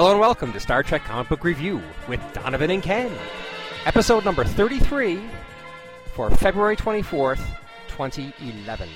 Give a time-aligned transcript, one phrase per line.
[0.00, 3.12] Hello and welcome to Star Trek Comic Book Review with Donovan and Ken.
[3.84, 5.20] Episode number 33
[6.14, 7.44] for February 24th,
[7.88, 8.88] 2011.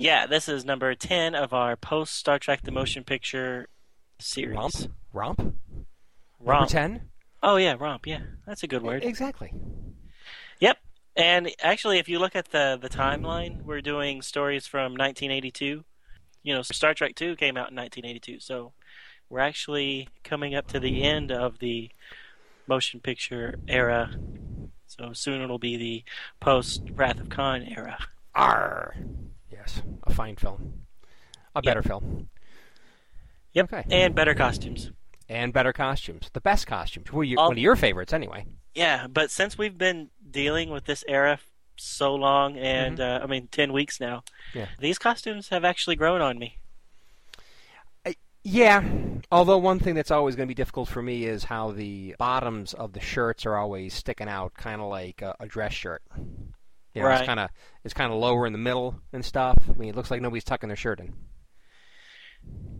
[0.00, 3.68] Yeah, this is number 10 of our post Star Trek the Motion Picture
[4.18, 4.56] series.
[4.56, 4.74] Romp?
[5.12, 5.38] Romp?
[5.38, 5.54] Number
[6.40, 6.70] Romp.
[6.70, 7.02] 10?
[7.44, 8.04] Oh, yeah, romp.
[8.04, 9.04] Yeah, that's a good word.
[9.04, 9.52] Exactly.
[10.58, 10.78] Yep.
[11.14, 15.84] And actually, if you look at the, the timeline, we're doing stories from 1982.
[16.42, 18.72] You know, Star Trek 2 came out in 1982, so
[19.34, 21.90] we're actually coming up to the end of the
[22.68, 24.14] motion picture era.
[24.86, 26.04] So soon it'll be the
[26.38, 27.98] post Wrath of Khan era.
[28.36, 28.94] R.
[29.50, 30.84] Yes, a fine film.
[31.56, 32.28] A better film.
[33.54, 33.72] Yep.
[33.72, 33.84] Okay.
[33.90, 34.92] And better costumes.
[35.28, 36.30] And better costumes.
[36.32, 37.06] The best costumes.
[37.12, 38.46] You, All- one of your favorites, anyway.
[38.72, 41.40] Yeah, but since we've been dealing with this era
[41.76, 44.22] so long, and uh, I mean, 10 weeks now,
[44.54, 44.66] Yeah.
[44.78, 46.58] these costumes have actually grown on me.
[48.46, 48.86] Yeah,
[49.32, 52.74] although one thing that's always going to be difficult for me is how the bottoms
[52.74, 56.02] of the shirts are always sticking out, kind of like a, a dress shirt.
[56.94, 57.20] You know, Right.
[57.20, 57.48] it's kind of
[57.84, 59.56] it's kind of lower in the middle and stuff.
[59.68, 61.14] I mean, it looks like nobody's tucking their shirt in.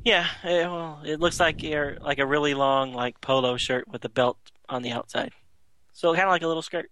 [0.05, 4.05] Yeah, eh, well, it looks like you're like a really long like polo shirt with
[4.05, 4.37] a belt
[4.69, 5.33] on the outside.
[5.95, 6.91] So kind of like a little skirt.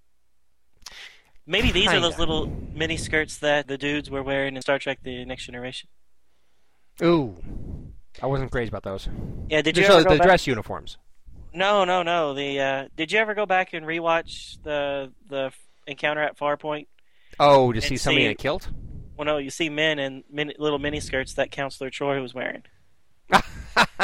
[1.47, 5.01] Maybe these are those little mini skirts that the dudes were wearing in Star Trek:
[5.03, 5.91] The Next Generation.
[7.03, 7.37] Ooh,
[8.21, 9.09] I wasn't crazy about those.
[9.49, 10.27] Yeah, did you Just ever the, go the back?
[10.29, 10.99] dress uniforms.
[11.55, 12.35] No, no, no.
[12.35, 15.53] The uh, did you ever go back and rewatch the the
[15.87, 16.87] encounter at Farpoint?
[17.41, 18.69] Oh, to And see somebody in see- a kilt.
[19.17, 22.63] Well, no, you see men in mini, little mini skirts that Counselor Troi was wearing.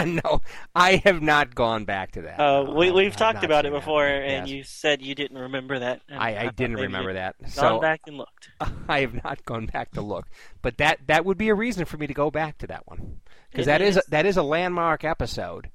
[0.07, 0.41] no,
[0.75, 2.41] I have not gone back to that.
[2.41, 3.81] Uh, No, we I've- we've I've talked about it seen that.
[3.81, 4.55] before, and Yes.
[4.57, 6.01] you said you didn't remember that.
[6.09, 7.37] and I, I didn't remember you'd that.
[7.41, 8.51] Gone So back and looked.
[8.89, 10.27] I have not gone back to look,
[10.63, 13.21] but that that would be a reason for me to go back to that one
[13.51, 14.05] because that is is.
[14.09, 15.71] that is a landmark episode.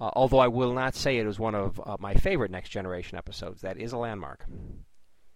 [0.00, 3.18] Uh, although I will not say it was one of uh, my favorite Next Generation
[3.18, 3.62] episodes.
[3.62, 4.44] That is a landmark.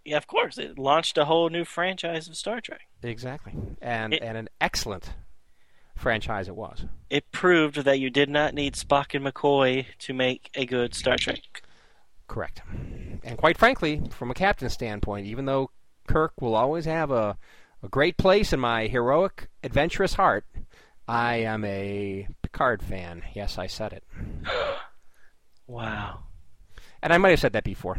[0.05, 0.57] Yeah, of course.
[0.59, 2.83] It launched a whole new franchise of Star Trek.
[3.03, 5.15] Exactly, and It- and an excellent
[5.97, 6.87] franchise it was.
[7.11, 11.17] It proved that you did not need Spock and McCoy to make a good Star
[11.17, 11.63] Trek.
[12.29, 12.63] Correct.
[13.25, 15.71] And quite frankly, from a captain's standpoint, even though
[16.09, 17.37] Kirk will always have a,
[17.83, 20.45] a great place in my heroic, adventurous heart,
[21.09, 23.23] I am a Picard fan.
[23.35, 24.05] Yes, I said it.
[25.69, 26.25] Wow.
[27.03, 27.97] And I might have said that before,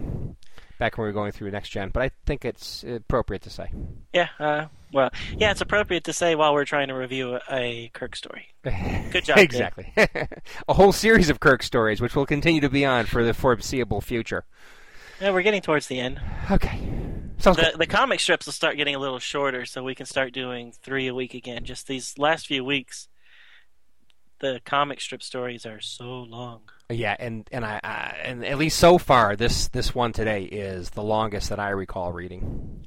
[0.77, 3.71] back when we were going through Next Gen, but I think it's appropriate to say.
[4.13, 8.15] Yeah, uh, well, yeah, it's appropriate to say while we're trying to review a, Kirk
[8.15, 8.53] story.
[8.63, 9.91] Good job, exactly.
[9.97, 14.01] a whole series of Kirk stories, which will continue to be on for the foreseeable
[14.01, 14.45] future.
[15.19, 16.21] Yeah, we're getting towards the end.
[16.51, 16.79] Okay.
[17.43, 20.31] Sounds The, the comic strips will start getting a little shorter, so we can start
[20.31, 21.65] doing three a week again.
[21.65, 23.09] Just these last few weeks,
[24.39, 26.61] the comic strip stories are so long.
[26.89, 30.91] Yeah, and and I, I and at least so far, this this one today is
[30.91, 32.85] the longest that I recall reading.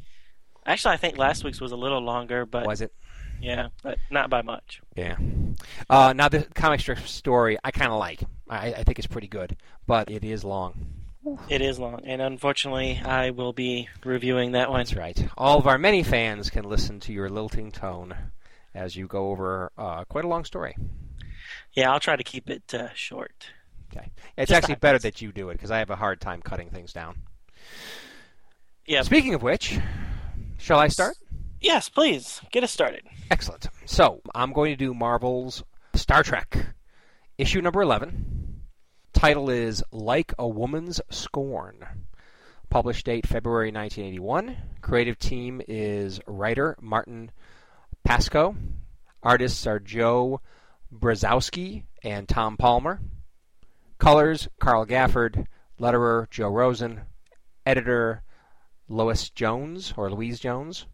[0.64, 2.94] Actually, I think last week's was a little longer, but Was it?
[3.42, 4.80] yeah, but not by much.
[4.96, 5.16] Yeah.
[5.90, 8.22] Uh, now the comic strip story I kind of like.
[8.48, 9.56] I, I think it's pretty good,
[9.86, 11.05] but it is long.
[11.48, 14.80] It is long, and unfortunately, I will be reviewing that one.
[14.80, 15.28] That's right.
[15.36, 18.14] All of our many fans can listen to your lilting tone
[18.74, 20.76] as you go over uh, quite a long story.
[21.72, 23.50] Yeah, I'll try to keep it uh, short.
[23.92, 24.10] Okay.
[24.36, 25.04] It's Just actually better minutes.
[25.04, 27.16] that you do it because I have a hard time cutting things down.
[28.86, 29.02] Yeah.
[29.02, 29.78] Speaking of which,
[30.58, 31.16] shall I start?
[31.60, 33.02] Yes, please get us started.
[33.30, 33.66] Excellent.
[33.86, 35.64] So I'm going to do Marvel's
[35.94, 36.66] Star Trek,
[37.38, 38.35] issue number 11.
[39.16, 41.86] Title is Like a Woman's Scorn.
[42.68, 44.58] Published date February 1981.
[44.82, 47.30] Creative team is writer Martin
[48.06, 48.54] Pasko.
[49.22, 50.42] Artists are Joe
[50.94, 53.00] Brozowski and Tom Palmer.
[53.96, 55.46] Colors Carl Gafford.
[55.80, 57.00] Letterer Joe Rosen.
[57.64, 58.22] Editor
[58.86, 60.84] Lois Jones or Louise Jones.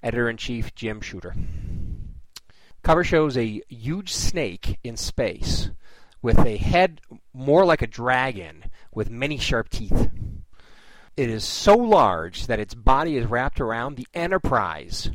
[0.00, 1.34] Editor in chief Jim Shooter.
[2.84, 5.70] Cover shows a huge snake in space
[6.24, 7.02] with a head
[7.34, 10.08] more like a dragon with many sharp teeth.
[11.18, 15.10] It is so large that its body is wrapped around the Enterprise,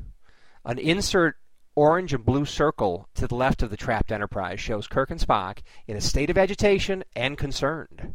[0.64, 1.38] an insert
[1.76, 5.64] orange and blue circle to the left of the trapped Enterprise shows Kirk and Spock
[5.88, 8.14] in a state of agitation and concerned.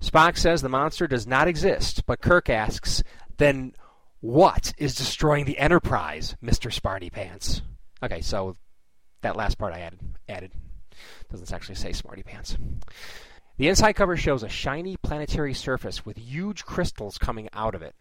[0.00, 3.02] Spock says the monster does not exist, but Kirk asks,
[3.36, 3.74] then
[4.20, 6.72] what is destroying the Enterprise, Mr.
[6.72, 7.60] Sparty Pants?
[8.02, 8.56] Okay, so
[9.20, 10.00] that last part I added.
[10.26, 10.52] Added.
[11.30, 12.56] Doesn't actually say Smarty Pants.
[13.56, 17.96] The inside cover shows a shiny planetary surface with huge crystals coming out of it,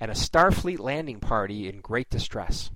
[0.00, 2.70] and a Starfleet landing party in great distress.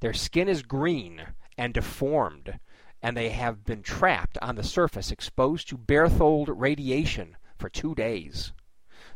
[0.00, 1.22] Their skin is green
[1.58, 2.60] and deformed,
[3.02, 8.52] and they have been trapped on the surface, exposed to Berthold radiation for two days.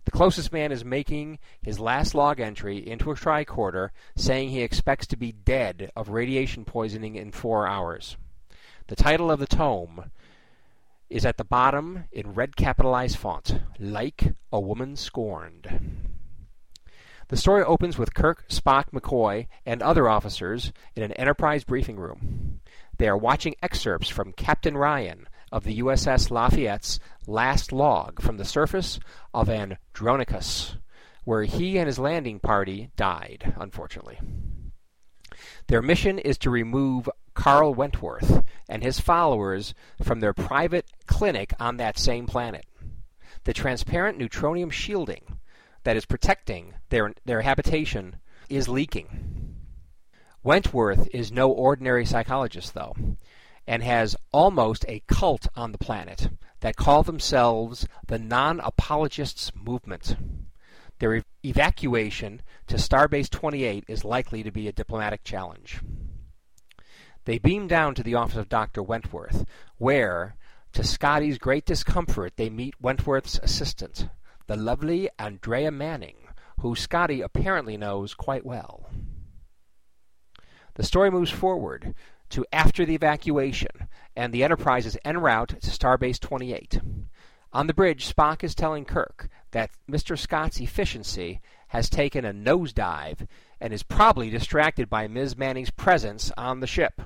[0.05, 5.07] The closest man is making his last log entry into a tricorder, saying he expects
[5.09, 8.17] to be dead of radiation poisoning in four hours.
[8.89, 10.11] The title of the tome
[11.11, 16.09] is at the bottom in red capitalized font Like a Woman Scorned.
[17.29, 22.61] The story opens with Kirk, Spock, McCoy, and other officers in an Enterprise briefing room.
[22.97, 28.45] They are watching excerpts from Captain Ryan of the USS Lafayette's last log from the
[28.47, 28.99] surface
[29.35, 30.77] of Andronicus,
[31.25, 34.19] where he and his landing party died, unfortunately.
[35.67, 41.77] Their mission is to remove Carl Wentworth and his followers from their private clinic on
[41.77, 42.67] that same planet.
[43.45, 45.39] The transparent neutronium shielding
[45.85, 48.17] that is protecting their, their habitation
[48.49, 49.55] is leaking.
[50.43, 52.97] Wentworth is no ordinary psychologist, though,
[53.69, 60.17] and has almost a cult on the planet that call themselves the Non Apologists Movement.
[60.99, 65.79] Their evacuation to Starbase 28 is likely to be a diplomatic challenge.
[67.29, 68.83] They beam down to the office of Dr.
[68.83, 69.45] Wentworth,
[69.77, 70.35] where,
[70.73, 74.09] to Scotty's great discomfort, they meet Wentworth's assistant,
[74.47, 76.17] the lovely Andrea Manning,
[76.61, 78.89] who Scotty apparently knows quite well.
[80.77, 81.95] The story moves forward
[82.31, 86.81] to after the evacuation, and the Enterprise is en route to Starbase 28.
[87.53, 90.19] On the bridge, Spock is telling Kirk that Mr.
[90.19, 93.29] Scott's efficiency has taken a nosedive
[93.61, 95.37] and is probably distracted by Ms.
[95.37, 97.03] Manning's presence on the ship.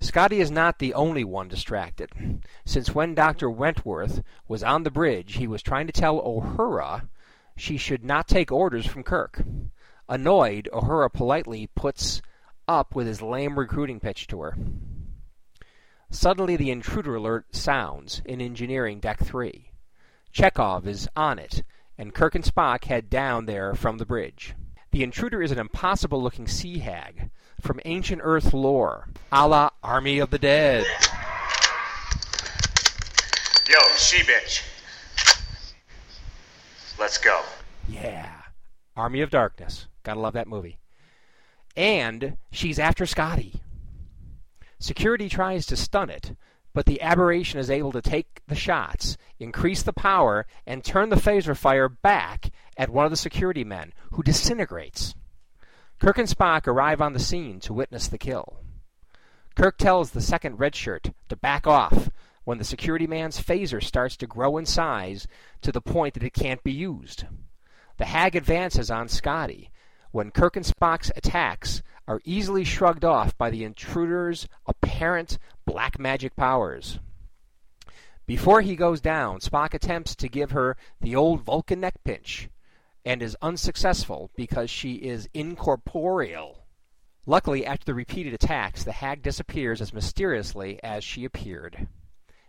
[0.00, 3.50] Scotty is not the only one distracted, since when Dr.
[3.50, 7.08] Wentworth was on the bridge, he was trying to tell Uhura
[7.56, 9.42] she should not take orders from Kirk.
[10.08, 12.22] Annoyed, Uhura politely puts
[12.68, 14.56] up with his lame recruiting pitch to her.
[16.10, 19.72] Suddenly, the intruder alert sounds in engineering deck 3.
[20.32, 21.64] Chekov is on it,
[21.98, 24.54] and Kirk and Spock head down there from the bridge.
[24.92, 27.30] The intruder is an impossible looking sea hag
[27.60, 30.84] from ancient Earth lore, a la Army of the Dead.
[33.68, 34.62] Yo, she bitch.
[36.98, 37.42] Let's go.
[37.88, 38.32] Yeah.
[38.96, 39.86] Army of Darkness.
[40.02, 40.78] Gotta love that movie.
[41.76, 43.60] And she's after Scotty.
[44.80, 46.34] Security tries to stun it,
[46.72, 51.16] but the aberration is able to take the shots, increase the power, and turn the
[51.16, 55.14] phaser fire back at one of the security men, who disintegrates.
[55.98, 58.58] Kirk and Spock arrive on the scene to witness the kill.
[59.56, 62.10] Kirk tells the second redshirt to back off
[62.44, 65.26] when the security man's phaser starts to grow in size
[65.60, 67.24] to the point that it can't be used.
[67.96, 69.70] The hag advances on Scotty
[70.12, 76.36] when Kirk and Spock's attacks are easily shrugged off by the intruder's apparent black magic
[76.36, 77.00] powers.
[78.24, 82.48] Before he goes down, Spock attempts to give her the old Vulcan neck pinch,
[83.04, 86.64] and is unsuccessful because she is incorporeal.
[87.26, 91.88] Luckily, after the repeated attacks, the hag disappears as mysteriously as she appeared.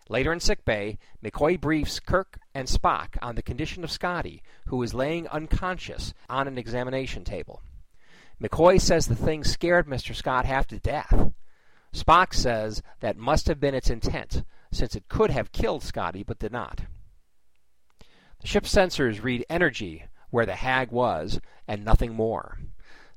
[0.07, 4.93] Later in sickbay, McCoy briefs Kirk and Spock on the condition of Scotty, who is
[4.93, 7.61] laying unconscious on an examination table.
[8.41, 10.15] McCoy says the thing scared Mr.
[10.15, 11.31] Scott half to death.
[11.93, 16.39] Spock says that must have been its intent, since it could have killed Scotty but
[16.39, 16.81] did not.
[18.41, 22.59] The ship's sensors read energy where the hag was, and nothing more.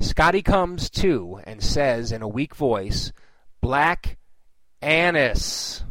[0.01, 3.13] Scotty comes to and says in a weak voice,
[3.61, 4.19] Black
[4.81, 5.85] Annis.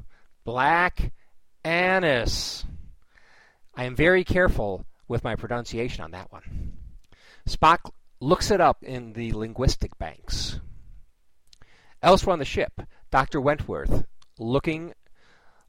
[0.44, 1.12] Black
[1.64, 2.66] Annis.
[3.74, 6.74] I am very careful with my pronunciation on that one.
[7.48, 10.60] Spock looks it up in the linguistic banks.
[12.04, 13.40] Elsewhere on the ship, Dr.
[13.40, 14.06] Wentworth,
[14.38, 14.94] looking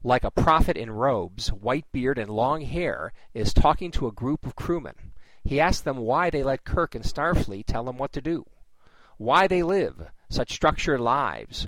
[0.03, 4.45] like a prophet in robes, white beard, and long hair, is talking to a group
[4.45, 5.12] of crewmen.
[5.43, 8.45] He asked them why they let Kirk and Starfleet tell them what to do.
[9.17, 11.67] Why they live such structured lives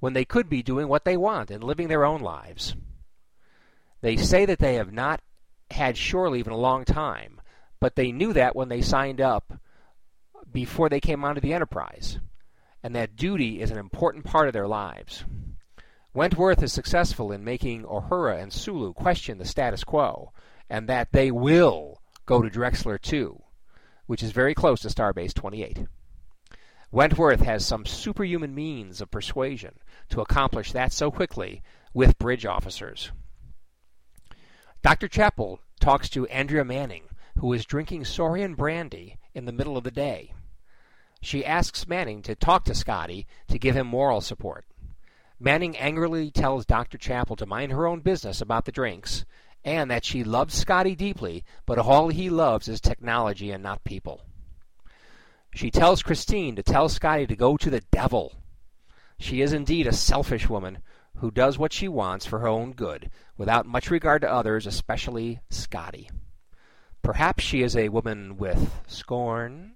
[0.00, 2.76] when they could be doing what they want and living their own lives.
[4.00, 5.20] They say that they have not
[5.70, 7.40] had shore leave in a long time,
[7.80, 9.60] but they knew that when they signed up
[10.52, 12.20] before they came onto the Enterprise.
[12.82, 15.24] and that duty is an important part of their lives.
[16.14, 20.32] Wentworth is successful in making Uhura and Sulu question the status quo,
[20.70, 23.42] and that they will go to Drexler 2,
[24.04, 25.86] which is very close to Starbase 28.
[26.90, 29.78] Wentworth has some superhuman means of persuasion
[30.10, 31.62] to accomplish that so quickly
[31.94, 33.12] with bridge officers.
[34.82, 35.08] Dr.
[35.08, 37.04] Chapel talks to Andrea Manning,
[37.38, 40.34] who is drinking Saurian brandy in the middle of the day.
[41.22, 44.66] She asks Manning to talk to Scotty to give him moral support.
[45.40, 46.98] Manning angrily tells Dr.
[46.98, 49.24] Chapel to mind her own business about the drinks
[49.64, 54.22] and that she loves Scotty deeply, but all he loves is technology and not people.
[55.54, 58.34] She tells Christine to tell Scotty to go to the devil.
[59.18, 60.78] She is indeed a selfish woman
[61.16, 65.40] who does what she wants for her own good, without much regard to others, especially
[65.50, 66.08] Scotty.
[67.02, 69.72] Perhaps she is a woman with scorn?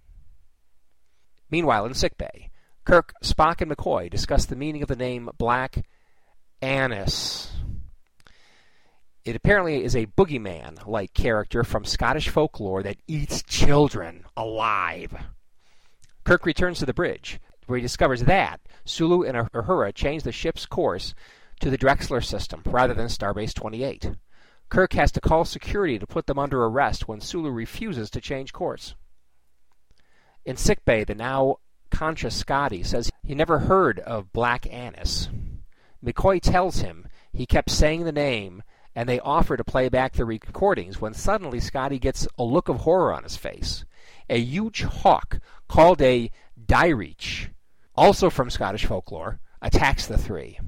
[1.50, 2.50] Meanwhile, in sickbay,
[2.84, 5.84] Kirk, Spock, and McCoy discuss the meaning of the name Black
[6.60, 7.50] Annis.
[9.24, 15.14] It apparently is a boogeyman like character from Scottish folklore that eats children alive.
[16.24, 20.66] Kirk returns to the bridge, where he discovers that Sulu and Uhura changed the ship's
[20.66, 21.14] course
[21.60, 24.10] to the Drexler system rather than Starbase 28.
[24.68, 28.52] Kirk has to call security to put them under arrest when Sulu refuses to change
[28.52, 28.94] course.
[30.44, 31.58] In sickbay, the now
[31.90, 35.28] conscious Scotty says he never heard of Black Annis.
[36.04, 38.62] McCoy tells him he kept saying the name,
[38.94, 42.80] and they offer to play back the recordings when suddenly Scotty gets a look of
[42.80, 43.84] horror on his face.
[44.28, 46.30] A huge hawk called a
[46.66, 47.48] Dyrich,
[47.94, 50.58] also from Scottish folklore, attacks the three.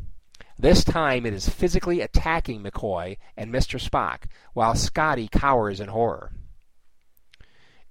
[0.58, 3.80] This time it is physically attacking McCoy and Mr.
[3.80, 6.32] Spock, while Scotty cowers in horror.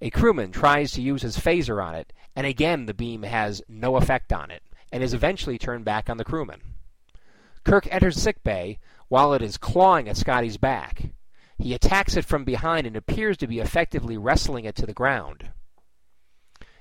[0.00, 3.96] A crewman tries to use his phaser on it, and again the beam has no
[3.96, 6.60] effect on it, and is eventually turned back on the crewman.
[7.64, 8.78] Kirk enters sickbay
[9.14, 11.10] while it is clawing at Scotty's back.
[11.56, 15.50] He attacks it from behind and appears to be effectively wrestling it to the ground.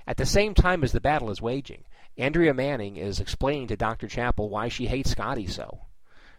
[0.08, 1.84] At the same time as the battle is waging,
[2.18, 4.08] Andrea Manning is explaining to Dr.
[4.08, 5.82] Chapel why she hates Scotty so.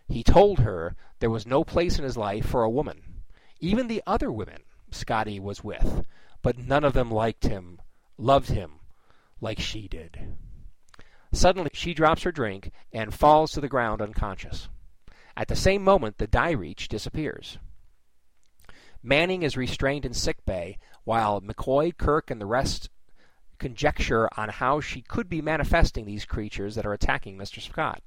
[0.09, 3.23] He told her there was no place in his life for a woman.
[3.61, 6.05] Even the other women Scotty was with
[6.43, 7.81] but none of them liked him,
[8.19, 8.81] loved him,
[9.41, 10.37] like she did.
[11.33, 14.69] Suddenly, she drops her drink and falls to the ground unconscious.
[15.37, 17.59] At the same moment, the die reach disappears.
[19.03, 22.89] Manning is restrained in sick bay, while McCoy, Kirk, and the rest
[23.59, 27.61] conjecture on how she could be manifesting these creatures that are attacking Mr.
[27.61, 28.03] Scott.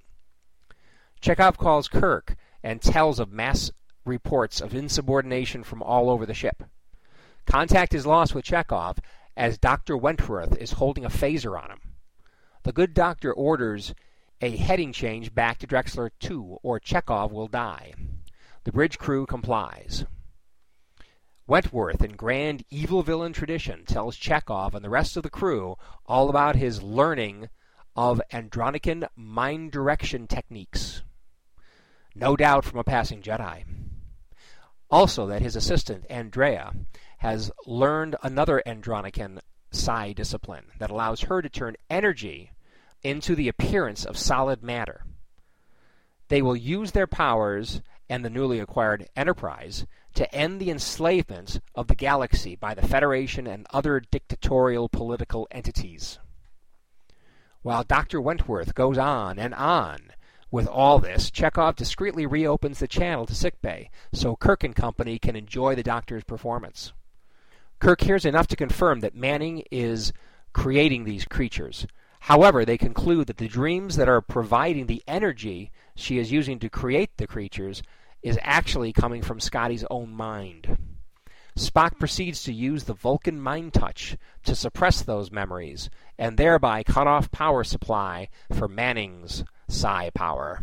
[1.22, 3.72] Chekov calls Kirk and tells of mass
[4.06, 6.64] reports of insubordination from all over the ship.
[7.46, 8.98] Contact is lost with Chekov
[9.36, 9.96] as Dr.
[9.96, 11.80] Wentworth is holding a phaser on him.
[12.64, 13.94] The good doctor orders
[14.42, 17.94] a heading change back to Drexler 2 or Chekov will die.
[18.64, 20.06] The bridge crew complies.
[21.48, 26.30] Wentworth, in grand evil villain tradition, tells Chekov and the rest of the crew all
[26.30, 27.50] about his learning
[27.96, 31.04] of Andronican mind direction techniques.
[32.14, 33.64] No doubt from a passing Jedi.
[34.90, 36.74] Also, that his assistant, Andrea,
[37.20, 39.40] has learned another Andronican
[39.72, 42.52] psi discipline that allows her to turn energy
[43.04, 45.04] into the appearance of solid matter.
[46.30, 49.86] They will use their powers and the newly acquired Enterprise
[50.16, 56.20] to end the enslavement of the galaxy by the Federation and other dictatorial political entities.
[57.62, 58.22] While Dr.
[58.22, 60.12] Wentworth goes on and on
[60.50, 65.36] with all this, Chekov discreetly reopens the channel to sickbay so Kirk and company can
[65.36, 66.94] enjoy the doctor's performance.
[67.80, 70.14] Kirk hears enough to confirm that Manning is
[70.54, 71.86] creating these creatures.
[72.28, 76.70] However, they conclude that the dreams that are providing the energy she is using to
[76.70, 77.82] create the creatures
[78.22, 80.78] is actually coming from Scotty's own mind.
[81.58, 87.08] Spock proceeds to use the Vulcan mind touch to suppress those memories and thereby cut
[87.08, 90.62] off power supply for Manning's psi power.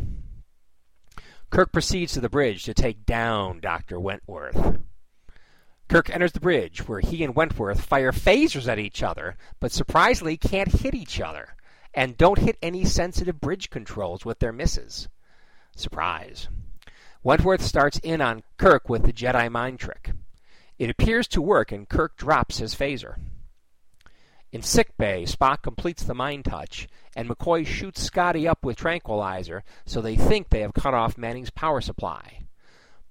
[1.49, 3.99] Kirk proceeds to the bridge to take down Dr.
[3.99, 4.81] Wentworth.
[5.89, 10.37] Kirk enters the bridge, where he and Wentworth fire phasers at each other, but surprisingly
[10.37, 11.57] can't hit each other,
[11.93, 15.09] and don't hit any sensitive bridge controls with their misses.
[15.77, 16.49] Surprise.
[17.23, 20.13] Wentworth starts in on Kirk with the Jedi mind trick.
[20.79, 23.17] It appears to work, and Kirk drops his phaser.
[24.53, 26.87] In sickbay, Spock completes the mind touch,
[27.17, 31.51] and McCoy shoots Scotty up with tranquilizer so they think they have cut off Manning's
[31.51, 32.44] power supply.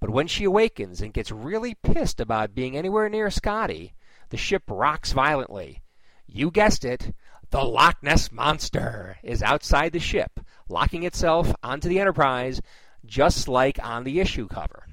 [0.04, 3.94] But when she awakens and gets really pissed about being anywhere near Scotty,
[4.28, 5.80] the ship rocks violently.
[6.26, 7.14] You guessed it,
[7.48, 12.60] The Loch Ness Monster is outside the ship, locking itself onto the Enterprise
[13.06, 14.84] just like on the issue cover.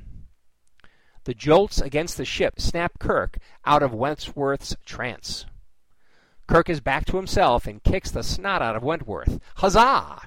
[1.25, 5.45] The jolts against the ship snap Kirk out of Wentworth's trance.
[6.47, 9.41] Kirk is back to himself and kicks the snot out of Wentworth.
[9.55, 10.21] Huzzah!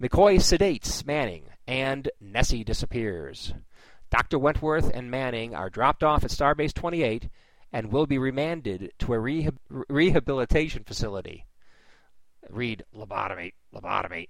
[0.00, 3.52] McCoy sedates Manning, and Nessie disappears.
[4.14, 4.38] Dr.
[4.38, 7.28] Wentworth and Manning are dropped off at Starbase 28
[7.72, 11.46] and will be remanded to a rehab- rehabilitation facility.
[12.48, 14.28] Read lobotomy, lobotomy.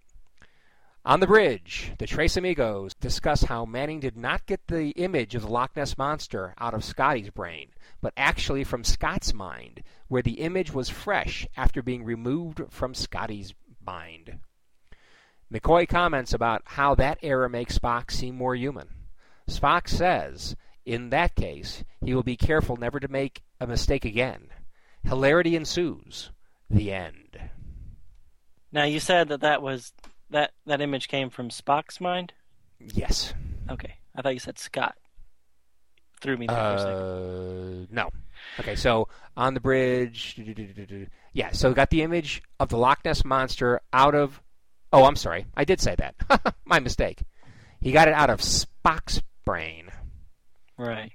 [1.05, 5.43] On the bridge, the Tres Amigos discuss how Manning did not get the image of
[5.43, 7.69] the Loch Ness Monster out of Scotty's brain,
[8.01, 13.53] but actually from Scott's mind, where the image was fresh after being removed from Scotty's
[13.85, 14.39] mind.
[15.53, 18.89] McCoy comments about how that error makes Spock seem more human.
[19.49, 24.49] Spock says in that case, he will be careful never to make a mistake again.
[25.03, 26.31] Hilarity ensues.
[26.71, 27.39] The end.
[28.73, 29.93] Now you said that that was
[30.31, 32.33] that that image came from Spock's mind.
[32.81, 33.33] Yes.
[33.71, 34.97] Okay, I thought you said Scott.
[36.21, 36.95] Threw me there for a second.
[36.95, 38.11] Uh, no.
[38.61, 40.41] Okay, so on the bridge.
[41.33, 44.43] Yeah, so got the image of the Loch Ness monster out of.
[44.93, 45.47] Oh, I'm sorry.
[45.55, 46.55] I did say that.
[46.65, 47.23] My mistake.
[47.81, 49.91] He got it out of Spock's brain.
[50.79, 51.13] Right.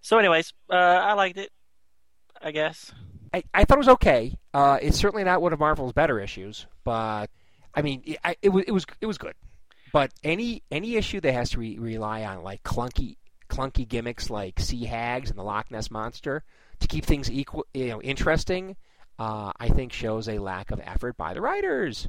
[0.00, 1.50] So, anyways, uh, I liked it.
[2.40, 2.92] I guess.
[3.34, 4.34] I, I thought it was okay.
[4.54, 7.26] Uh, it's certainly not one of Marvel's better issues, but
[7.74, 9.34] I mean, it, I, it was it was it was good.
[9.92, 13.16] But any any issue that has to re- rely on like clunky
[13.48, 16.42] clunky gimmicks like sea hags and the Loch Ness monster
[16.80, 18.76] to keep things equal, you know, interesting,
[19.18, 22.08] uh, I think shows a lack of effort by the writers.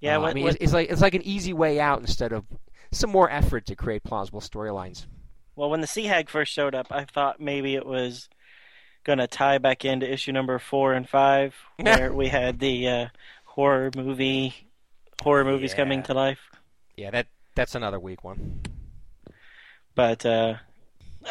[0.00, 2.00] Yeah, Uh, what, I mean, what- it's, it's like it's like an easy way out
[2.00, 2.44] instead of
[2.96, 5.06] some more effort to create plausible storylines.
[5.54, 8.28] well, when the Sea Hag first showed up, I thought maybe it was
[9.04, 13.06] going to tie back into issue number four and five, where we had the uh,
[13.44, 14.54] horror movie,
[15.22, 15.76] horror movies Yeah.
[15.76, 16.40] coming to life.
[16.96, 18.60] Yeah, that that's another weak one.
[19.94, 20.54] But uh,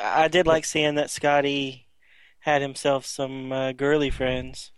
[0.01, 1.87] I did like seeing that Scotty
[2.39, 4.71] had himself some uh, girly friends.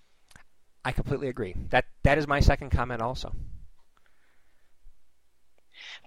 [0.84, 1.56] I completely agree.
[1.70, 3.34] That that is my second comment also.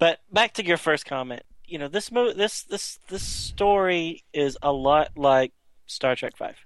[0.00, 1.42] But back to your first comment.
[1.66, 5.52] You know, this mo- this this this story is a lot like
[5.86, 6.56] Star Trek Five.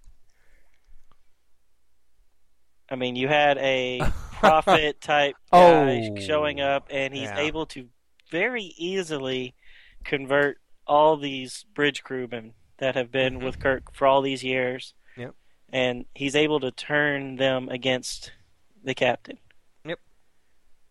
[2.88, 4.00] I mean, you had a
[4.32, 5.58] prophet type oh.
[5.58, 6.20] guy Oh.
[6.20, 7.40] showing up, and he's Yeah.
[7.40, 7.88] able to
[8.30, 9.54] very easily
[10.04, 13.46] convert all these bridge crewmen that have been mm-hmm.
[13.46, 14.94] with Kirk for all these years.
[15.16, 15.34] Yep.
[15.70, 18.32] And he's able to turn them against
[18.82, 19.38] the captain.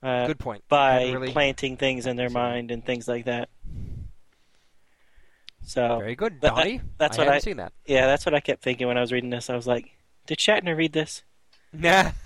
[0.04, 0.64] Uh, Good point.
[0.68, 3.48] by really- planting things in their mind and things like that.
[5.66, 6.56] So Very good, that-
[6.98, 7.72] that's I what haven't I- seen that.
[7.86, 9.50] yeah, that's what I kept thinking when I was reading this.
[9.50, 9.90] I was like,
[10.28, 11.24] did Shatner read this?
[11.72, 12.12] Nah.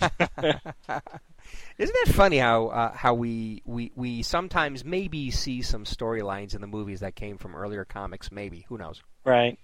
[1.78, 6.60] Isn't that funny how uh, how we, we we sometimes maybe see some storylines in
[6.60, 8.32] the movies that came from earlier comics?
[8.32, 9.00] Maybe who knows?
[9.24, 9.56] Right.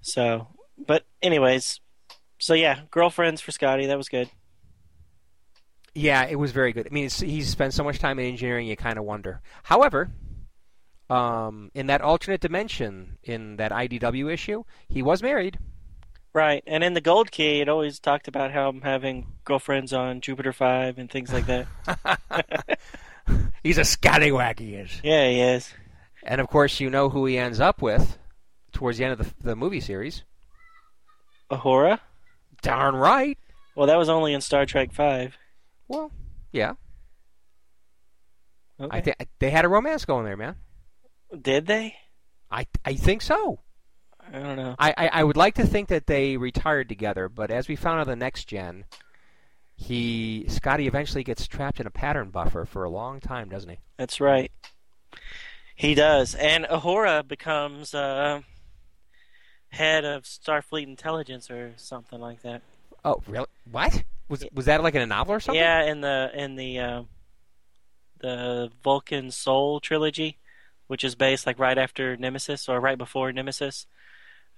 [0.00, 1.80] So, but anyways,
[2.38, 3.86] so yeah, girlfriends for Scotty.
[3.86, 4.28] That was good.
[5.96, 6.86] Yeah, it was very good.
[6.86, 9.40] I mean, it's, he's spent so much time in engineering, you kind of wonder.
[9.62, 10.10] However,
[11.08, 15.58] um, in that alternate dimension, in that IDW issue, he was married.
[16.34, 20.20] Right, and in the Gold Key, it always talked about how I'm having girlfriends on
[20.20, 22.78] Jupiter Five and things like that.
[23.62, 25.00] He's a scallywag, he is.
[25.02, 25.72] yeah, he is.
[26.22, 28.18] And of course, you know who he ends up with
[28.72, 30.24] towards the end of the, the movie series.
[31.50, 32.00] Uhura.
[32.60, 33.38] Darn right.
[33.74, 35.38] Well, that was only in Star Trek Five.
[35.88, 36.10] Well,
[36.52, 36.74] yeah.
[38.80, 38.96] Okay.
[38.96, 40.56] I think they had a romance going there, man.
[41.40, 41.94] Did they?
[42.50, 43.60] I I think so.
[44.32, 44.74] I don't know.
[44.78, 48.00] I, I, I would like to think that they retired together, but as we found
[48.00, 48.84] on the next gen,
[49.76, 53.78] he Scotty eventually gets trapped in a pattern buffer for a long time, doesn't he?
[53.96, 54.50] That's right.
[55.74, 58.40] He does, and Uhura becomes uh,
[59.68, 62.62] head of Starfleet intelligence or something like that.
[63.04, 63.46] Oh, really?
[63.70, 64.02] What?
[64.28, 65.60] Was was that like in a novel or something?
[65.60, 67.02] Yeah, in the in the uh,
[68.18, 70.38] the Vulcan Soul trilogy,
[70.88, 73.86] which is based like right after Nemesis or right before Nemesis.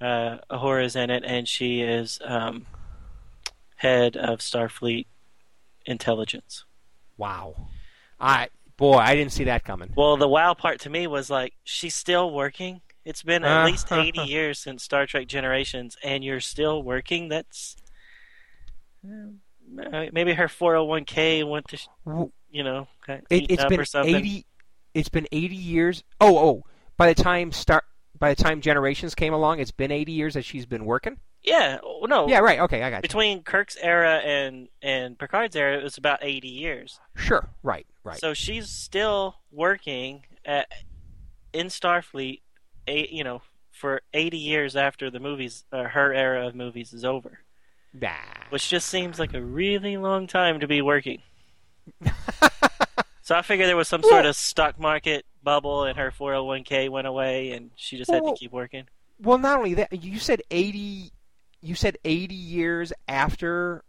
[0.01, 2.67] Uh, Uhura is in it, and she is um,
[3.77, 5.07] head of Starfleet
[5.85, 6.65] intelligence.
[7.17, 7.69] Wow.
[8.21, 9.93] I boy, I didn't see that coming.
[9.97, 12.81] Well, the wow part to me was like she's still working.
[13.05, 17.29] It's been at Uh, least 80 years since Star Trek Generations, and you're still working.
[17.29, 17.77] That's
[19.05, 19.31] uh,
[20.13, 21.79] maybe her 401k went to,
[22.51, 22.89] you know,
[23.31, 24.15] It, up been or something.
[24.15, 24.47] eighty.
[24.95, 26.03] It's been eighty years.
[26.21, 26.65] Oh, oh.
[26.97, 27.85] By the time start,
[28.19, 31.19] by the time Generations came along, it's been eighty years that she's been working.
[31.43, 32.27] Yeah, oh, no.
[32.29, 32.59] Yeah, right.
[32.61, 33.03] Okay, I got you.
[33.03, 36.99] Between Kirk's era and and Picard's era, it was about eighty years.
[37.17, 37.49] Sure.
[37.63, 37.87] Right.
[38.03, 38.19] Right.
[38.19, 40.67] So she's still working at
[41.53, 42.41] in Starfleet,
[42.89, 47.39] you know, for eighty years after the movies, uh, her era of movies is over,
[48.01, 48.11] nah.
[48.51, 51.23] which just seems like a really long time to be working.
[53.23, 56.45] so I figured there was some sort of stock market bubble, and her four hundred
[56.45, 58.85] one k went away, and she just had Well, to keep working.
[59.21, 61.13] Well, not only that, you said eighty.
[61.61, 63.83] You said eighty years after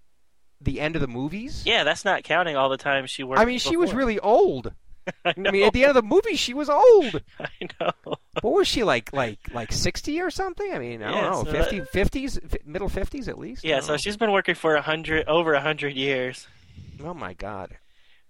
[0.62, 1.64] the end of the movies.
[1.66, 3.42] Yeah, that's not counting all the time she worked.
[3.42, 4.74] I mean, she was really old.
[5.26, 5.34] I.
[5.36, 7.22] I mean, at the end of the movie, she was old.
[7.40, 8.16] I know.
[8.42, 9.12] What was she like?
[9.12, 10.72] Like like sixty or something?
[10.74, 13.64] I mean, I Yeah, don't so know, that- 50s, middle fifties at least.
[13.64, 13.98] Yeah, so know.
[13.98, 16.48] she's been working for a hundred over a hundred years.
[17.04, 17.78] Oh my God!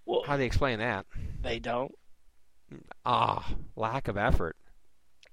[0.06, 1.06] Well, How do they explain that?
[1.42, 1.92] they don't.
[3.04, 4.56] Ah, lack of effort.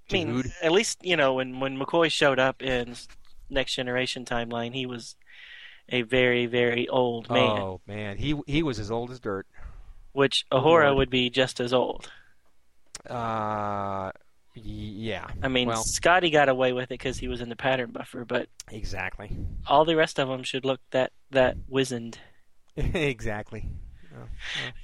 [0.09, 2.95] I mean, at least you know when when McCoy showed up in
[3.49, 5.15] Next Generation timeline, he was
[5.89, 9.47] a very very old man, Oh man, he he was as old as dirt.
[10.13, 10.97] which Uhura Lord.
[10.97, 12.09] would be just as old.
[13.09, 14.11] Uh,
[14.63, 15.27] yeah.
[15.41, 18.25] I mean, well, Scotty got away with it because he was in the pattern buffer,
[18.25, 19.35] but exactly,
[19.67, 22.19] all the rest of them should look that that wizened.
[22.77, 23.69] exactly.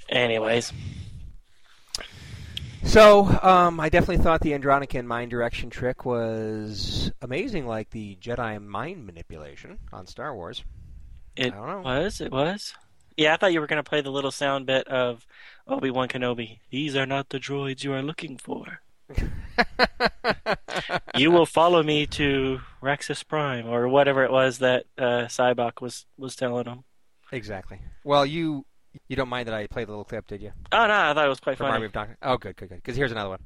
[0.09, 0.71] Anyways,
[2.83, 8.63] So, um, I definitely thought the Andronican mind direction trick was amazing, like the Jedi
[8.63, 10.63] mind manipulation on Star Wars.
[11.35, 11.81] it I don't know.
[11.81, 12.21] was.
[12.21, 12.73] It was.
[13.17, 15.25] Yeah, I thought you were going to play the little sound bit of
[15.67, 16.59] Obi Wan Kenobi.
[16.71, 18.81] These are not the droids you are looking for.
[21.17, 26.05] you will follow me to Raxus Prime or whatever it was that uh, Sybok was
[26.17, 26.83] was telling him.
[27.31, 27.79] exactly.
[28.03, 28.65] Well, you
[29.07, 30.51] you don't mind that I played the little clip, did you?
[30.71, 31.85] Oh no, I thought it was quite From Army funny.
[31.85, 32.17] of Doctor.
[32.21, 32.75] Oh, good, good, good.
[32.77, 33.39] Because here's another one.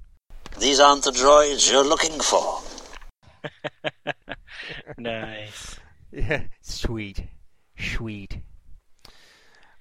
[0.60, 2.62] These aren't the droids you're looking for.
[4.98, 5.80] nice.
[6.12, 7.24] Yeah, sweet,
[7.78, 8.40] sweet.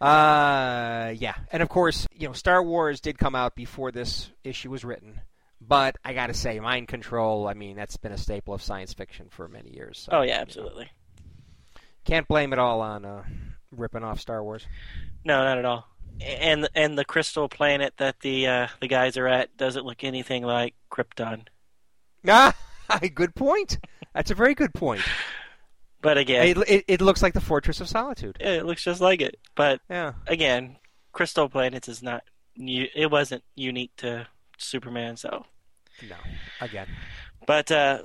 [0.00, 4.70] Uh, yeah, and of course, you know, Star Wars did come out before this issue
[4.70, 5.20] was written,
[5.60, 7.48] but I got to say, mind control.
[7.48, 9.98] I mean, that's been a staple of science fiction for many years.
[10.10, 10.90] so, Oh you yeah, know, absolutely.
[12.04, 13.24] can't blame it all on uh,
[13.70, 14.66] ripping off Star Wars.
[15.24, 15.86] No, not at all.
[16.20, 20.42] And and the crystal planet that the uh, the guys are at doesn't look anything
[20.44, 21.42] like Krypton.
[22.26, 22.54] Ah,
[23.14, 23.78] good point.
[24.14, 25.02] That's a very good point.
[26.02, 28.36] But again, It, it, it looks like the Fortress of Solitude.
[28.38, 29.40] it looks just like it.
[29.56, 30.12] But Yeah.
[30.28, 30.76] again,
[31.12, 32.22] crystal planets is not.
[32.54, 35.44] It wasn't unique to Superman, so.
[36.08, 36.16] No.
[36.60, 36.86] Again.
[37.46, 38.02] But uh,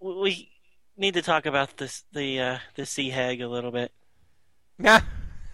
[0.00, 0.50] we
[0.96, 3.92] need to talk about this the uh, the sea hag a little bit.
[4.78, 5.00] Yeah.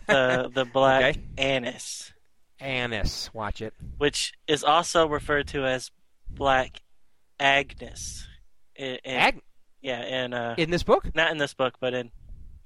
[0.07, 1.21] The the black Okay.
[1.37, 2.15] anise,
[2.61, 3.29] Anise.
[3.35, 3.75] Watch it.
[3.99, 5.91] which is also referred to as
[6.31, 6.81] black
[7.39, 8.27] Agnes.
[8.75, 9.43] In, in- Ag-
[9.83, 11.15] yeah, in uh, in this book?
[11.15, 12.11] not in this book, but in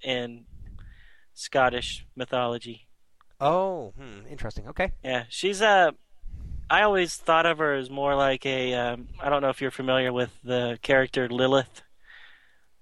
[0.04, 0.44] in
[1.34, 2.86] Scottish mythology.
[3.40, 4.68] Oh, hmm, interesting.
[4.68, 4.92] Okay.
[5.04, 5.90] Yeah, she's uh
[6.70, 9.70] I always thought of her as more like a um, I don't know if you're
[9.70, 11.82] familiar with the character Lilith,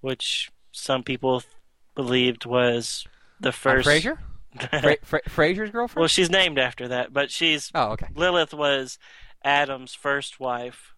[0.01, 1.43] which some people
[1.95, 3.07] believed was
[3.41, 3.89] the first.
[3.89, 4.19] Frasier?
[4.71, 6.01] Fra- Fra- Frasier's girlfriend?
[6.01, 8.09] well, she's named after that, but she's oh, okay.
[8.15, 8.99] Lilith was
[9.45, 10.95] Adam's first wife,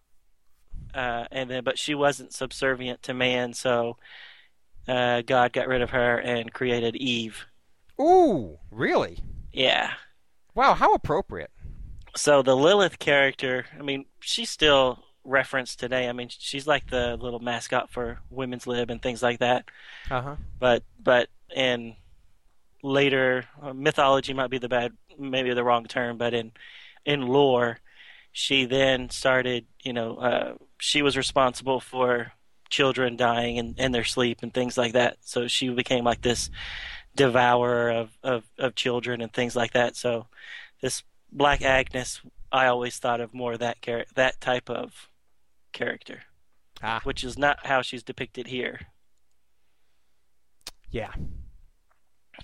[0.93, 3.97] uh, and then but she wasn't subservient to man, so
[4.87, 7.45] uh, God got rid of her and created Eve.
[8.01, 9.19] Ooh, really?
[9.51, 9.91] Yeah.
[10.55, 11.51] Wow, how appropriate.
[12.15, 16.07] So the Lilith character, I mean, she's still referenced today.
[16.07, 19.65] I mean, she's like the little mascot for Women's Lib and things like that.
[20.11, 20.35] Uh huh.
[20.59, 21.95] But but in
[22.83, 26.51] later uh, mythology might be the bad, maybe the wrong term, but in
[27.05, 27.79] in lore,
[28.31, 29.65] she then started.
[29.81, 32.33] You know, uh, she was responsible for
[32.73, 35.17] children dying in, in their sleep and things like that.
[35.21, 36.49] So she became like this
[37.15, 39.95] devourer of, of, of children and things like that.
[39.95, 40.25] So
[40.81, 45.09] this Black Agnes, I always thought of more that char- that type of
[45.71, 46.21] character,
[46.81, 48.79] Ah, which is not how she's depicted here.
[50.91, 51.11] yeah.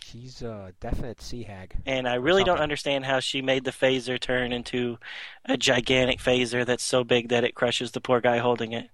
[0.04, 1.76] She's a definite sea hag.
[1.86, 4.98] And I really don't understand how she made the phaser turn into
[5.46, 8.90] a gigantic phaser that's so big that it crushes the poor guy holding it.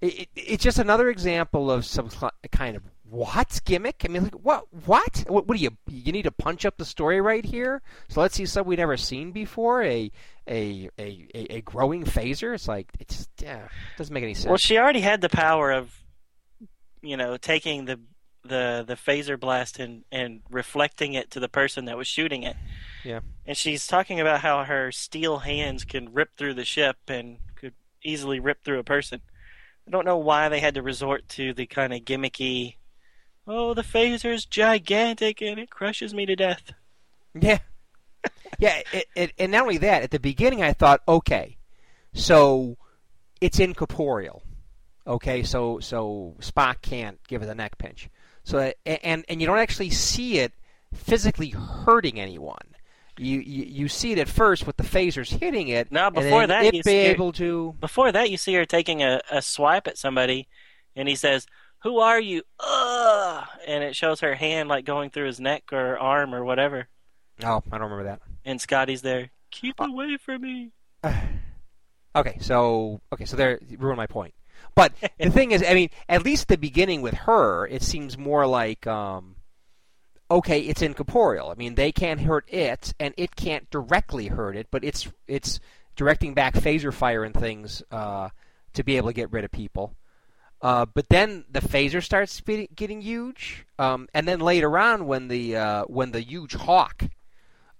[0.00, 2.08] It, it, it's just another example of some
[2.52, 4.02] kind of what gimmick.
[4.04, 4.64] I mean, like what?
[4.86, 5.24] What?
[5.26, 5.76] What, what do you?
[5.88, 7.82] You need to punch up the story right here.
[8.08, 9.82] So let's see something we've never seen before.
[9.82, 10.10] A
[10.48, 12.54] a a, a, a growing phaser.
[12.54, 13.68] It's like it just yeah
[13.98, 14.46] doesn't make any sense.
[14.46, 15.92] Well, she already had the power of,
[17.02, 18.00] you know, taking the
[18.44, 22.56] the the phaser blast and and reflecting it to the person that was shooting it.
[23.04, 23.20] Yeah.
[23.46, 27.74] And she's talking about how her steel hands can rip through the ship and could
[28.02, 29.20] easily rip through a person.
[29.86, 32.76] I don't know why they had to resort to the kind of gimmicky
[33.52, 36.72] Oh, the phaser's gigantic and it crushes me to death.
[37.34, 37.58] Yeah.
[38.60, 41.56] yeah, it, it, and not only that, at the beginning I thought, okay,
[42.12, 42.76] so
[43.40, 44.44] it's incorporeal.
[45.04, 48.08] Okay, so so Spock can't give it a neck pinch.
[48.44, 50.52] So and and you don't actually see it
[50.94, 52.74] physically hurting anyone.
[53.18, 55.90] You, you you see it at first with the phasers hitting it.
[55.90, 57.74] Now before that, you be see her- able to.
[57.80, 60.46] Before that, you see her taking a, a swipe at somebody,
[60.94, 61.46] and he says,
[61.82, 63.48] "Who are you?" Ugh!
[63.66, 66.88] And it shows her hand like going through his neck or arm or whatever.
[67.42, 68.20] Oh, I don't remember that.
[68.44, 69.30] And Scotty's there.
[69.50, 70.70] Keep Uh, away from me.
[72.16, 74.34] Okay, so okay, so there ruined my point.
[74.74, 78.46] But the thing is, I mean, at least the beginning with her, it seems more
[78.48, 79.36] like um,
[80.28, 81.50] okay, it's incorporeal.
[81.50, 85.60] I mean, they can't hurt it, and it can't directly hurt it, but it's it's
[85.94, 88.30] directing back phaser fire and things uh,
[88.72, 89.94] to be able to get rid of people.
[90.62, 92.40] Uh, but then the phaser starts
[92.74, 97.02] getting huge, um, and then later on, when the uh, when the huge hawk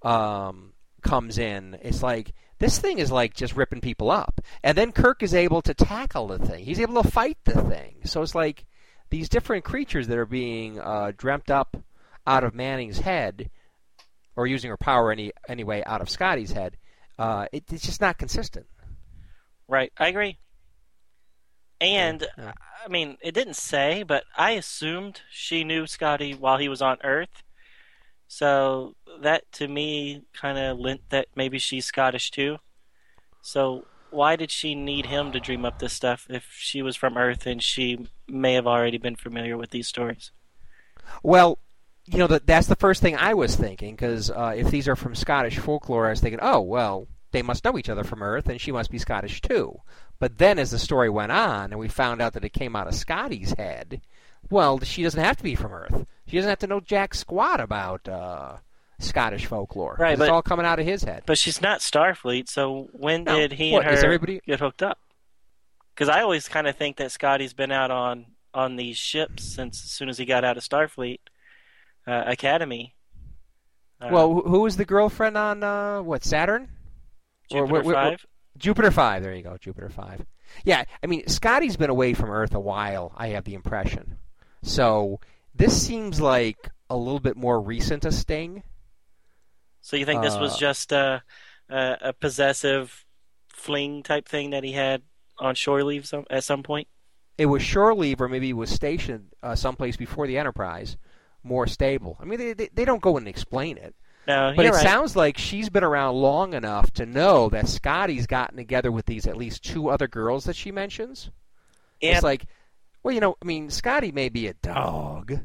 [0.02, 4.40] um, comes in, it's like this thing is like just ripping people up.
[4.62, 6.64] And then Kirk is able to tackle the thing.
[6.64, 7.96] He's able to fight the thing.
[8.04, 8.64] So it's like
[9.10, 11.76] these different creatures that are being uh, dreamt up
[12.26, 13.50] out of Manning's head,
[14.36, 16.76] or using her power any anyway out of Scotty's head.
[17.18, 18.66] Uh, it, it's just not consistent.
[19.68, 20.38] Right, I agree.
[21.80, 22.52] And Yeah.
[22.84, 26.98] I mean, it didn't say, but I assumed she knew Scotty while he was on
[27.04, 27.42] Earth.
[28.26, 32.58] So that to me kind of lent that maybe she's Scottish too.
[33.42, 37.16] So why did she need him to dream up this stuff if she was from
[37.16, 40.32] Earth and she may have already been familiar with these stories?
[41.22, 41.58] Well,
[42.06, 45.14] you know that's the first thing I was thinking because uh, if these are from
[45.14, 48.60] Scottish folklore, I was thinking, oh well, they must know each other from Earth, and
[48.60, 49.80] she must be Scottish too.
[50.20, 52.86] But then, as the story went on, and we found out that it came out
[52.86, 54.00] of Scotty's head,
[54.50, 56.06] well, she doesn't have to be from Earth.
[56.28, 58.58] She doesn't have to know jack squat about uh,
[59.00, 59.96] Scottish folklore.
[59.98, 61.22] Right, it's all coming out of his head.
[61.26, 63.34] But she's not Starfleet, so when No.
[63.36, 64.98] did he What, and her everybody- get hooked up?
[65.94, 69.84] Because I always kind of think that Scotty's been out on on these ships since
[69.84, 71.18] as soon as he got out of Starfleet
[72.06, 72.94] uh, Academy.
[74.00, 76.68] Uh, well, who was the girlfriend on uh, what Saturn?
[77.52, 78.26] or Jupiter wh- wh- Five.
[78.56, 79.22] Jupiter Five.
[79.22, 80.24] There you go, Jupiter Five.
[80.64, 83.12] Yeah, I mean Scotty's been away from Earth a while.
[83.16, 84.18] I have the impression.
[84.62, 85.20] So
[85.54, 88.62] this seems like a little bit more recent a sting.
[89.80, 91.22] So you think this was uh, just a,
[91.68, 93.04] a a possessive
[93.48, 95.02] fling type thing that he had
[95.38, 96.88] on shore leave some, at some point?
[97.38, 100.98] It was shore leave, or maybe he was stationed uh, someplace before the Enterprise,
[101.42, 102.18] more stable.
[102.20, 103.94] I mean, they, they they don't go and explain it,
[104.30, 104.82] No, but it right.
[104.82, 109.26] sounds like she's been around long enough to know that Scotty's gotten together with these
[109.26, 111.30] at least two other girls that she mentions.
[112.00, 112.46] It's like,
[113.02, 115.38] well, you know, I mean, Scotty may be a dog,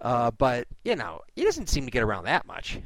[0.00, 2.80] uh, but you know, he doesn't seem to get around that much.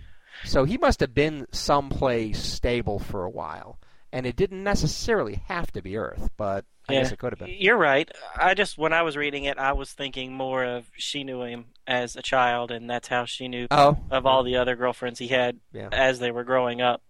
[0.45, 3.78] So he must have been someplace stable for a while,
[4.13, 7.03] and it didn't necessarily have to be Earth, but I Yeah.
[7.03, 7.55] guess it could have been.
[7.59, 8.11] You're right.
[8.35, 11.67] I just when I was reading it, I was thinking more of she knew him
[11.87, 15.29] as a child, and that's how she knew Oh, of all the other girlfriends he
[15.29, 15.89] had Yeah.
[15.93, 17.03] as they were growing up.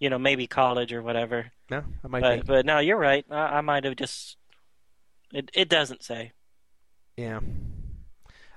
[0.00, 1.52] You know, maybe college or whatever.
[1.70, 2.42] no, that might But be.
[2.46, 3.24] but no, you're right.
[3.30, 4.36] I, I might have just.
[5.32, 6.32] It it doesn't say.
[7.16, 7.40] Yeah.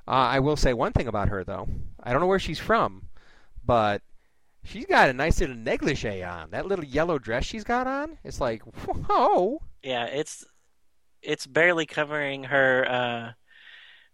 [0.08, 1.68] Uh, I will say one thing about her, though.
[2.02, 3.04] I don't know where she's from,
[3.66, 4.02] but
[4.64, 6.52] she's got a nice little negligee on.
[6.52, 9.62] That little yellow dress she's got on, it's like, whoa.
[9.82, 10.46] Yeah, it's
[11.22, 13.32] it's barely covering her uh,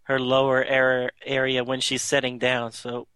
[0.03, 2.71] her lower area area when she's sitting down.
[2.71, 3.07] So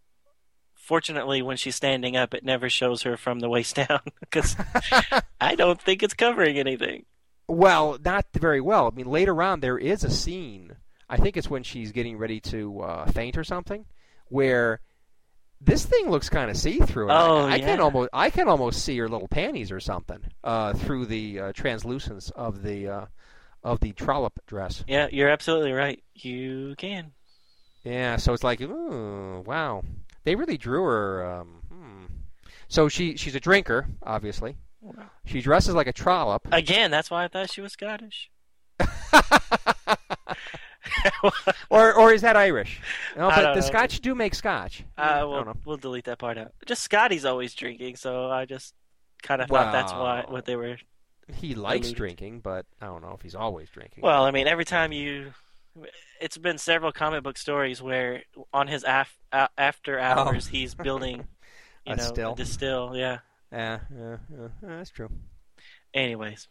[0.76, 4.56] fortunately, when she's standing up, it never shows her from the waist down because
[5.42, 7.06] I don't think it's covering anything.
[7.48, 8.88] Well, not very well.
[8.88, 10.78] I mean, later on there is a scene.
[11.10, 13.86] I think it's when she's getting ready to uh, faint or something,
[14.30, 14.80] where
[15.66, 17.10] this thing looks kind of see-through.
[17.10, 17.84] and I- Oh, I, can yeah.
[17.84, 22.30] almost I can almost see her little panties or something uh, through the uh, translucence
[22.32, 23.06] of the uh,
[23.64, 24.84] of the trollop dress.
[24.88, 26.04] Yeah, you're absolutely right.
[26.16, 27.14] You can.
[27.84, 29.84] Yeah, so it's like, ooh, wow,
[30.24, 31.26] they really drew her.
[31.26, 32.06] Um, hmm.
[32.68, 34.56] So she she's a drinker, obviously.
[35.26, 36.46] She dresses like a trollop.
[36.52, 38.30] Again, that's why I thought she was Scottish.
[41.70, 42.82] or or is that Irish?
[43.18, 43.62] No, I but the.
[43.62, 44.84] Scotch do make Scotch.
[44.98, 45.54] Uh, I don't we'll, know.
[45.66, 46.52] we'll delete that part out.
[46.66, 48.74] Just Scotty's always drinking, so I just
[49.22, 50.78] kind of thought that's why what they were.
[51.36, 51.98] He likes alluded.
[51.98, 54.02] drinking, but I don't know if he's always drinking.
[54.04, 55.34] Well, I mean, every time you,
[56.20, 61.20] it's been several comic book stories where on his af, a- after hours he's building,
[61.20, 61.26] you
[61.88, 61.92] Oh.
[61.94, 62.34] A know, still.
[62.34, 62.92] a distill.
[62.96, 63.20] Yeah.
[63.52, 65.10] yeah, yeah, yeah, yeah, that's true.
[65.94, 66.48] Anyways,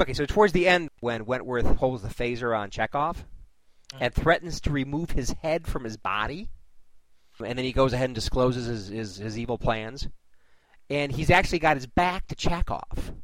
[0.00, 3.16] Okay, so towards the end, when Wentworth holds the phaser on Chekov,
[3.98, 6.50] and threatens to remove his head from his body.
[7.44, 10.08] And then he goes ahead and discloses his, his, his evil plans.
[10.88, 13.14] And he's actually got his back to Chekov.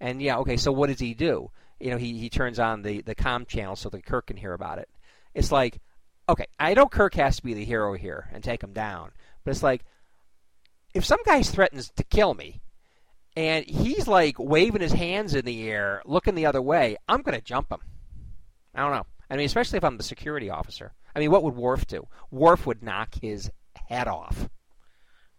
[0.00, 1.50] And yeah, okay, so what does he do?
[1.80, 4.52] You know, he, he turns on the, the com channel so that Kirk can hear
[4.52, 4.88] about it.
[5.34, 5.80] It's like,
[6.28, 9.10] okay, I know Kirk has to be the hero here and take him down,
[9.44, 9.84] but it's like,
[10.94, 12.60] if some guy threatens to kill me,
[13.36, 17.38] and he's like waving his hands in the air, looking the other way, I'm going
[17.38, 17.80] to jump him.
[18.74, 19.06] I don't know.
[19.30, 20.92] I mean, especially if I'm the security officer.
[21.14, 22.06] I mean, what would Worf do?
[22.30, 23.50] Worf would knock his
[23.88, 24.48] head off.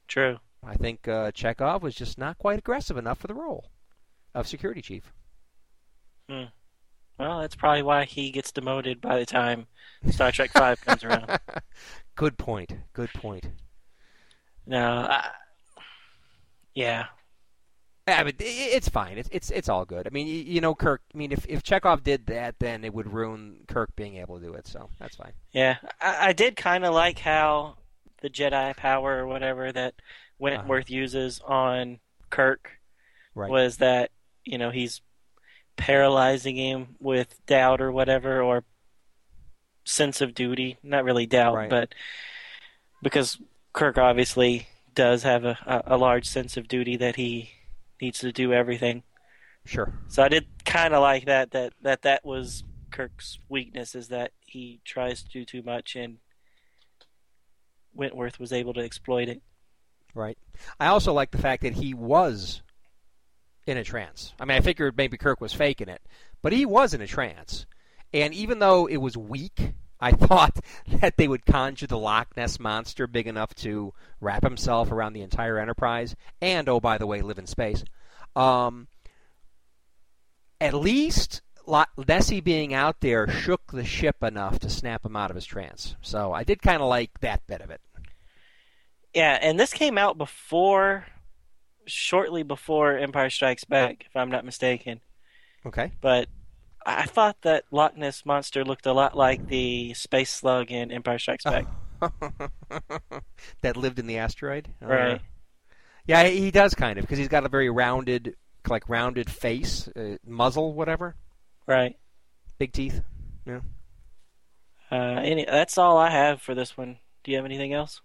[0.07, 0.37] True.
[0.63, 3.69] I think uh, Chekov was just not quite aggressive enough for the role
[4.35, 5.11] of security chief.
[6.29, 6.45] Hmm.
[7.17, 9.67] Well, that's probably why he gets demoted by the time
[10.09, 11.39] Star Trek Five comes around.
[12.15, 12.73] Good point.
[12.93, 13.47] Good point.
[14.65, 15.29] No, I,
[16.75, 17.05] yeah,
[18.09, 19.17] Yeah, but it's fine.
[19.17, 20.07] It's it's it's all good.
[20.07, 21.01] I mean, you, you know, Kirk.
[21.13, 24.45] I mean, if if Chekov did that, then it would ruin Kirk being able to
[24.45, 24.67] do it.
[24.67, 25.33] So that's fine.
[25.51, 25.77] yeah.
[26.01, 27.77] I, I did kind of like how
[28.21, 30.35] the Jedi power or whatever that uh-huh.
[30.39, 32.71] Wentworth uses on Kirk
[33.35, 33.49] Right.
[33.49, 34.11] was that
[34.43, 35.01] you know he's
[35.77, 38.63] paralyzing him with doubt or whatever or
[39.85, 40.77] sense of duty.
[40.83, 41.69] Not really doubt, Right.
[41.69, 41.93] but
[43.01, 43.37] because
[43.73, 47.51] Kirk obviously does have a, a, a large sense of duty that he
[48.01, 49.03] needs to do everything.
[49.65, 49.93] Sure.
[50.07, 54.31] So I did kind of like that that that that was Kirk's weakness is that
[54.45, 56.17] he tries to do too much and
[57.93, 59.41] Wentworth was able to exploit it.
[60.15, 60.37] Right.
[60.79, 62.61] I also like the fact that he was
[63.67, 64.33] in a trance.
[64.39, 66.01] I mean, I figured maybe Kirk was faking it,
[66.41, 67.65] but he was in a trance.
[68.13, 72.59] And even though it was weak, I thought that they would conjure the Loch Ness
[72.59, 77.21] monster big enough to wrap himself around the entire Enterprise, and oh, by the way,
[77.21, 77.83] live in space.
[78.35, 78.87] Um,
[80.61, 81.41] at least
[82.07, 85.95] Nessie being out there shook the ship enough to snap him out of his trance.
[86.01, 87.81] So I did kind of like that bit of it.
[89.13, 91.05] Yeah, and this came out before
[91.85, 95.01] shortly before Empire Strikes Back, if I'm not mistaken.
[95.65, 95.91] Okay.
[96.01, 96.27] But
[96.97, 101.19] I thought that Loch Ness monster looked a lot like the space slug in Empire
[101.19, 101.65] Strikes Back.
[103.61, 104.69] that lived in the asteroid.
[104.81, 105.21] Uh, Right.
[106.07, 108.35] yeah, he does kind of because he's got a very rounded,
[108.67, 111.15] like rounded face, uh, muzzle, whatever,
[111.67, 111.97] Right.
[112.57, 113.01] big teeth.
[114.91, 116.97] Uh, any, that's all I have for this one.
[117.23, 118.01] Do you have anything else?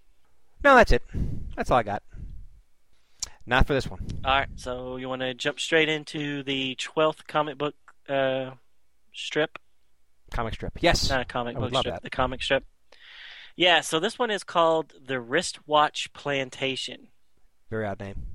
[0.62, 1.03] No, that's it.
[1.57, 2.03] That's all I got.
[3.47, 4.01] Not for this one.
[4.25, 7.75] All right, so you want to jump straight into the twelfth comic book
[8.09, 8.51] uh,
[9.14, 9.59] strip?
[10.31, 10.72] Comic strip.
[10.81, 11.09] Yes.
[11.09, 11.85] Not a comic I book strip.
[11.94, 12.03] that.
[12.03, 12.64] The comic strip.
[13.57, 17.09] Yeah, so this one is called the Wristwatch Plantation.
[17.70, 18.27] Very odd name.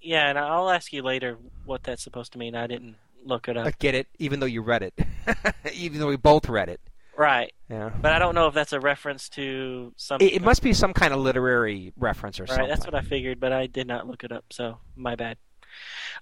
[0.00, 2.56] Yeah, and I'll ask you later what that's supposed to mean.
[2.56, 3.66] I didn't look it up.
[3.66, 4.94] I get it, even though you read it.
[5.72, 6.80] even though we both read it.
[7.16, 7.90] Right, Yeah.
[8.00, 10.20] but I don't know if that's a reference to some.
[10.20, 12.68] It, it must be some kind of literary reference or Right, something.
[12.68, 15.36] that's what I figured, but I did not look it up, so my bad.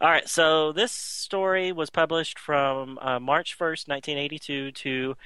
[0.00, 5.16] All right, so this story was published from uh, March 1st, 1982 to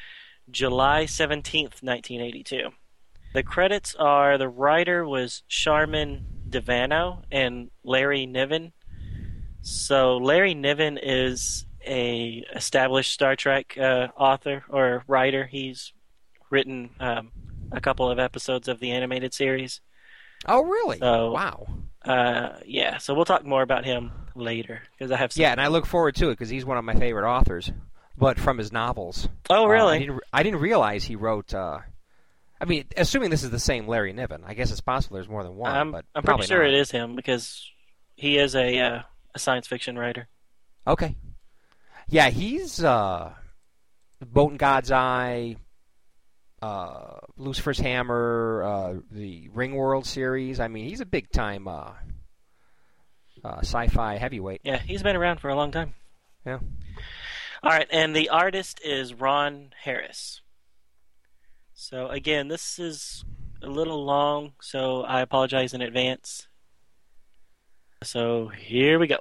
[0.50, 2.70] July 17th, 1982.
[3.34, 8.72] The credits are the writer was Sharman DiVono and Larry Niven.
[9.62, 15.46] So Larry Niven is a established Star Trek uh, author or writer.
[15.46, 15.92] He's
[16.50, 17.30] written um,
[17.70, 19.80] a couple of episodes of the animated series.
[20.46, 20.98] Oh, really?
[20.98, 21.66] So- wow.
[22.04, 25.40] Uh, yeah, so we'll talk more about him later because I have some.
[25.42, 27.72] Yeah, and I look forward to it because he's one of my favorite authors,
[28.16, 29.28] but from his novels.
[29.48, 29.98] Oh, Uh, I really?
[30.00, 31.54] didn't, I didn't realize he wrote.
[31.54, 31.78] Uh,
[32.60, 35.42] I mean, assuming this is the same Larry Niven, I guess it's possible there's more
[35.42, 35.74] than one.
[35.74, 36.68] I'm, but I'm pretty sure not.
[36.72, 37.70] it is him because
[38.16, 39.02] he is a uh,
[39.34, 40.28] a science fiction writer.
[40.86, 41.16] Okay.
[42.08, 43.32] Yeah, he's uh,
[44.34, 45.56] Mote in God's Eye,
[46.64, 50.61] uh, Lucifer's Hammer, uh, the Ringworld series.
[50.61, 51.91] I mean, he's a big time uh,
[53.45, 54.62] uh, sci-fi heavyweight.
[54.64, 55.95] Yeah, he's been around for a long time.
[56.47, 56.61] Yeah.
[57.62, 60.41] All right, and the artist is Ron Harris.
[61.74, 63.24] So again, this is
[63.62, 66.49] a little long, so I apologize in advance.
[68.03, 69.18] So here we go.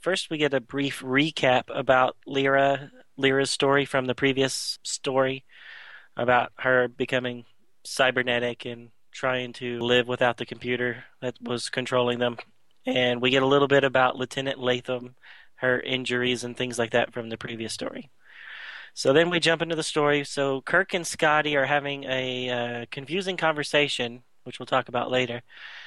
[0.00, 5.44] First, we get a brief recap about Lyra, Lyra's story from the previous story
[6.16, 7.44] about her becoming
[7.84, 12.36] cybernetic and trying to live without the computer that was controlling them.
[12.84, 15.14] And we get a little bit about Lieutenant Latham,
[15.56, 18.10] her injuries and things like that from the previous story.
[18.94, 20.24] So then we jump into the story.
[20.24, 25.42] So Kirk and Scotty are having a uh, confusing conversation, which we'll talk about later,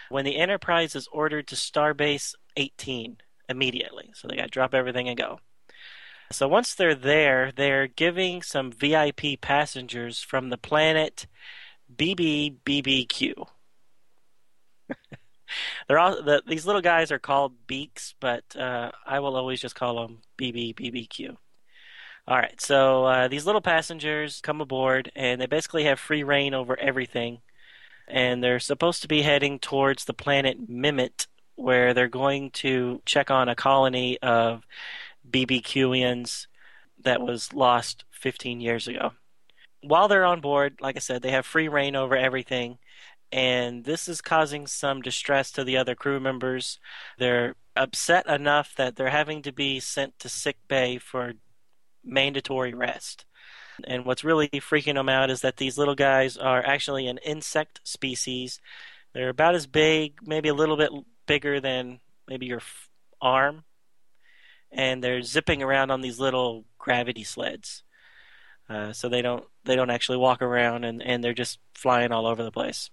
[0.10, 3.18] when the Enterprise is ordered to Starbase 18
[3.48, 4.12] immediately.
[4.14, 5.40] So they got to drop everything and go.
[6.32, 11.26] So once they're there, they're giving some VIP passengers from the planet
[11.96, 13.48] BBBBQ.
[15.88, 19.76] they're all the, these little guys are called beaks, but uh, I will always just
[19.76, 21.36] call them BBBBQ.
[22.28, 26.54] All right, so uh, these little passengers come aboard, and they basically have free reign
[26.54, 27.42] over everything.
[28.08, 31.26] And they're supposed to be heading towards the planet Mimit,
[31.56, 34.64] where they're going to check on a colony of
[35.32, 36.48] BBQians
[37.04, 39.12] that was lost 15 years ago.
[39.82, 42.78] While they're on board, like I said, they have free reign over everything,
[43.32, 46.80] and this is causing some distress to the other crew members.
[47.18, 51.34] They're upset enough that they're having to be sent to sick bay for
[52.04, 53.26] mandatory rest.
[53.88, 57.80] And what's really freaking them out is that these little guys are actually an insect
[57.84, 58.60] species.
[59.14, 60.92] They're about as big, maybe a little bit
[61.26, 62.90] bigger than maybe your f-
[63.22, 63.64] arm,
[64.72, 67.84] and they're zipping around on these little gravity sleds.
[68.70, 72.28] Uh, so they don't they don't actually walk around, and, and they're just flying all
[72.28, 72.90] over the place.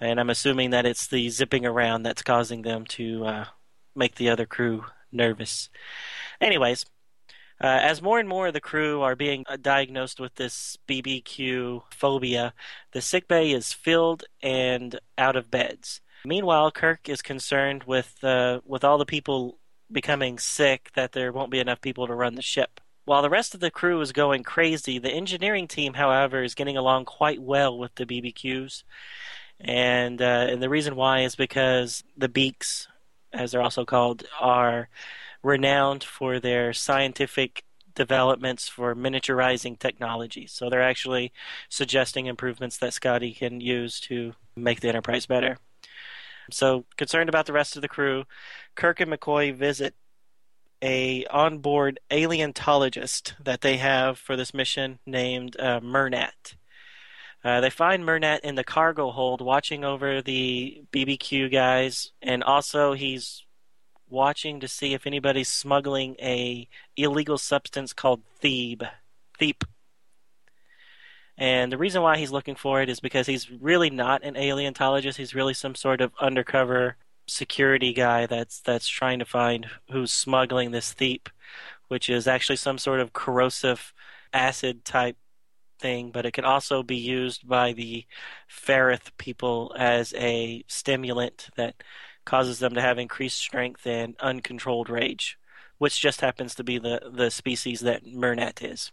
[0.00, 3.44] And I'm assuming that it's the zipping around that's causing them to uh,
[3.94, 5.68] make the other crew nervous.
[6.40, 6.86] Anyways,
[7.62, 12.54] uh, as more and more of the crew are being diagnosed with this BBQ phobia,
[12.92, 16.00] the sick bay is filled and out of beds.
[16.24, 19.58] Meanwhile, Kirk is concerned with uh, with all the people
[19.92, 22.80] becoming sick that there won't be enough people to run the ship.
[23.04, 26.76] While the rest of the crew is going crazy, the engineering team, however, is getting
[26.76, 28.84] along quite well with the BBQs.
[29.58, 32.88] And uh, and the reason why is because the beaks,
[33.32, 34.88] as they're also called, are
[35.42, 37.64] renowned for their scientific
[37.94, 40.46] developments for miniaturizing technology.
[40.46, 41.32] So they're actually
[41.68, 45.58] suggesting improvements that Scotty can use to make the Enterprise better.
[46.52, 48.24] So concerned about the rest of the crew,
[48.74, 49.94] Kirk and McCoy visit
[50.82, 56.54] a onboard alientologist that they have for this mission named uh, Murnat.
[57.42, 62.92] Uh, they find Murnat in the cargo hold watching over the BBQ guys, and also
[62.92, 63.44] he's
[64.08, 68.88] watching to see if anybody's smuggling a illegal substance called Theeb.
[69.38, 69.64] Theep.
[71.40, 75.16] And the reason why he's looking for it is because he's really not an alientologist.
[75.16, 80.70] He's really some sort of undercover security guy that's that's trying to find who's smuggling
[80.70, 81.30] this Theep,
[81.88, 83.94] which is actually some sort of corrosive
[84.34, 85.16] acid type
[85.78, 88.04] thing, but it can also be used by the
[88.50, 91.82] Ferrith people as a stimulant that
[92.26, 95.38] causes them to have increased strength and uncontrolled rage,
[95.78, 98.92] which just happens to be the, the species that Murnat is.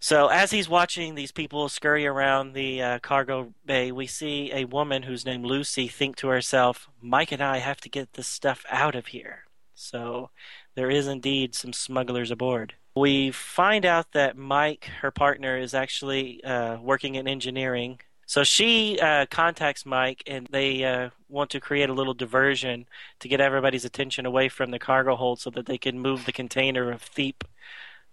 [0.00, 4.64] So as he's watching these people scurry around the uh, cargo bay, we see a
[4.64, 8.64] woman who's named Lucy think to herself, "Mike and I have to get this stuff
[8.70, 9.44] out of here."
[9.74, 10.30] So
[10.74, 12.74] there is indeed some smugglers aboard.
[12.96, 19.00] We find out that Mike, her partner, is actually uh, working in engineering so she
[19.00, 22.86] uh, contacts Mike, and they uh, want to create a little diversion
[23.20, 26.32] to get everybody's attention away from the cargo hold so that they can move the
[26.32, 27.42] container of Theep.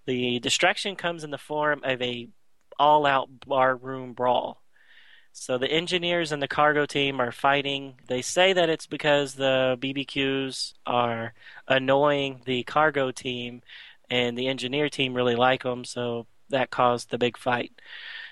[0.05, 2.29] The distraction comes in the form of a
[2.77, 4.61] all-out barroom brawl.
[5.31, 7.95] So the engineers and the cargo team are fighting.
[8.07, 11.33] They say that it's because the BBQs are
[11.67, 13.61] annoying the cargo team,
[14.09, 17.73] and the engineer team really like them, so that caused the big fight.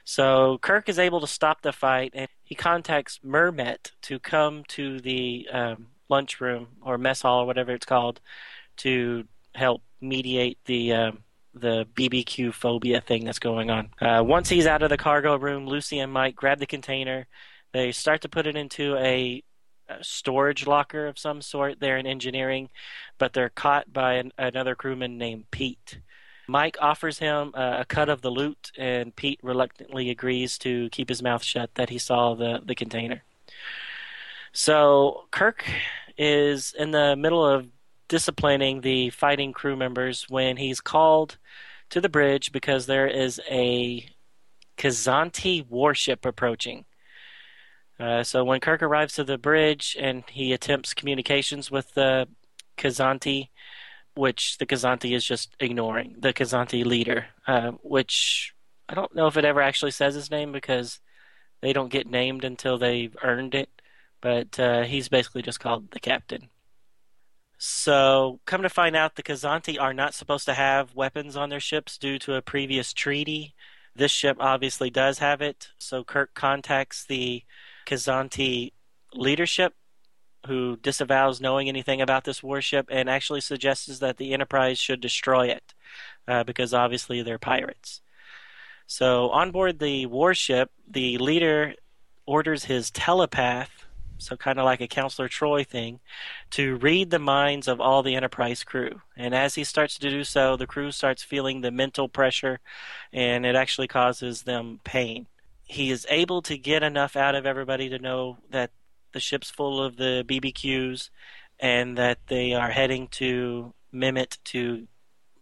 [0.06, 5.00] So Kirk is able to stop the fight, and he contacts Mermet to come to
[5.00, 8.22] the um, lunchroom or mess hall or whatever it's called
[8.78, 11.24] to help mediate the um,
[11.54, 13.90] the BBQ phobia thing that's going on.
[14.02, 17.28] Uh, once he's out of the cargo room, Lucy and Mike grab the container.
[17.74, 19.44] They start to put it into a,
[19.90, 22.70] a storage locker of some sort there in engineering,
[23.18, 26.00] but they're caught by an, another crewman named Pete.
[26.48, 31.10] Mike offers him a, a cut of the loot, and Pete reluctantly agrees to keep
[31.10, 33.24] his mouth shut that he saw the, the container.
[34.52, 35.66] So Kirk
[36.18, 37.68] is in the middle of
[38.08, 41.38] disciplining the fighting crew members when he's called
[41.90, 44.08] to the bridge because there is a
[44.78, 46.86] Kazanti warship approaching.
[48.00, 52.28] Uh, so when Kirk arrives to the bridge and he attempts communications with the
[52.78, 53.50] Kazanti,
[54.16, 58.54] which the Kazanti is just ignoring, the Kazanti leader, uh, which
[58.90, 61.00] I don't know if it ever actually says his name because
[61.62, 63.70] they don't get named until they've earned it,
[64.22, 66.50] but uh, he's basically just called the captain.
[67.66, 71.62] So, come to find out, the Kazanti are not supposed to have weapons on their
[71.62, 73.56] ships due to a previous treaty.
[73.96, 77.44] This ship obviously does have it, so Kirk contacts the
[77.86, 78.74] Kazanti
[79.14, 79.76] leadership
[80.46, 85.48] who disavows knowing anything about this warship and actually suggests that the Enterprise should destroy
[85.48, 85.74] it
[86.28, 88.02] uh, because obviously they're pirates.
[88.88, 91.76] So, on board the warship, the leader
[92.26, 93.86] orders his telepath,
[94.18, 96.00] so kind of like a Counselor Troi thing,
[96.52, 99.02] to read the minds of all the Enterprise crew.
[99.18, 102.60] And as he starts to do so, the crew starts feeling the mental pressure,
[103.12, 105.28] and it actually causes them pain.
[105.66, 108.72] He is able to get enough out of everybody to know that
[109.14, 111.10] the ship's full of the BBQs
[111.60, 114.88] and that they are heading to Mimit to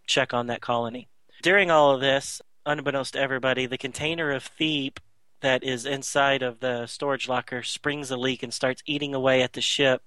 [0.06, 1.08] check on that colony.
[1.42, 5.00] During all of this, unbeknownst to everybody, the container of Theep
[5.42, 9.54] that is inside of the storage locker springs a leak and starts eating away at
[9.54, 10.04] the ship,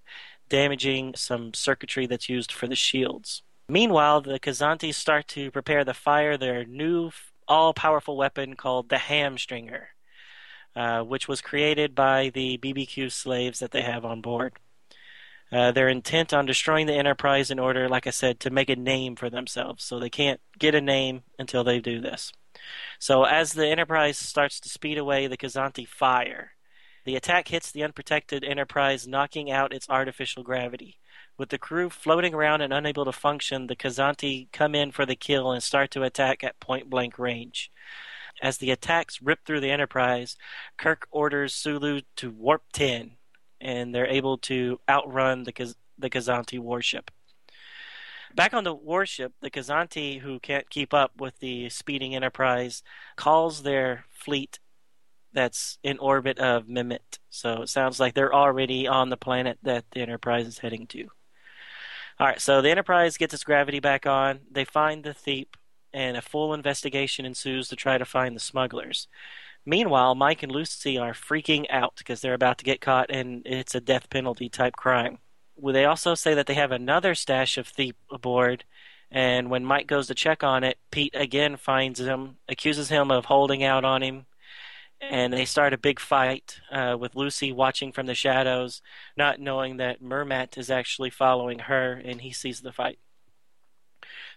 [0.48, 3.42] damaging some circuitry that's used for the shields.
[3.68, 7.10] Meanwhile, the Kazantis start to prepare to fire their new
[7.48, 9.86] all powerful weapon called the Hamstringer,
[10.76, 14.54] uh, which was created by the BBQ slaves that they have on board.
[15.52, 18.76] Uh, they're intent on destroying the Enterprise in order, like I said, to make a
[18.76, 19.84] name for themselves.
[19.84, 22.32] So they can't get a name until they do this.
[22.98, 26.52] So as the Enterprise starts to speed away, the Kazanti fire.
[27.04, 30.98] The attack hits the unprotected Enterprise, knocking out its artificial gravity.
[31.36, 35.16] With the crew floating around and unable to function, the Kazanti come in for the
[35.16, 37.70] kill and start to attack at point blank range.
[38.40, 40.36] As the attacks rip through the Enterprise,
[40.76, 43.16] Kirk orders Sulu to warp 10,
[43.60, 47.10] and they're able to outrun the, Kaz- the Kazanti warship.
[48.34, 52.82] Back on the warship, the Kazanti, who can't keep up with the speeding Enterprise,
[53.14, 54.58] calls their fleet
[55.32, 57.18] that's in orbit of Mimit.
[57.30, 61.04] So it sounds like they're already on the planet that the Enterprise is heading to.
[62.18, 64.40] All right, so the Enterprise gets its gravity back on.
[64.50, 65.56] They find the Theep,
[65.92, 69.06] and a full investigation ensues to try to find the smugglers.
[69.64, 73.76] Meanwhile, Mike and Lucy are freaking out because they're about to get caught, and it's
[73.76, 75.18] a death penalty type crime
[75.62, 78.64] they also say that they have another stash of Theep aboard,
[79.10, 83.26] and when Mike goes to check on it, Pete again finds him, accuses him of
[83.26, 84.26] holding out on him,
[85.00, 88.82] and they start a big fight uh, with Lucy watching from the shadows,
[89.16, 92.98] not knowing that Mermat is actually following her, and he sees the fight.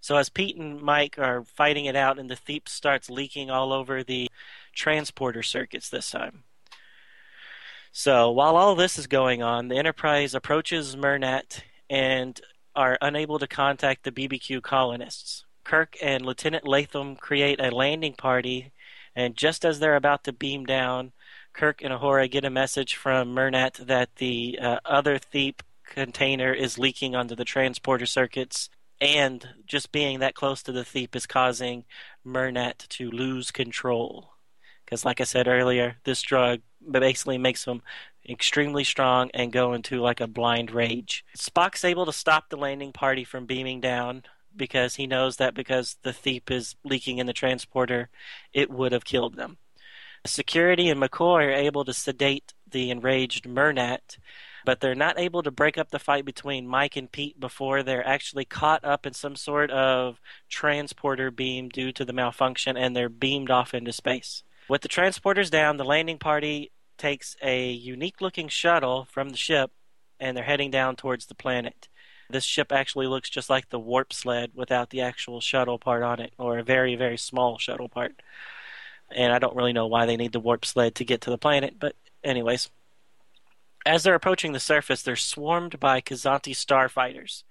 [0.01, 3.74] So as Pete and Mike are fighting it out, and the Theep starts leaking all
[3.74, 4.30] over the
[4.74, 6.43] transporter circuits this time.
[7.91, 12.39] So while all this is going on, the Enterprise approaches Mernat and
[12.75, 15.45] are unable to contact the BBQ colonists.
[15.63, 18.71] Kirk and Lieutenant Latham create a landing party,
[19.15, 21.11] and just as they're about to beam down,
[21.53, 26.77] Kirk and Uhura get a message from Mernat that the uh, other Theep container is
[26.77, 28.69] leaking onto the transporter circuits,
[29.01, 31.83] and just being that close to the Theep is causing
[32.25, 34.33] Mernat to lose control.
[34.85, 36.61] Because, like I said earlier, this drug
[36.91, 37.81] basically makes him
[38.27, 41.25] extremely strong and go into like a blind rage.
[41.35, 44.23] Spock's able to stop the landing party from beaming down
[44.55, 48.09] because he knows that because the Theep is leaking in the transporter,
[48.53, 49.57] it would have killed them.
[50.25, 54.17] Security and McCoy are able to sedate the enraged Mernat,
[54.65, 58.05] but they're not able to break up the fight between Mike and Pete before they're
[58.05, 60.19] actually caught up in some sort of
[60.49, 64.43] transporter beam due to the malfunction and they're beamed off into space.
[64.67, 69.71] With the transporters down, the landing party takes a unique looking shuttle from the ship
[70.19, 71.87] and they're heading down towards the planet.
[72.29, 76.19] This ship actually looks just like the warp sled without the actual shuttle part on
[76.19, 78.21] it, or a very, very small shuttle part.
[79.09, 81.37] And I don't really know why they need the warp sled to get to the
[81.37, 82.69] planet, but, anyways.
[83.85, 87.43] As they're approaching the surface, they're swarmed by Kazanti starfighters.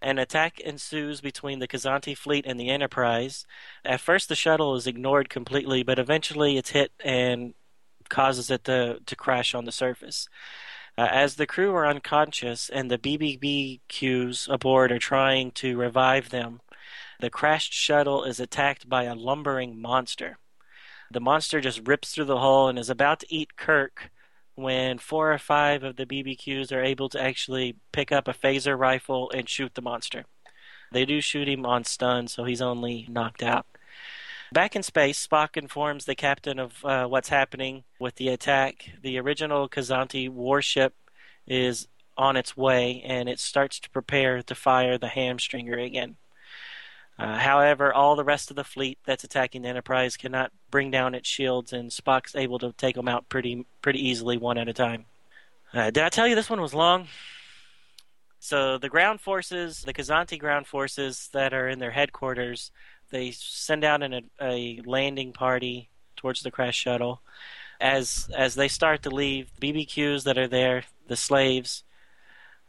[0.00, 3.46] An attack ensues between the Kazanti fleet and the Enterprise.
[3.84, 7.54] At first, the shuttle is ignored completely, but eventually it's hit and
[8.08, 10.28] causes it to, to crash on the surface.
[10.98, 16.60] Uh, as the crew are unconscious and the BBQs aboard are trying to revive them,
[17.20, 20.38] the crashed shuttle is attacked by a lumbering monster.
[21.10, 24.10] The monster just rips through the hull and is about to eat Kirk
[24.54, 28.76] when four or five of the BBQs are able to actually pick up a phaser
[28.78, 30.24] rifle and shoot the monster.
[30.92, 33.66] They do shoot him on stun, so he's only knocked out.
[34.52, 38.90] Back in space, Spock informs the captain of uh, what's happening with the attack.
[39.02, 40.94] The original Kazanti warship
[41.46, 46.16] is on its way, and it starts to prepare to fire the hamstringer again.
[47.18, 51.14] Uh, however, all the rest of the fleet that's attacking the Enterprise cannot bring down
[51.14, 54.74] its shields, and Spock's able to take them out pretty pretty easily, one at a
[54.74, 55.06] time.
[55.72, 57.08] Uh, did I tell you this one was long?
[58.38, 62.70] So the ground forces, the Kazanti ground forces that are in their headquarters,
[63.10, 67.22] they send out an, a landing party towards the crash shuttle.
[67.80, 71.84] As as they start to leave, BBQs that are there, the slaves,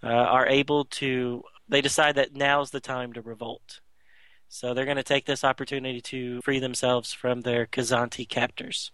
[0.03, 1.43] uh, are able to.
[1.69, 3.79] They decide that now's the time to revolt.
[4.49, 8.91] So they're going to take this opportunity to free themselves from their Kazanti captors.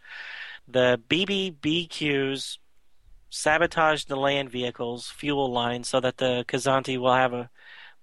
[0.67, 2.57] The BBBQs
[3.29, 7.49] sabotage the land vehicles fuel lines so that the Kazanti will have a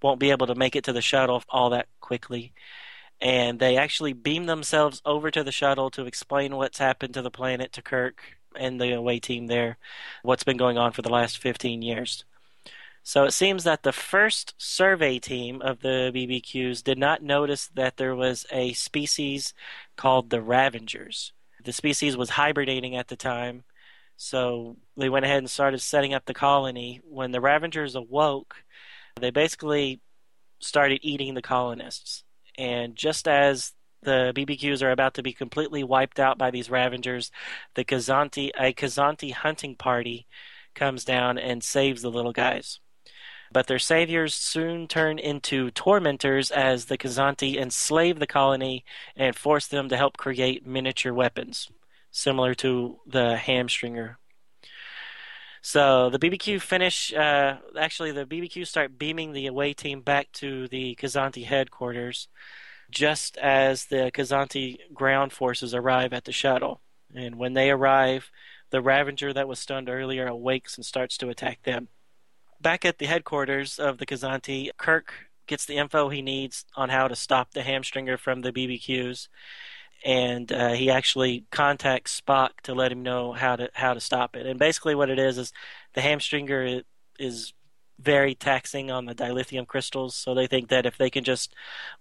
[0.02, 2.52] won't be able to make it to the shuttle all that quickly.
[3.20, 7.30] And they actually beam themselves over to the shuttle to explain what's happened to the
[7.30, 9.76] planet to Kirk and the away team there,
[10.22, 12.24] what's been going on for the last 15 years.
[13.02, 17.96] So it seems that the first survey team of the BBQs did not notice that
[17.96, 19.54] there was a species
[19.96, 21.32] called the Ravengers.
[21.64, 23.64] The species was hibernating at the time,
[24.16, 27.00] so they went ahead and started setting up the colony.
[27.04, 28.64] When the Ravengers awoke,
[29.18, 30.00] they basically
[30.58, 32.24] started eating the colonists.
[32.58, 33.72] And just as
[34.02, 37.30] the BBQs are about to be completely wiped out by these Ravengers,
[37.74, 40.26] the Kazanti, a Kazanti hunting party
[40.74, 42.80] comes down and saves the little guys.
[43.52, 48.84] But their saviors soon turn into tormentors as the Kazanti enslave the colony
[49.16, 51.68] and force them to help create miniature weapons,
[52.12, 54.19] similar to the hamstringer.
[55.62, 57.12] So the BBQ finish.
[57.12, 62.28] Uh, actually, the BBQ start beaming the away team back to the Kazanti headquarters,
[62.90, 66.80] just as the Kazanti ground forces arrive at the shuttle.
[67.14, 68.30] And when they arrive,
[68.70, 71.88] the Ravenger that was stunned earlier awakes and starts to attack them.
[72.60, 75.12] Back at the headquarters of the Kazanti, Kirk
[75.46, 79.28] gets the info he needs on how to stop the hamstringer from the BBQs,
[80.04, 84.36] and uh, he actually contacts Spock to let him know how to how to stop
[84.36, 84.46] it.
[84.46, 85.52] And basically, what it is is
[85.94, 86.82] the hamstringer
[87.18, 87.52] is
[87.98, 91.54] very taxing on the dilithium crystals, so they think that if they can just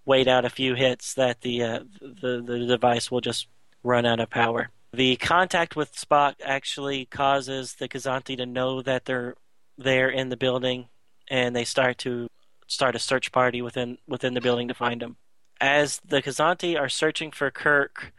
[0.04, 3.48] wait out a few hits, that the uh, the the device will just
[3.82, 4.70] run out of power.
[4.92, 9.36] The contact with Spock actually causes the Kazanti to know that they're
[9.78, 10.88] there in the building,
[11.28, 12.28] and they start to
[12.66, 15.16] start a search party within within the building to find him.
[15.60, 18.12] As the Kazanti are searching for Kirk,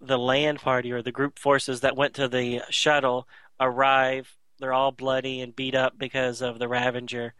[0.00, 3.28] the land party or the group forces that went to the shuttle
[3.60, 4.36] arrive.
[4.58, 7.32] They're all bloody and beat up because of the Ravenger,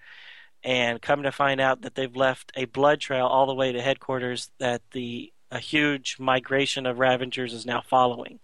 [0.63, 3.83] and come to find out that they've left a blood trail all the way to
[3.83, 8.41] headquarters that the a huge migration of Ravengers is now following.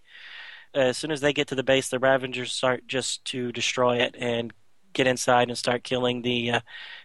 [0.75, 4.15] As soon as they get to the base, the Ravengers start just to destroy it
[4.19, 4.53] and
[4.93, 6.61] get inside and start killing the uh,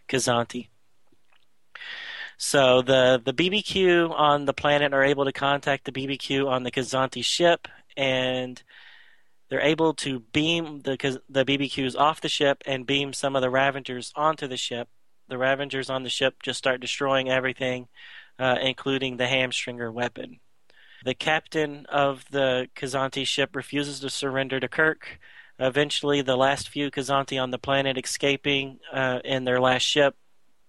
[0.10, 0.68] Kazanti.
[2.46, 6.72] So the the BBQ on the planet are able to contact the BBQ on the
[6.72, 8.62] Kazanti ship, and
[9.48, 13.50] they're able to beam the the BBQs off the ship and beam some of the
[13.50, 14.90] Ravengers onto the ship.
[15.30, 17.88] The Ravengers on the ship just start destroying everything,
[18.38, 20.42] uh, including the hamstringer weapon.
[21.06, 25.18] The captain of the Kazanti ship refuses to surrender to Kirk.
[25.60, 30.18] Eventually, the last few Kazanti on the planet escaping uh, in their last ship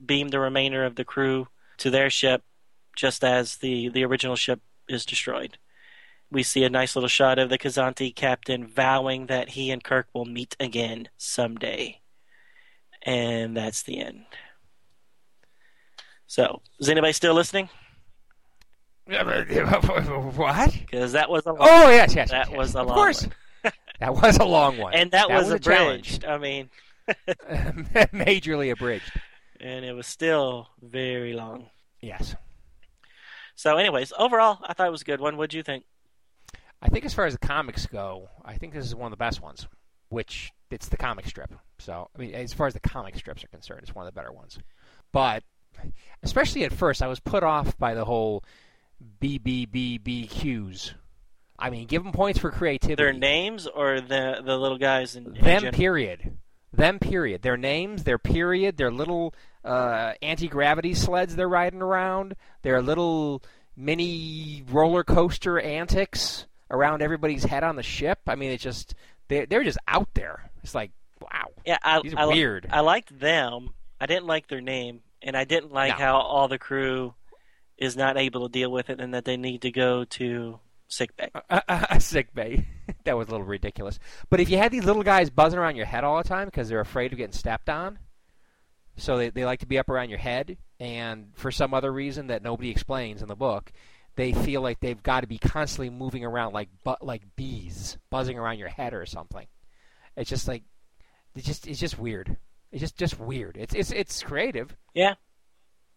[0.05, 1.49] beam the remainder of the crew
[1.79, 2.43] to their ship
[2.97, 5.59] just as the, the original ship is destroyed.
[6.31, 10.09] We see a nice little shot of the Kazanti captain vowing that he and Kirk
[10.13, 12.01] will meet again someday.
[13.03, 14.25] And that's the end.
[16.27, 17.69] So, is anybody still listening?
[20.33, 20.73] what?
[20.73, 22.31] Because that was a long Oh yes, yes.
[22.31, 23.23] that yes, was a long of course.
[23.23, 23.33] one.
[24.01, 26.17] That was a long one, and that, was, a challenge.
[26.17, 26.25] abridged.
[26.25, 26.69] I mean,
[28.13, 29.11] majorly abridged.
[29.61, 31.71] And it was still very long.
[32.01, 32.35] Yes,
[33.55, 35.37] So, anyways, overall, I thought it was a good one.
[35.37, 35.85] What'd you think?
[36.83, 39.17] I think as far as the comics go, I think this is one of the
[39.17, 39.67] best ones.
[40.11, 41.55] Which it's the comic strip.
[41.79, 44.19] So I mean, as far as the comic strips are concerned, it's one of the
[44.19, 44.59] better ones.
[45.13, 45.43] But
[46.23, 48.45] especially at first, I was put off by the whole
[49.21, 50.93] BBBBQs.
[51.59, 52.97] I mean, give them points for creativity.
[52.97, 55.73] Their names or the the little guys in, in them general?
[55.73, 56.39] period
[56.77, 62.83] them period their names their period their little uh, anti-gravity sleds they're riding around their
[62.83, 63.43] little
[63.77, 68.95] mini roller coaster antics around everybody's head on the ship i mean it's just
[69.29, 72.69] they're, they're just out there it's like wow Yeah, I, These are I, weird.
[72.71, 73.71] I liked them.
[74.01, 76.05] I didn't like their name, and I didn't like No.
[76.05, 77.15] how all the crew
[77.79, 80.59] is not able to deal with it, and that they need to go to
[80.89, 81.31] sick bay.
[81.51, 82.67] a, a, a sick bay.
[83.05, 83.99] That was a little ridiculous.
[84.31, 86.71] But if you had these little guys buzzing around your head all the time because
[86.71, 87.99] they're afraid of getting stepped on
[88.97, 92.29] so they, they like to be up around your head and for some other reason
[92.29, 93.73] that nobody explains in the book
[94.17, 98.39] they feel like they've got to be constantly moving around like bu- like bees buzzing
[98.39, 99.47] around your head or something.
[100.17, 100.63] It's just like
[101.35, 102.37] it's just it's just weird.
[102.71, 103.57] It's just just weird.
[103.57, 104.77] It's it's it's creative.
[104.95, 105.15] Yeah,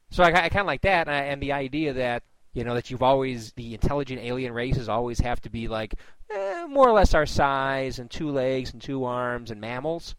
[0.09, 2.23] so I, I kind of like that, and, I, and the idea that
[2.57, 5.93] you know that you've always the intelligent alien races always have to be like
[6.31, 10.15] eh, more or less our size and two legs and two arms and mammals,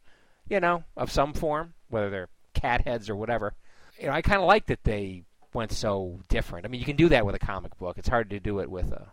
[0.48, 3.54] you know, of some form, whether they're cat heads or whatever.
[3.98, 6.64] You know, I kind of like that they went so different.
[6.64, 7.98] I mean, you can do that with a comic book.
[7.98, 9.08] It's hard to do it with a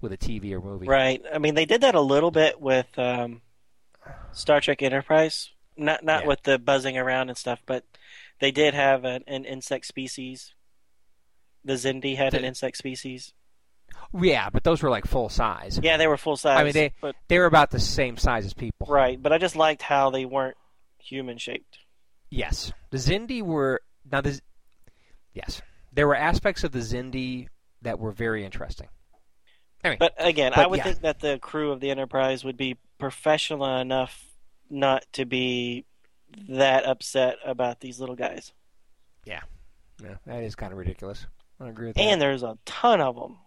[0.00, 0.86] with a TV or movie.
[0.86, 1.20] Right.
[1.34, 3.40] I mean, they did that a little bit with um,
[4.30, 5.50] Star Trek Enterprise.
[5.76, 6.28] Not not Yeah.
[6.28, 7.82] with the buzzing around and stuff, but
[8.38, 10.54] they did have an, an insect species.
[11.64, 13.32] The Xindi had an insect species.
[14.18, 15.78] Yeah, but those were like full size.
[15.82, 16.58] Yeah, they were full size.
[16.58, 18.86] I mean, they but they were about the same size as people.
[18.88, 19.20] right.
[19.20, 20.56] But I just liked how they weren't
[20.98, 21.78] human shaped.
[22.30, 24.40] Yes, the Xindi were now the
[25.34, 27.48] yes there were aspects of the Xindi
[27.82, 28.88] that were very interesting.
[29.84, 30.84] Anyway, But again, I would yeah.
[30.84, 34.24] think that the crew of the Enterprise would be professional enough
[34.70, 35.84] not to be
[36.48, 38.52] that upset about these little guys.
[39.24, 39.40] Yeah,
[40.02, 41.26] yeah, that is kind of ridiculous.
[41.62, 42.02] I agree with that.
[42.02, 43.38] And there's a ton of them.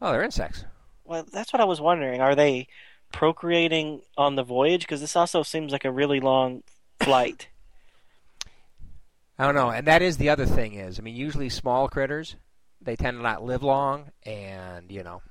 [0.00, 0.64] oh, they're insects.
[1.04, 2.20] Well, that's what I was wondering.
[2.20, 2.68] Are they
[3.12, 4.82] procreating on the voyage?
[4.82, 6.62] Because this also seems like a really long
[7.00, 7.48] flight.
[9.38, 12.36] I don't know, and that is the other thing is, I mean, usually small critters,
[12.80, 15.22] they tend to not live long, and you know,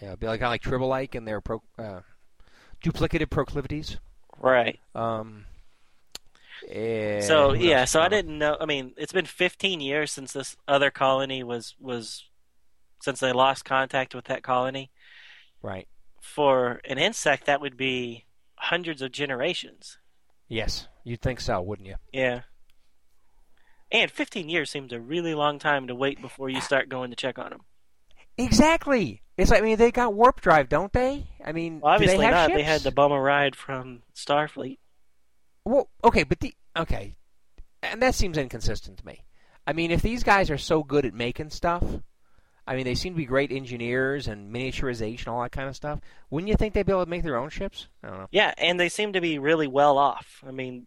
[0.00, 2.00] you know, be like kind of like tribble-like in their pro, uh,
[2.82, 3.98] duplicative proclivities.
[4.38, 4.80] right.
[4.94, 5.44] Um,
[7.22, 8.56] So yeah, so I didn't know.
[8.60, 12.24] I mean, it's been 15 years since this other colony was was
[13.02, 14.90] since they lost contact with that colony.
[15.62, 15.88] Right.
[16.20, 19.98] For an insect, that would be hundreds of generations.
[20.48, 21.96] Yes, you'd think so, wouldn't you?
[22.12, 22.42] Yeah.
[23.92, 27.16] And 15 years seems a really long time to wait before you start going to
[27.16, 27.60] check on them.
[28.38, 29.22] Exactly.
[29.36, 31.26] It's like I mean they got warp drive, don't they?
[31.44, 32.50] I mean, Well, they obviously have not.
[32.50, 32.56] Ships?
[32.58, 34.78] They had to bum a ride from Starfleet.
[35.64, 37.16] Well, okay, but the okay,
[37.82, 39.24] and that seems inconsistent to me.
[39.66, 41.84] I mean, if these guys are so good at making stuff,
[42.66, 46.00] I mean, they seem to be great engineers and miniaturization, all that kind of stuff.
[46.30, 47.88] Wouldn't you think they'd be able to make their own ships?
[48.02, 48.26] I don't know.
[48.30, 50.42] Yeah, and they seem to be really well off.
[50.46, 50.86] I mean,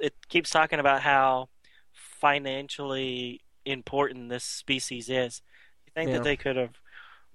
[0.00, 1.48] it keeps talking about how
[1.92, 5.42] financially important this species is.
[5.86, 6.16] You think Yeah.
[6.18, 6.80] that they could have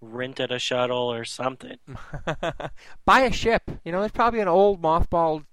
[0.02, 1.78] rented a shuttle or something?
[3.06, 3.64] buy a ship.
[3.84, 5.46] You know, there's probably an old mothballed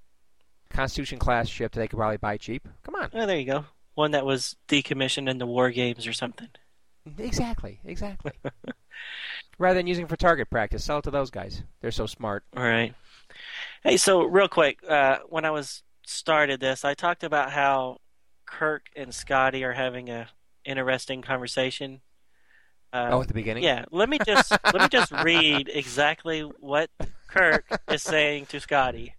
[0.70, 2.66] Constitution class ship that they could probably buy cheap.
[2.84, 3.10] Come on.
[3.12, 3.64] Oh, there you go.
[3.94, 6.48] One that was decommissioned in the war games or something.
[7.18, 8.32] Exactly, exactly.
[9.58, 11.62] Rather than using it for target practice, sell it to those guys.
[11.80, 12.44] They're so smart.
[12.56, 12.94] All right.
[13.82, 17.98] Hey, so real quick, uh, when I was started this, I talked about how
[18.46, 20.28] Kirk and Scotty are having a
[20.64, 22.00] interesting conversation.
[22.92, 23.62] Uh, oh, at the beginning.
[23.62, 23.84] yeah.
[23.90, 26.90] Let me just let me just read exactly what
[27.28, 29.14] Kirk is saying to Scotty.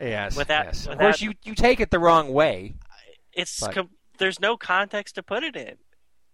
[0.00, 0.36] Yes.
[0.36, 0.86] Without- yes.
[0.86, 2.74] Of course, you you take it the wrong way.
[3.32, 5.76] It's com- there's no context to put it in.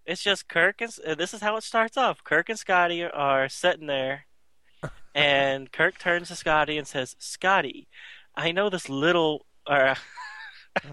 [0.04, 2.22] It's just Kirk and uh, this is how it starts off.
[2.24, 4.26] Kirk and Scotty are sitting there,
[5.14, 7.88] and Kirk turns to Scotty and says, "Scotty,
[8.34, 9.94] I know this little." Uh,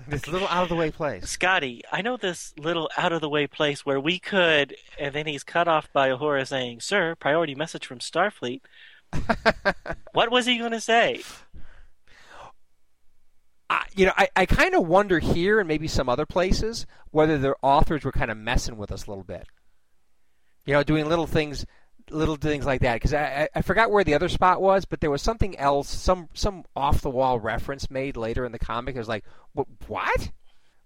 [0.07, 1.29] This little out of the way place.
[1.29, 5.25] Scotty, I know this little out of the way place where we could, and then
[5.27, 8.61] he's cut off by Uhura saying, Sir, priority message from Starfleet.
[10.13, 11.21] what was he going to say?
[13.73, 17.37] I, you know, I, I kind of wonder here and maybe some other places whether
[17.37, 19.47] the authors were kind of messing with us a little bit.
[20.65, 21.65] You know, doing little things,
[22.09, 22.93] little things like that.
[22.95, 25.89] Because I, I, I forgot where the other spot was, but there was something else,
[25.89, 28.95] some some off the wall reference made later in the comic.
[28.95, 29.67] It was like, what?
[29.87, 30.31] What?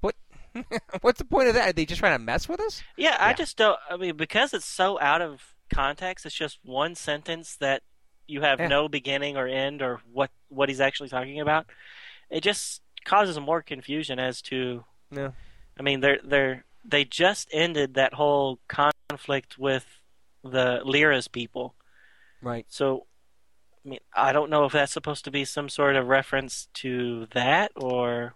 [0.02, 0.16] What?
[1.02, 1.70] What's the point of that?
[1.70, 2.82] Are they just trying to mess with us?
[2.98, 3.78] Yeah, I just don't.
[3.90, 7.84] I mean, because it's so out of context, it's just one sentence that
[8.28, 8.68] you have Yeah.
[8.68, 11.68] no beginning or end or what, what he's actually talking about.
[12.30, 15.34] It just causes more confusion as to No.
[15.80, 19.86] I mean, they're they're they just ended that whole conflict with
[20.44, 21.76] the Lyra's people.
[22.42, 22.66] Right.
[22.70, 23.06] So,
[23.86, 27.28] I mean, I don't know if that's supposed to be some sort of reference to
[27.34, 28.36] that, or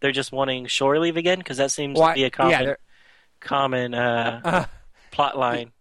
[0.00, 2.74] they're just wanting shore leave again, because that seems Well, to be a common yeah,
[3.40, 4.64] common uh, Uh,
[5.10, 5.72] plot line.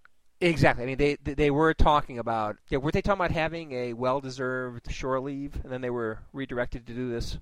[0.50, 0.84] Exactly.
[0.84, 2.58] I mean, they they were talking about.
[2.70, 6.86] Yeah, were they talking about having a well-deserved shore leave, and then they were redirected
[6.88, 7.38] to do this?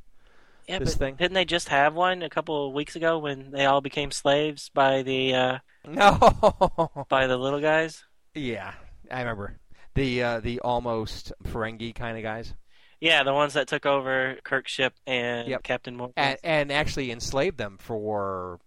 [0.68, 1.16] Yeah, this thing.
[1.16, 4.70] didn't they just have one a couple of weeks ago when they all became slaves
[4.70, 7.06] by the uh, No.
[7.10, 8.04] by the little guys?
[8.36, 8.74] yeah,
[9.12, 9.58] I remember
[9.96, 12.54] the uh, the almost Ferengi kind of guys,
[13.00, 15.64] Yeah, the ones that took over Kirk's ship and Yep.
[15.64, 16.14] Captain Morgan.
[16.16, 18.60] and and actually enslaved them for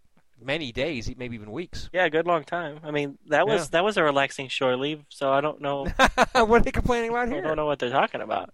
[0.44, 1.88] many days, maybe even weeks.
[1.92, 2.80] Yeah, a good long time.
[2.84, 3.68] I mean, that was Yeah.
[3.72, 5.04] that was a relaxing shore leave.
[5.08, 5.84] So I don't know.
[6.32, 7.38] what are they complaining about here?
[7.38, 8.52] I don't know what they're talking about.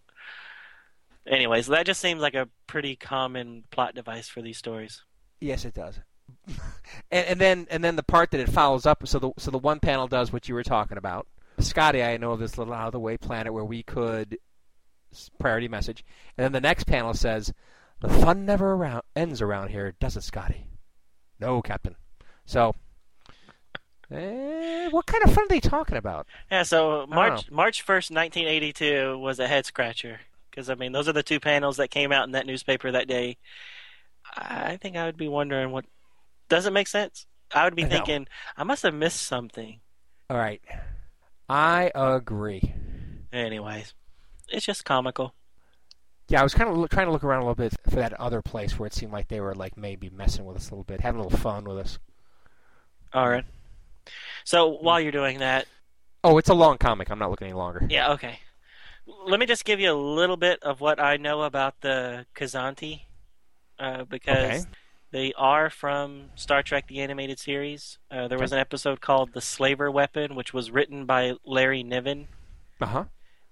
[1.26, 5.02] Anyways, that just seems like a pretty common plot device for these stories.
[5.40, 6.00] Yes, it does.
[7.10, 9.06] and, and then and then the part that it follows up.
[9.06, 11.26] So the so the one panel does what you were talking about.
[11.58, 14.38] Scotty, I know of this little out of the way planet where we could
[15.38, 16.04] priority message,
[16.38, 17.52] and then the next panel says
[18.00, 20.66] The fun never around, ends around here, does it, Scotty?
[21.40, 21.96] No, Captain.
[22.44, 22.74] So,
[24.10, 26.26] eh, what kind of fun are they talking about?
[26.50, 30.20] Yeah, so March March first, nineteen eighty two was a head scratcher
[30.50, 33.08] because I mean those are the two panels that came out in that newspaper that
[33.08, 33.36] day.
[34.36, 35.86] I think I would be wondering what
[36.48, 37.26] does it make sense?
[37.54, 37.88] I would be No.
[37.88, 38.26] thinking
[38.56, 39.80] I must have missed something.
[40.28, 40.62] All right.
[41.48, 42.74] I agree.
[43.32, 43.94] Anyways,
[44.48, 45.34] it's just comical.
[46.30, 48.12] Yeah, I was kind of look, trying to look around a little bit for that
[48.14, 50.84] other place where it seemed like they were like maybe messing with us a little
[50.84, 51.98] bit, having a little fun with us.
[53.12, 53.44] All right.
[54.44, 55.66] So while you're doing that,
[56.22, 57.10] Oh, it's a long comic.
[57.10, 57.84] I'm not looking any longer.
[57.90, 58.38] yeah, okay.
[59.26, 63.00] Let me just give you a little bit of what I know about the Kazanti,
[63.78, 64.64] uh, because Okay.
[65.10, 67.98] they are from Star Trek: The Animated Series.
[68.10, 72.28] Uh, there was an episode called "The Slaver Weapon," which was written by Larry Niven,
[72.80, 73.04] Uh huh.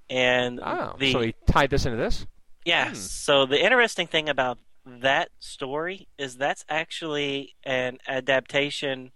[0.09, 2.25] and Oh, the so he tied this into this?
[2.69, 2.89] Yeah.
[2.91, 2.95] Hmm.
[2.95, 9.13] So the interesting thing about that story is that's actually an adaptation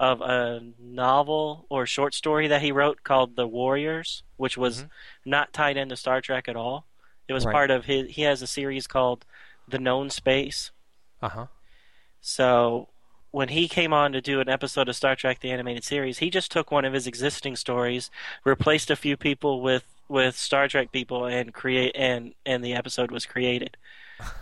[0.00, 4.90] of a novel or short story that he wrote called The Warriors, which was Mhm.
[5.24, 6.86] not tied into Star Trek at all.
[7.28, 7.52] It was Right.
[7.52, 8.10] part of his.
[8.16, 9.24] He has a series called
[9.68, 10.72] The Known Space.
[11.22, 11.46] Uh huh.
[12.20, 12.88] So
[13.30, 16.28] when he came on to do an episode of Star Trek: The Animated Series, he
[16.28, 18.10] just took one of his existing stories,
[18.44, 23.10] replaced a few people with with Star Trek people, and create and and the episode
[23.10, 23.76] was created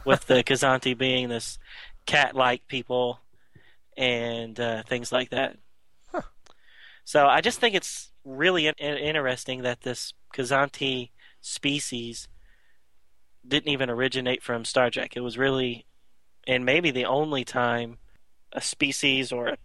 [0.04, 1.58] with the Kazanti being this
[2.06, 3.20] cat-like people
[3.96, 5.56] and uh, things like that.
[6.10, 6.22] Huh.
[7.04, 11.10] So I just think it's really in- interesting that this Kazanti
[11.40, 12.28] species
[13.46, 15.16] didn't even originate from Star Trek.
[15.16, 15.86] It was really,
[16.46, 17.98] and maybe the only time
[18.52, 19.56] a species or a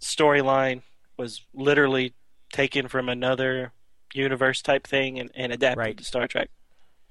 [0.00, 0.82] storyline
[1.16, 2.14] was literally
[2.52, 3.72] taken from another
[4.14, 5.96] universe type thing and, and adapted Right.
[5.96, 6.50] to Star Trek.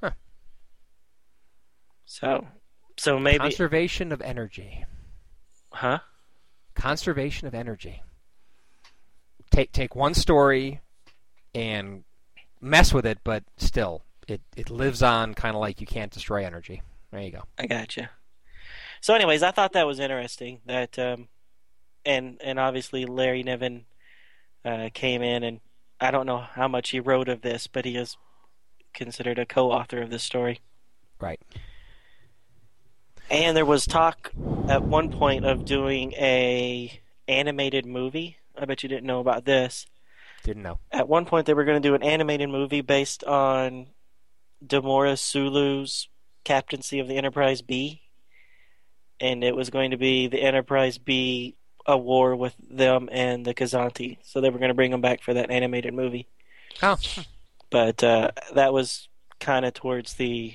[0.01, 0.11] Huh.
[2.05, 2.47] So,
[2.97, 4.85] so maybe, Conservation of energy.
[5.71, 5.99] huh?
[6.75, 8.01] Conservation of energy.
[9.51, 10.81] Take take one story
[11.55, 12.03] and
[12.61, 16.45] mess with it, but still, it, it lives on kind of like you can't destroy
[16.45, 16.81] energy.
[17.11, 17.43] There you go.
[17.57, 18.11] I gotcha.
[19.01, 20.59] So, anyways, I thought that was interesting.
[20.67, 21.27] That, um,
[22.05, 23.85] and and obviously Larry Niven
[24.63, 25.59] uh, came in, and
[26.01, 28.17] I don't know how much he wrote of this, but he is
[28.93, 30.61] considered a co-author of this story.
[31.19, 31.39] Right.
[33.29, 34.31] And there was talk
[34.67, 38.37] at one point of doing a animated movie.
[38.57, 39.85] I bet you didn't know about this.
[40.43, 40.79] Didn't know.
[40.91, 43.87] At one point, they were going to do an animated movie based on
[44.65, 46.07] Demora Sulu's
[46.43, 48.01] captaincy of the Enterprise B,
[49.19, 51.55] and it was going to be the Enterprise B
[51.89, 54.19] a war with them and the Kazanti.
[54.23, 56.27] So they were going to bring them back for that animated movie.
[56.83, 56.97] Oh,
[57.71, 59.07] But uh, that was
[59.39, 60.53] kind of towards the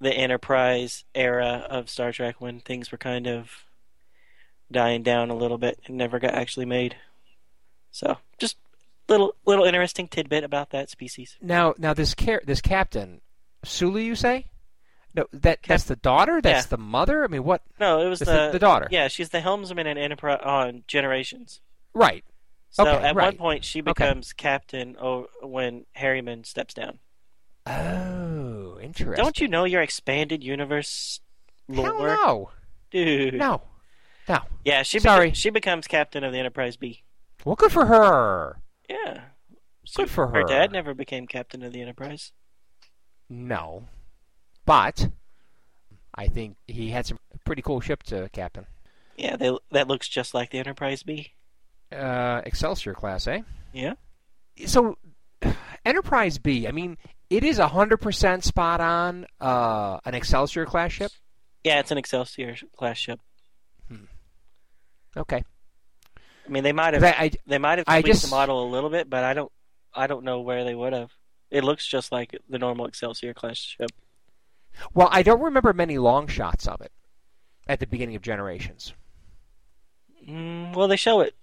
[0.00, 3.50] the Enterprise era of Star Trek when things were kind of
[4.70, 6.96] dying down a little bit and never got actually made.
[7.92, 8.56] So just
[9.08, 11.36] little little interesting tidbit about that species.
[11.40, 13.20] now now this car- this captain,
[13.64, 14.46] Sulu, you say?
[15.14, 16.40] No, that that's the daughter.
[16.42, 16.70] That's Yeah.
[16.70, 17.22] the mother.
[17.24, 17.62] I mean, what?
[17.78, 18.88] No, it was the, the- the daughter.
[18.90, 21.60] Yeah, she's the helmsman in Enterprise on Generations.
[21.94, 22.24] Right.
[22.70, 23.26] So Okay, at right.
[23.26, 26.98] one point she becomes captain oh, when Harriman steps down.
[27.66, 29.22] Oh, interesting.
[29.22, 31.20] Don't you know your expanded universe
[31.68, 32.50] lore, Hell no.
[32.90, 33.34] dude?
[33.34, 33.62] No.
[34.28, 34.40] No.
[34.64, 35.30] Yeah, she Sorry.
[35.30, 37.04] beca- she becomes captain of the Enterprise B.
[37.44, 38.58] Well, good for her.
[38.90, 39.20] Yeah.
[39.94, 40.44] Good for Her her.
[40.44, 42.32] dad never became captain of the Enterprise.
[43.28, 43.84] No.
[44.64, 45.08] But
[46.14, 48.66] I think he had some pretty cool ship to captain.
[49.16, 51.32] Yeah, they, that looks just like the Enterprise B.
[51.92, 53.42] Uh, Excelsior class, eh?
[53.72, 53.94] Yeah.
[54.66, 54.98] So,
[55.84, 56.66] Enterprise B.
[56.66, 56.96] I mean,
[57.30, 59.26] it is hundred percent spot on.
[59.40, 61.12] Uh, an Excelsior class ship.
[61.62, 63.20] Yeah, it's an Excelsior class ship.
[65.16, 65.44] Okay.
[66.46, 68.70] I mean, they might have I, I, they might have tweaked just- the model a
[68.70, 69.52] little bit, but I don't
[69.94, 71.10] I don't know where they would have.
[71.50, 73.90] It looks just like the normal Excelsior class ship.
[74.92, 76.92] Well, I don't remember many long shots of it
[77.66, 78.94] at the beginning of Generations.
[80.28, 81.34] Mm, well, they show it.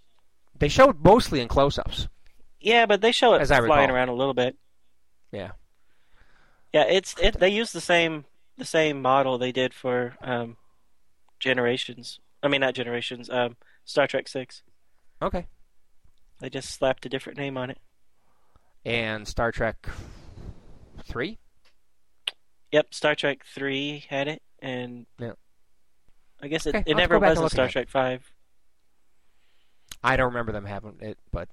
[0.58, 2.08] They show it mostly in close-ups.
[2.60, 3.96] Yeah, but they show it As I flying recall.
[3.96, 4.56] around a little bit.
[5.32, 5.52] Yeah.
[6.74, 7.40] Yeah, it's it.
[7.40, 8.26] They use the same
[8.58, 10.58] the same model they did for um,
[11.40, 12.20] Generations.
[12.44, 13.30] I mean, not Generations.
[13.30, 14.62] Um, Star Trek Six.
[15.22, 15.48] Okay.
[16.40, 17.78] They just slapped a different name on it.
[18.86, 19.88] And Star Trek
[21.04, 21.40] three.
[22.72, 25.34] Yep, Star Trek Three had it, and Yeah.
[26.42, 27.74] I guess it, Okay, it I'll have to never was in Star at it.
[27.74, 28.32] Trek Five.
[30.04, 31.50] I don't remember them having it, but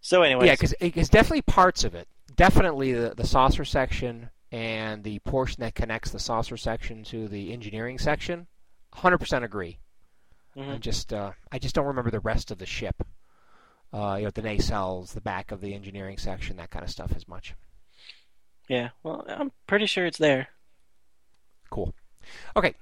[0.00, 2.06] So, anyway, yeah, because it's definitely parts of it.
[2.36, 7.52] Definitely the the saucer section and the portion that connects the saucer section to the
[7.52, 8.46] engineering section,
[8.92, 9.78] 100% agree.
[10.56, 10.74] Mhm.
[10.74, 13.02] I just uh, I just don't remember the rest of the ship.
[13.92, 17.12] Uh, you know, the nacelles, the back of the engineering section, that kind of stuff
[17.16, 17.54] as much.
[18.68, 20.48] Yeah, well, I'm pretty sure it's there.
[21.70, 21.94] Cool.
[22.56, 22.74] Okay.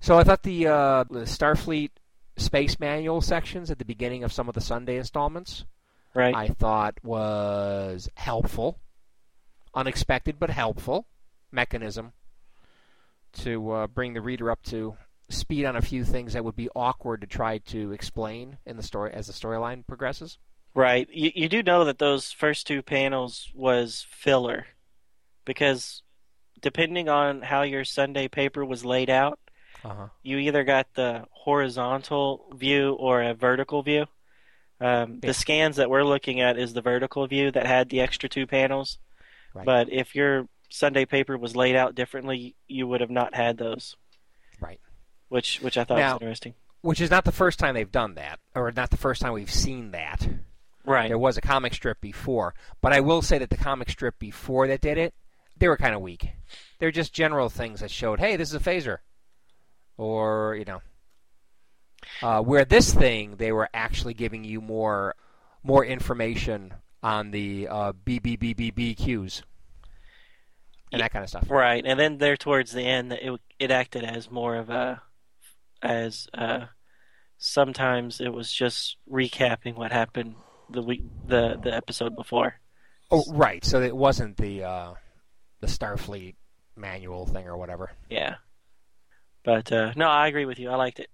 [0.00, 1.90] So I thought the, uh, the Starfleet
[2.36, 5.64] space manual sections at the beginning of some of the Sunday installments
[6.14, 6.34] Right.
[6.34, 8.80] I thought was helpful,
[9.74, 11.06] unexpected but helpful
[11.52, 12.12] mechanism
[13.34, 14.96] to uh, bring the reader up to
[15.28, 18.82] speed on a few things that would be awkward to try to explain in the
[18.82, 20.38] story as the storyline progresses.
[20.74, 21.08] Right.
[21.12, 24.66] You you do know that those first two panels was filler
[25.44, 26.02] because
[26.60, 29.38] depending on how your Sunday paper was laid out,
[29.84, 30.08] Uh-huh.
[30.22, 34.06] you either got the horizontal view or a vertical view.
[34.80, 35.28] Um, Yeah.
[35.28, 38.46] The scans that we're looking at is the vertical view that had the extra two
[38.46, 38.98] panels.
[39.54, 39.64] Right.
[39.66, 43.96] But if your Sunday paper was laid out differently, you would have not had those.
[44.60, 44.80] Right.
[45.28, 46.54] Which which I thought Now- was interesting.
[46.82, 49.50] Which is not the first time they've done that, or not the first time we've
[49.50, 50.28] seen that.
[50.88, 51.08] Right.
[51.08, 54.66] There was a comic strip before, but I will say that the comic strip before
[54.68, 55.12] that did it,
[55.58, 56.30] they were kind of weak.
[56.78, 58.98] They're just general things that showed, hey, this is a phaser,
[59.98, 60.80] or you know,
[62.22, 65.14] uh, where this thing they were actually giving you more
[65.62, 66.72] more information
[67.02, 69.42] on the uh, BBBBBQs
[70.90, 71.50] and that kind of stuff.
[71.50, 75.02] Right, and then there towards the end, it it acted as more of a
[75.82, 76.64] as uh,
[77.36, 80.34] sometimes it was just recapping what happened
[80.70, 82.54] the week the the episode before.
[83.10, 83.64] Oh, right.
[83.64, 84.94] So it wasn't the uh,
[85.60, 86.34] the Starfleet
[86.76, 87.90] manual thing or whatever.
[88.10, 88.36] Yeah,
[89.44, 90.70] but uh, no, I agree with you.
[90.70, 91.08] I liked it.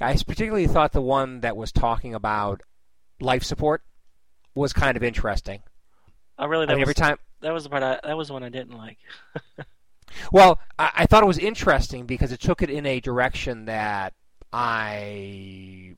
[0.00, 2.62] I particularly thought the one that was talking about
[3.20, 3.82] life support
[4.54, 5.62] was kind of interesting.
[6.36, 7.16] I really I that mean, was every time.
[7.40, 8.98] that was the part I, that was the one I didn't like.
[10.32, 14.14] Well, I, I thought it was interesting because it took it in a direction that
[14.52, 15.96] I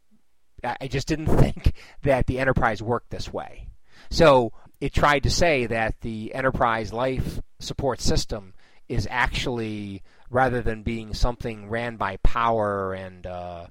[0.64, 3.68] I just didn't think that the Enterprise worked this way.
[4.11, 8.54] So it tried to say that the Enterprise life support system
[8.88, 13.66] is actually rather than being something ran by power and uh,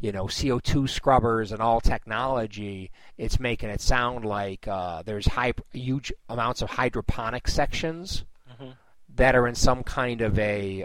[0.00, 5.52] you know CO2 scrubbers and all technology, it's making it sound like uh, there's high,
[5.72, 8.24] huge amounts of hydroponic sections
[8.60, 8.74] Mhm.
[9.16, 10.84] that are in some kind of a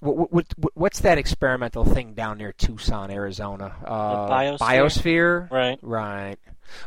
[0.00, 3.74] what, what, what, what's that experimental thing down near Tucson, Arizona?
[3.84, 4.58] Uh, biosphere?
[4.58, 5.78] biosphere, Right.
[5.82, 6.36] Right.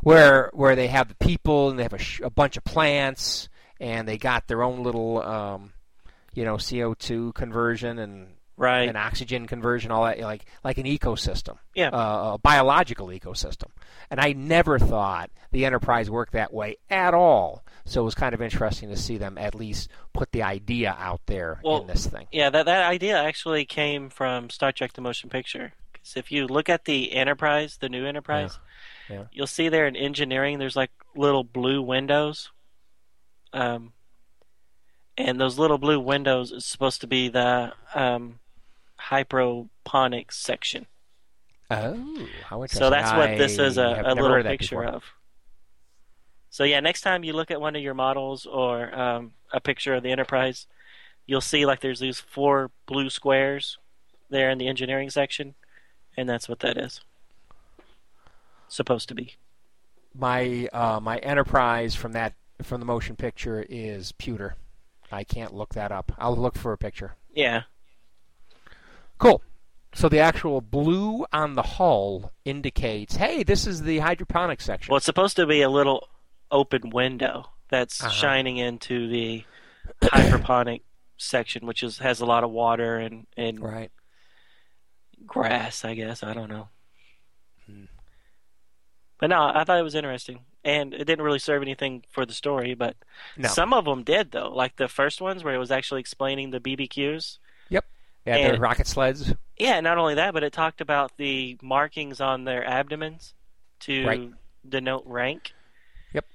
[0.02, 3.50] Where where they have the people and they have a, sh- a bunch of plants
[3.82, 5.74] and they got their own little um,
[6.34, 8.88] you know CO2 conversion and Right.
[8.88, 11.90] and oxygen conversion, all that like like an ecosystem, Yeah.
[11.90, 13.70] uh, a biological ecosystem.
[14.12, 17.64] And I never thought the Enterprise worked that way at all.
[17.86, 21.22] So it was kind of interesting to see them at least put the idea out
[21.26, 22.28] there Well, in this thing.
[22.32, 25.74] Yeah, that that idea actually came from Star Trek: The Motion Picture.
[25.94, 28.60] 'Cause if you look at the Enterprise, the new Enterprise,
[29.10, 29.24] Yeah, yeah.
[29.32, 32.52] you'll see there in engineering, there's like little blue windows.
[33.52, 33.94] Um,
[35.18, 38.40] and those little blue windows is supposed to be the um,
[39.04, 40.86] hydroponics section.
[41.70, 42.80] Oh, how interesting!
[42.80, 44.96] So that's what this is a, a little heard of that picture before.
[44.96, 45.04] of.
[46.50, 49.96] So yeah, next time you look at one of your models or um, a picture
[49.96, 50.68] of the Enterprise,
[51.26, 53.78] you'll see like there's these four blue squares
[54.30, 55.56] there in the engineering section,
[56.16, 57.02] and that's what that is.
[58.68, 59.36] Supposed to be.
[60.16, 64.56] My uh, my Enterprise from that from the motion picture is pewter.
[65.12, 66.12] I can't look that up.
[66.18, 67.16] I'll look for a picture.
[67.34, 67.64] Yeah.
[69.18, 69.42] Cool.
[69.96, 74.92] So the actual blue on the hull indicates, hey, this is the hydroponic section.
[74.92, 76.08] Well, it's supposed to be a little
[76.50, 78.12] open window that's Uh-huh.
[78.12, 79.44] shining into the
[80.04, 80.82] hydroponic
[81.18, 83.92] section, which is has a lot of water and and Right.
[85.26, 86.24] grass, I guess.
[86.24, 86.70] I don't know.
[87.66, 87.86] Hmm.
[89.20, 92.34] But no, I thought it was interesting, and it didn't really serve anything for the
[92.34, 92.74] story.
[92.74, 92.98] But
[93.38, 93.48] No.
[93.50, 94.50] some of them did, though.
[94.50, 97.38] Like the first ones, where it was actually explaining the BBQs.
[98.26, 99.34] Yeah, the and- rocket sleds.
[99.58, 103.34] Yeah, not only that, but it talked about the markings on their abdomens
[103.82, 104.30] to Right.
[104.68, 105.54] denote rank.
[106.14, 106.26] Yep.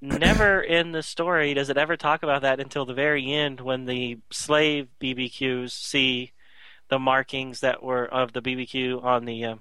[0.00, 3.84] Never in the story does it ever talk about that until the very end when
[3.84, 6.32] the slave BBQs see
[6.88, 9.60] the markings that were of the BBQ on the um,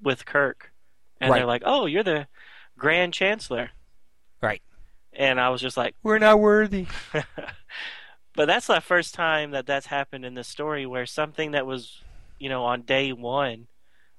[0.00, 0.72] with Kirk,
[1.20, 1.38] and Right.
[1.38, 2.28] they're like, "Oh, you're the
[2.76, 3.70] Grand Chancellor,"
[4.40, 4.62] Right.
[5.12, 6.86] and I was just like, We're not worthy.
[8.38, 12.00] but that's the first time that that's happened in the story where something that was,
[12.38, 13.66] you know, on day one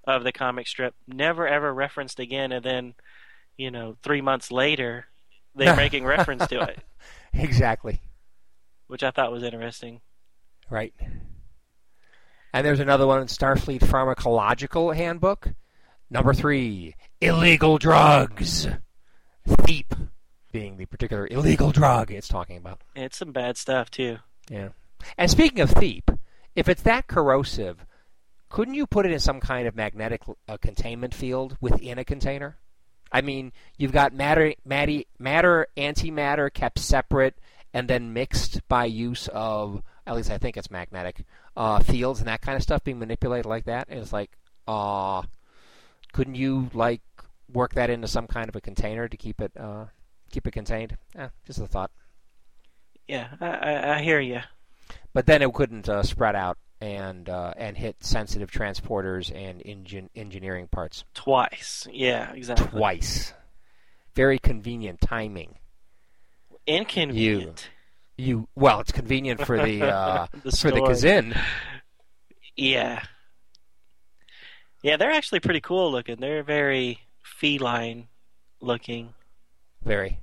[0.05, 2.95] of the comic strip never ever referenced again, and then,
[3.55, 5.05] you know, three months later,
[5.55, 6.79] they're making reference to it.
[7.33, 8.01] Exactly.
[8.87, 10.01] which I thought was interesting.
[10.69, 10.93] Right.
[12.51, 15.53] And there's another one, in Starfleet Pharmacological Handbook.
[16.09, 18.67] Number three, illegal drugs.
[19.47, 19.93] Theep
[20.51, 22.81] being the particular illegal drug it's talking about.
[22.95, 24.17] It's some bad stuff too.
[24.49, 24.69] Yeah.
[25.17, 26.11] And speaking of Theep,
[26.55, 27.85] if it's that corrosive,
[28.49, 32.57] couldn't you put it in some kind of magnetic uh, containment field within a container?
[33.11, 37.35] I mean, you've got matter, matter, matter, antimatter kept separate
[37.73, 41.23] and then mixed by use of, at least I think it's magnetic,
[41.55, 43.87] uh, fields and that kind of stuff being manipulated like that.
[43.89, 44.31] And it's like,
[44.67, 45.23] uh,
[46.11, 47.01] couldn't you like
[47.51, 49.85] work that into some kind of a container to keep it uh,
[50.29, 50.97] keep it contained?
[51.17, 51.91] Eh, just a thought.
[53.07, 54.41] Yeah, I, I, I hear you.
[55.13, 60.09] But then it couldn't uh, spread out and uh, and hit sensitive transporters and engine
[60.15, 61.87] engineering parts Twice.
[61.91, 62.67] Yeah, exactly.
[62.67, 63.33] twice.
[64.15, 65.55] Very convenient timing.
[66.67, 67.69] Inconvenient.
[68.17, 70.81] You you well, it's convenient for the uh, The for the.
[70.81, 71.39] Kzin.
[72.55, 73.01] Yeah.
[74.81, 76.17] Yeah, they're actually pretty cool looking.
[76.19, 78.07] They're very feline
[78.61, 79.13] looking.
[79.83, 80.19] Very,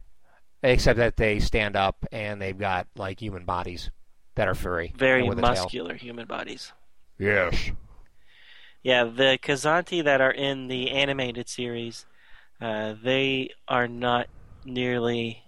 [0.62, 3.90] except that they stand up and they've got like human bodies
[4.34, 5.50] that are furry, Very and with a tail.
[5.50, 6.72] muscular human bodies.
[7.18, 7.70] Yes.
[8.82, 12.06] Yeah, the Kzinti that are in the animated series,
[12.60, 14.28] uh, they are not
[14.64, 15.42] nearly.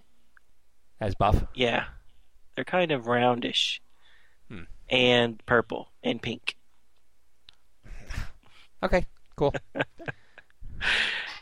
[0.99, 1.45] As buff.
[1.53, 1.85] Yeah,
[2.55, 3.79] they're kind of roundish,
[4.49, 4.63] Hmm.
[4.89, 6.55] and purple and pink.
[8.83, 9.05] Okay.
[9.35, 9.53] Cool.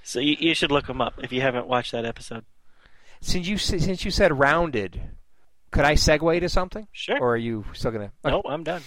[0.03, 2.45] So you, you should look them up if you haven't watched that episode.
[3.22, 5.01] Since you since you said rounded,
[5.72, 6.88] could I segue to something?
[6.91, 7.20] Sure.
[7.20, 8.11] Or are you still gonna?
[8.26, 8.32] Okay.
[8.32, 8.82] Nope, I'm done.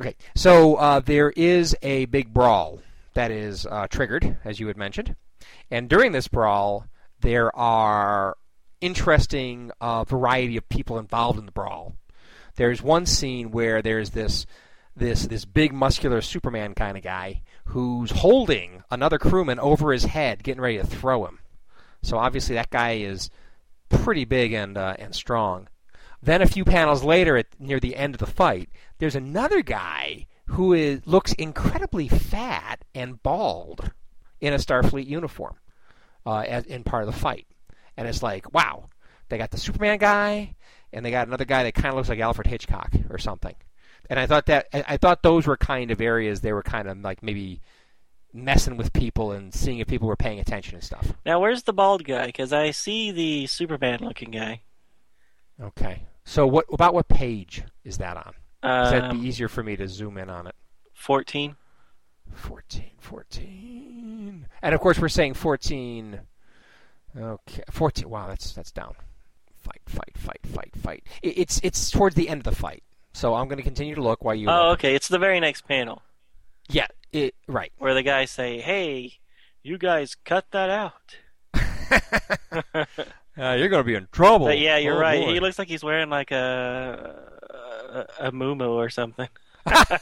[0.00, 2.80] Okay, so uh, there is a big brawl
[3.12, 5.16] that is uh, triggered, as you had mentioned,
[5.70, 6.86] and during this brawl,
[7.20, 8.36] there are
[8.80, 11.94] interesting uh, variety of people involved in the brawl.
[12.56, 14.46] There's one scene where there's this
[14.96, 20.42] this this big muscular Superman kind of guy who's holding another crewman over his head,
[20.42, 21.38] getting ready to throw him.
[22.02, 23.30] So obviously that guy is
[23.88, 25.68] pretty big and uh, and strong.
[26.22, 30.26] Then a few panels later, at near the end of the fight, there's another guy
[30.46, 33.90] who is looks incredibly fat and bald
[34.40, 35.56] in a Starfleet uniform,
[36.26, 37.46] uh, as in part of the fight,
[37.96, 38.88] and it's like, wow,
[39.28, 40.54] they got the Superman guy,
[40.92, 43.54] and they got another guy that kind of looks like Alfred Hitchcock or something.
[44.10, 46.88] And I thought that I I thought those were kind of areas they were kind
[46.88, 47.60] of like maybe
[48.32, 51.12] messing with people and seeing if people were paying attention and stuff.
[51.26, 52.26] Now, where's the bald guy?
[52.26, 54.62] Because I see the Superman looking guy.
[55.60, 56.02] Okay.
[56.24, 58.34] So what about what page is that on?
[58.62, 60.54] 'Cause that'd be Um, easier for me to zoom in on it.
[60.94, 61.56] 14.
[62.34, 64.46] 14, 14.
[64.62, 66.20] And of course, we're saying 14.
[67.16, 68.08] Okay, 14.
[68.08, 68.94] Wow, that's that's down.
[69.58, 71.04] Fight, fight, fight, fight, fight.
[71.22, 72.82] It, it's it's towards the end of the fight.
[73.12, 74.48] So I'm going to continue to look while you.
[74.48, 74.78] Oh, look.
[74.78, 74.94] okay.
[74.94, 76.02] It's the very next panel
[76.72, 77.70] Yeah, it right.
[77.78, 79.14] where the guys say, "Hey,
[79.62, 81.16] you guys cut that out."
[83.38, 84.44] Uh, you're going to be in trouble.
[84.44, 85.24] But yeah, you're Oh, right.
[85.24, 85.32] boy.
[85.32, 87.18] He looks like he's wearing like a
[88.20, 89.26] a, a muumuu or something.
[89.64, 89.98] a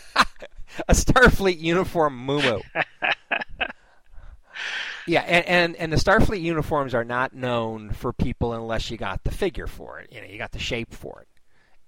[0.90, 2.60] Starfleet uniform muumuu.
[5.06, 9.22] yeah, and, and and the Starfleet uniforms are not known for people unless you got
[9.22, 10.08] the figure for it.
[10.12, 11.28] You know, you got the shape for it.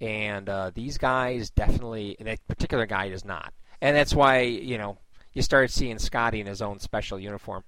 [0.04, 3.52] And uh, these guys definitely, that particular guy does not.
[3.82, 4.96] And that's why you know
[5.34, 7.64] you started seeing Scotty in his own special uniform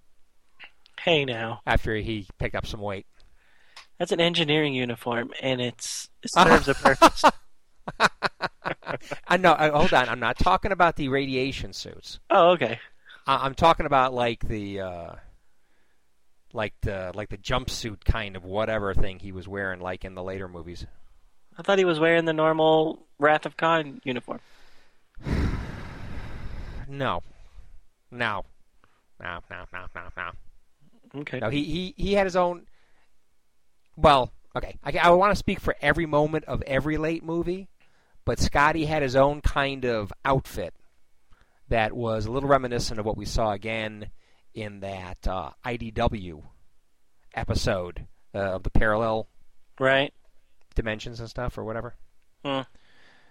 [1.01, 3.05] Hey, now after he picked up some weight.
[3.99, 7.25] that's an engineering uniform, and it's it serves a purpose.
[9.29, 9.53] I know.
[9.53, 12.19] uh, Hold on, I'm not talking about the radiation suits.
[12.31, 12.79] oh, okay.
[13.27, 15.13] I- I'm talking about like the uh,
[16.53, 20.23] like the like the jumpsuit kind of whatever thing he was wearing, like in the
[20.23, 20.87] later movies.
[21.59, 24.41] I thought he was wearing the normal Wrath of Khan uniform.
[26.89, 27.23] No,
[28.11, 28.45] no,
[29.21, 31.21] no, no, no, no, no.
[31.21, 31.39] Okay.
[31.41, 32.67] No, he he he had his own.
[33.97, 37.69] Well, okay, I, I want to speak for every moment of every late movie,
[38.25, 40.75] but Scotty had his own kind of outfit
[41.69, 44.11] that was a little reminiscent of what we saw again
[44.55, 46.43] in that uh, IDW
[47.35, 49.29] episode uh, of the parallel
[49.81, 50.13] Right.
[50.75, 51.95] dimensions and stuff or whatever.
[52.45, 52.61] Hmm.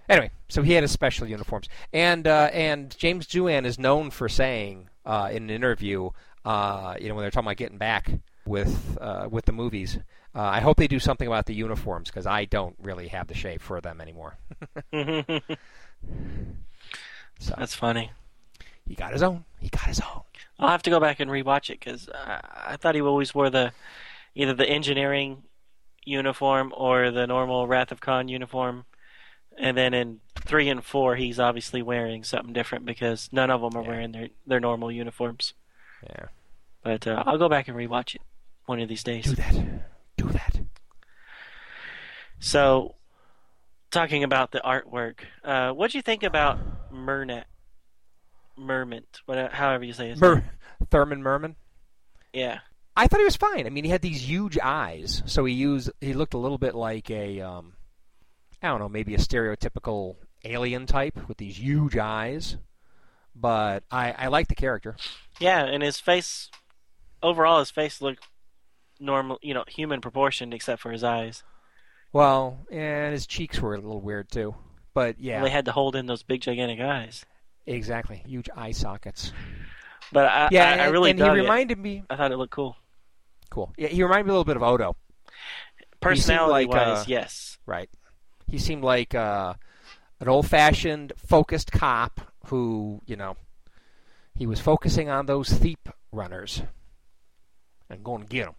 [0.09, 4.27] Anyway, so he had his special uniforms, and uh, and James Doohan is known for
[4.27, 6.09] saying uh, in an interview,
[6.45, 8.11] uh, you know, when they're talking about getting back
[8.45, 9.97] with uh, with the movies,
[10.35, 13.33] uh, I hope they do something about the uniforms because I don't really have the
[13.33, 14.37] shape for them anymore.
[17.39, 18.11] So That's funny.
[18.87, 19.43] he got his own.
[19.59, 20.21] He got his own.
[20.59, 23.49] I'll have to go back and rewatch it because I, I thought he always wore
[23.49, 23.73] the
[24.35, 25.43] either the engineering
[26.05, 28.85] uniform or the normal Wrath of Khan uniform.
[29.57, 33.75] And then in three and four, he's obviously wearing something different because none of them
[33.77, 33.89] are Yeah.
[33.89, 35.53] wearing their their normal uniforms.
[36.09, 36.25] Yeah.
[36.83, 38.21] But uh, I'll go back and rewatch it
[38.65, 39.25] one of these days.
[39.25, 39.55] Do that.
[40.17, 40.59] Do that.
[42.39, 42.95] So,
[43.91, 46.59] talking about the artwork, uh, what do you think about
[46.91, 47.45] Mernet?
[48.59, 50.29] Merment, whatever, however you say his name.
[50.31, 50.51] Mer-
[50.91, 51.55] Thurman Merman.
[52.33, 52.59] Yeah,
[52.95, 53.65] I thought he was fine.
[53.65, 56.75] I mean, he had these huge eyes, so he used he looked a little bit
[56.75, 57.73] like a um,
[58.63, 60.15] I don't know, maybe a stereotypical
[60.45, 62.57] alien type with these huge eyes.
[63.35, 64.95] But I I like the character.
[65.39, 66.49] yeah, and his face,
[67.21, 68.27] overall, his face looked
[68.99, 71.43] normal, you know, human proportioned except for his eyes.
[72.13, 74.55] Well, and his cheeks were a little weird too.
[74.93, 77.25] But yeah, They had to hold in those big, gigantic eyes.
[77.65, 79.31] exactly, huge eye sockets.
[80.11, 81.41] But I, Yeah, I, I really and he dug it.
[81.41, 82.03] reminded me.
[82.11, 82.77] I thought it looked cool.
[83.49, 83.73] Cool.
[83.77, 84.95] Yeah, he reminded me a little bit of Odo.
[86.01, 87.57] Personality like, wise, uh, yes.
[87.65, 87.89] Right.
[88.53, 89.55] He seemed like uh,
[90.19, 93.35] an old-fashioned, focused cop who, you know,
[94.35, 96.61] he was focusing on those theep runners
[97.89, 98.53] and going to get them.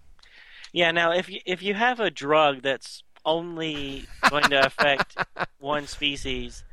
[0.72, 0.90] Yeah.
[0.90, 5.16] Now, if you, if you have a drug that's only going to affect
[5.60, 6.64] one species,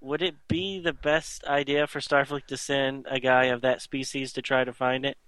[0.00, 4.32] would it be the best idea for Starfleet to send a guy of that species
[4.34, 5.18] to try to find it?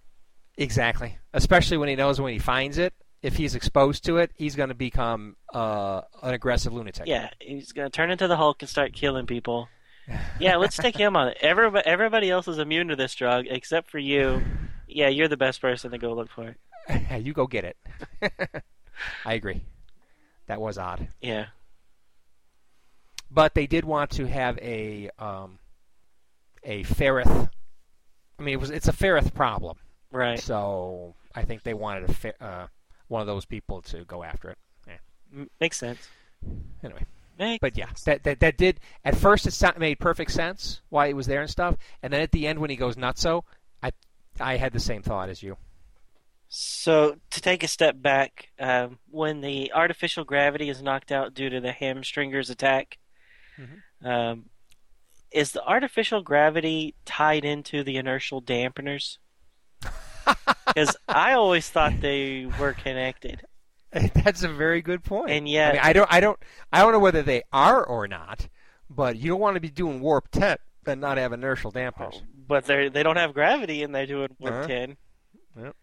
[0.56, 1.18] Exactly.
[1.32, 2.94] Especially when he knows when he finds it,
[3.26, 7.06] if he's exposed to it, he's going to become uh, an aggressive lunatic.
[7.06, 9.68] Yeah, he's gonna turn into the Hulk and start killing people.
[10.38, 11.32] Yeah, let's take him on.
[11.40, 14.40] Everybody, everybody else is immune to this drug except for you.
[14.86, 16.54] Yeah, you're the best person to go look for
[16.88, 17.20] it.
[17.26, 17.76] you go get it.
[19.24, 19.64] I agree.
[20.46, 21.08] That was odd.
[21.20, 21.46] Yeah.
[23.32, 25.58] but they did want to have a um,
[26.62, 27.50] a ferrith.
[28.38, 29.76] I mean, it was it's a ferrith problem,
[30.12, 30.38] Right.
[30.38, 32.66] so I think they wanted a uh,
[33.08, 34.58] one of those people to go after it.
[35.34, 36.08] M- makes sense.
[36.84, 37.04] Anyway,
[37.38, 41.14] Makes but yeah, that that, that did at first it made perfect sense why he
[41.14, 43.42] was there and stuff, and then at the end when he goes nutso,
[43.82, 43.90] I
[44.40, 45.56] I had the same thought as you.
[46.48, 51.50] So, to take a step back, um, when the artificial gravity is knocked out due
[51.50, 52.98] to the hamstringer's attack,
[53.58, 54.06] Mhm.
[54.08, 54.50] um,
[55.32, 59.18] is the artificial gravity tied into the inertial dampeners?
[60.76, 63.40] Because I always thought they were connected.
[63.92, 65.30] That's a very good point.
[65.30, 66.38] And yet- I, mean, I don't I don't
[66.70, 68.46] I don't know whether they are or not,
[68.90, 72.22] but you don't want to be doing warp ten and not have inertial dampers.
[72.46, 74.66] But they they don't have gravity and they're doing warp Uh-huh.
[74.66, 74.96] 10.
[75.62, 75.76] Yep.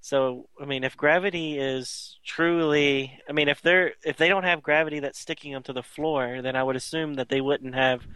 [0.00, 4.62] So, I mean, if gravity is truly, I mean, if they're if they don't have
[4.62, 8.06] gravity that's sticking them to the floor, then I would assume that they wouldn't have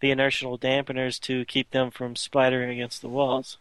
[0.00, 3.58] the inertial dampeners to keep them from splattering against the walls.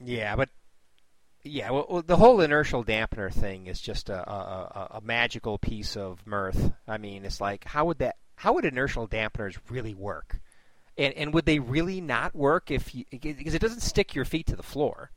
[0.00, 0.48] Yeah, but
[1.44, 6.26] yeah, well, the whole inertial dampener thing is just a, a, a, magical piece of
[6.26, 6.72] mirth.
[6.86, 10.40] I mean, it's like how would that how would inertial dampeners really work?
[10.96, 14.46] And and would they really not work if you because it doesn't stick your feet
[14.48, 15.10] to the floor?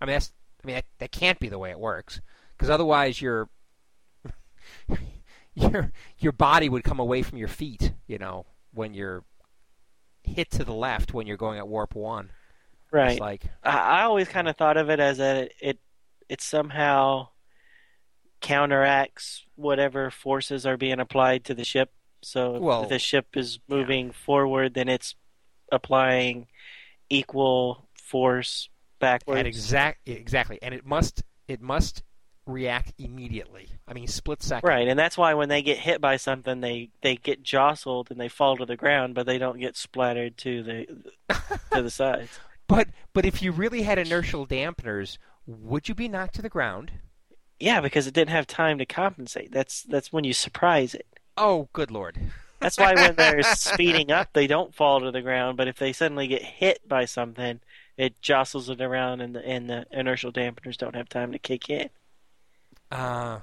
[0.00, 0.32] I mean, that's
[0.62, 2.20] I mean that, that can't be the way it works
[2.56, 3.48] because otherwise your
[5.54, 9.24] your your body would come away from your feet, you know, when you're
[10.24, 12.30] hit to the left when you're going at warp 1.
[12.90, 13.12] Right.
[13.12, 15.78] It's like I, I always kind of thought of it as that it, it
[16.28, 17.28] it somehow
[18.40, 21.92] counteracts whatever forces are being applied to the ship.
[22.22, 25.14] So if Well, the ship is moving forward, then it's
[25.70, 26.46] applying
[27.10, 29.40] equal force backwards.
[29.40, 32.02] At exact exactly, and it must it must
[32.46, 33.68] react immediately.
[33.86, 34.68] I mean, split second.
[34.68, 38.20] Right, and that's why when they get hit by something, they they get jostled and
[38.20, 40.86] they fall to the ground, but they don't get splattered to the
[41.72, 42.40] to the sides.
[42.68, 46.92] But but if you really had inertial dampeners, would you be knocked to the ground?
[47.58, 49.50] Yeah, because it didn't have time to compensate.
[49.50, 51.06] That's that's when you surprise it.
[51.36, 52.18] Oh, good lord!
[52.60, 55.56] That's why when they're speeding up, they don't fall to the ground.
[55.56, 57.60] But if they suddenly get hit by something,
[57.96, 61.70] it jostles it around, and the and the inertial dampeners don't have time to kick
[61.70, 61.88] in.
[62.90, 63.40] Uh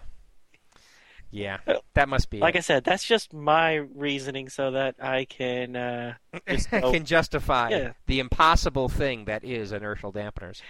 [1.32, 1.58] yeah,
[1.96, 2.40] that must be.
[2.40, 6.14] Like I said, that's just my reasoning, so that I can uh,
[6.48, 7.92] just can justify Yeah.
[8.08, 10.62] the impossible thing that is inertial dampeners.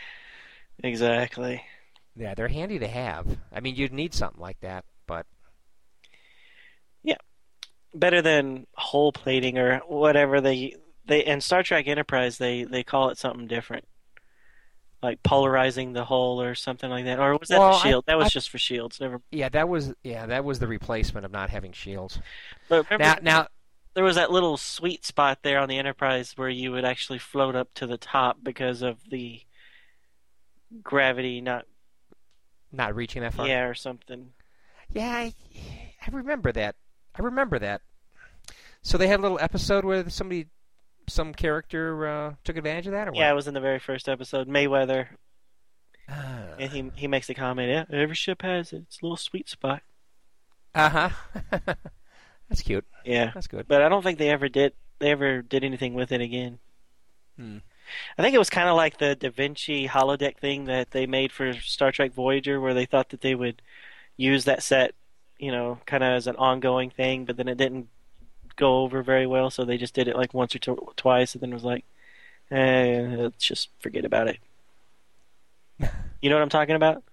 [0.84, 1.62] exactly.
[2.16, 3.28] Yeah, they're handy to have.
[3.54, 5.26] I mean, you'd need something like that, but
[7.04, 7.18] yeah,
[7.94, 10.76] better than hull plating or whatever they
[11.06, 13.86] they in Star Trek Enterprise they they call it something different.
[15.06, 17.20] Like polarizing the hull or something like that.
[17.20, 18.06] Or was that Well, the I- shield?
[18.08, 19.00] that was I- just for shields.
[19.00, 22.20] Never yeah, that was yeah, that was the replacement of not having shields.
[22.70, 23.48] but remember Now now
[23.94, 27.56] there was that little sweet spot there on the Enterprise where you would actually float
[27.56, 29.42] up to the top because of the
[30.84, 31.66] gravity not
[32.72, 33.48] not reaching that far.
[33.48, 34.32] yeah or something.
[34.90, 35.34] Yeah, I,
[36.06, 36.76] I remember that.
[37.18, 37.82] I remember that.
[38.82, 40.48] So they had a little episode where somebody,
[41.08, 43.20] some character, uh, took advantage of that, or what?
[43.20, 44.48] Yeah, it was in the very first episode.
[44.48, 45.08] Mayweather,
[46.10, 46.54] Ah.
[46.60, 49.82] and he he makes the comment, "Yeah, every ship has its little sweet spot."
[50.74, 51.10] Uh huh.
[52.50, 52.86] That's cute.
[53.04, 53.68] Yeah, That's good.
[53.68, 54.74] but I don't think they ever did.
[55.00, 56.60] They ever did anything with it again.
[57.38, 57.58] Hmm.
[58.18, 61.32] I think it was kind of like the Da Vinci holodeck thing that they made
[61.32, 63.62] for Star Trek Voyager, where they thought that they would
[64.18, 64.94] use that set,
[65.38, 67.90] you know, kind of as an ongoing thing, but then it didn't
[68.56, 71.42] go over very well, so they just did it like once or tw- twice, and
[71.42, 71.86] then it was like,
[72.52, 74.38] eh, let's just forget about it.
[76.22, 77.04] you know what I'm talking about?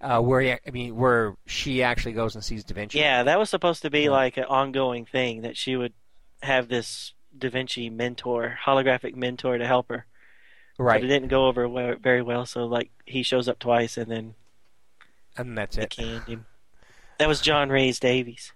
[0.00, 2.98] Uh, where he- I mean, where she actually goes and sees Da Vinci.
[2.98, 4.10] Yeah, that was supposed to be Yeah.
[4.10, 5.92] like an ongoing thing that she would
[6.42, 10.06] have this Da Vinci mentor, holographic mentor to help her.
[10.78, 11.00] Right.
[11.00, 14.34] But it didn't go over very well, so like he shows up twice and then
[15.36, 15.90] And that's they it.
[15.90, 16.46] canned him.
[17.18, 18.52] That was John Rhys-Davies,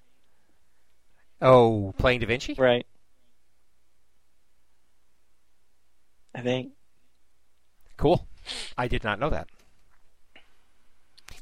[1.43, 2.55] Oh, playing Da Vinci.
[2.57, 2.87] right?
[6.35, 6.73] I think.
[7.97, 8.27] Cool.
[8.79, 9.49] I did not know that.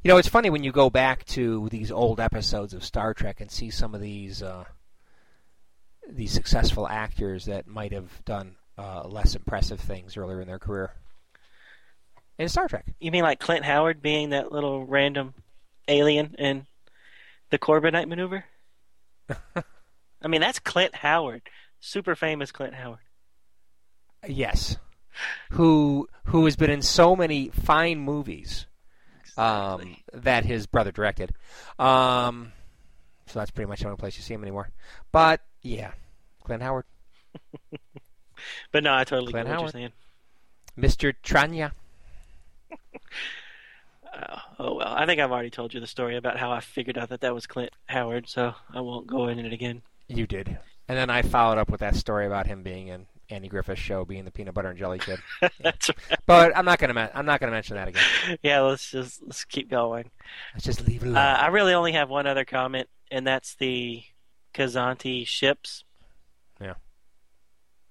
[0.03, 3.41] You know, it's funny when you go back to these old episodes of Star Trek
[3.41, 4.65] and see some of these uh,
[6.09, 10.93] these successful actors that might have done uh, less impressive things earlier in their career
[12.39, 12.87] in Star Trek.
[12.99, 15.35] You mean like Clint Howard being that little random
[15.87, 16.67] alien in
[17.51, 18.45] the Corbomite maneuver?
[20.23, 21.43] I mean, that's Clint Howard,
[21.81, 22.99] super famous Clint Howard.
[24.29, 24.77] Yes,
[25.53, 28.67] who who has been in so many fine movies
[29.39, 30.05] um, Exactly.
[30.15, 31.33] that his brother directed.
[31.79, 32.53] Um,
[33.27, 34.71] so that's pretty much the only place you see him anymore.
[35.13, 35.93] But yeah,
[36.45, 36.85] Clint Howard,
[38.73, 39.75] But no, I totally Clint get what Howard.
[39.75, 39.93] you're saying.
[40.79, 41.15] Mr.
[41.25, 41.73] Tranya.
[44.13, 46.99] Uh, oh well, I think I've already told you the story about how I figured
[46.99, 49.83] out that that was Clint Howard, so I won't go into it again.
[50.17, 50.59] You did.
[50.89, 54.05] And then I followed up with that story about him being in Andy Griffith's show,
[54.05, 55.21] being the peanut butter and jelly kid.
[55.61, 56.19] That's right.
[56.27, 57.11] But I'm not gonna.
[57.15, 58.03] I'm not gonna mention that again.
[58.43, 60.11] Yeah, let's just let's keep going.
[60.55, 61.17] Let's just leave it alone.
[61.17, 64.03] Uh, I really only have one other comment, and that's the
[64.55, 65.85] Kzinti ships.
[66.61, 66.75] Yeah.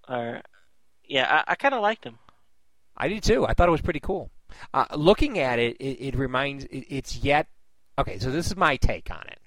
[0.08, 0.42] Are
[1.08, 2.20] yeah, I, I kind of liked them.
[2.98, 3.46] I did too.
[3.48, 4.32] I thought it was pretty cool.
[4.74, 6.66] Uh, looking at it, it, it reminds.
[6.66, 7.48] It, it's yet.
[7.98, 9.39] Okay, so this is my take on it.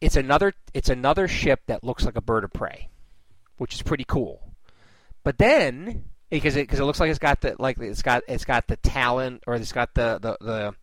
[0.00, 0.52] It's another.
[0.74, 2.88] It's another ship that looks like a bird of prey,
[3.56, 4.42] which is pretty cool.
[5.24, 8.44] But then, because it because it looks like it's got the like it's got it's
[8.44, 10.74] got the talon or it's got the the the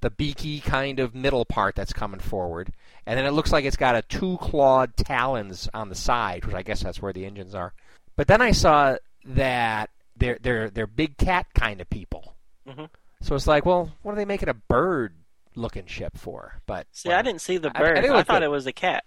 [0.00, 2.72] the beaky kind of middle part that's coming forward,
[3.06, 6.54] and then it looks like it's got a two clawed talons on the side, which
[6.54, 7.72] I guess that's where the engines are.
[8.16, 12.34] But then I saw that they're they're they're big cat kind of people.
[12.68, 12.88] Mhm.
[13.22, 15.14] So it's like, well, what are they making a bird
[15.58, 16.60] looking ship for?
[16.66, 17.98] But See, I didn't see the I- I bird.
[17.98, 18.44] I, it looked thought good.
[18.44, 19.04] it was a cat.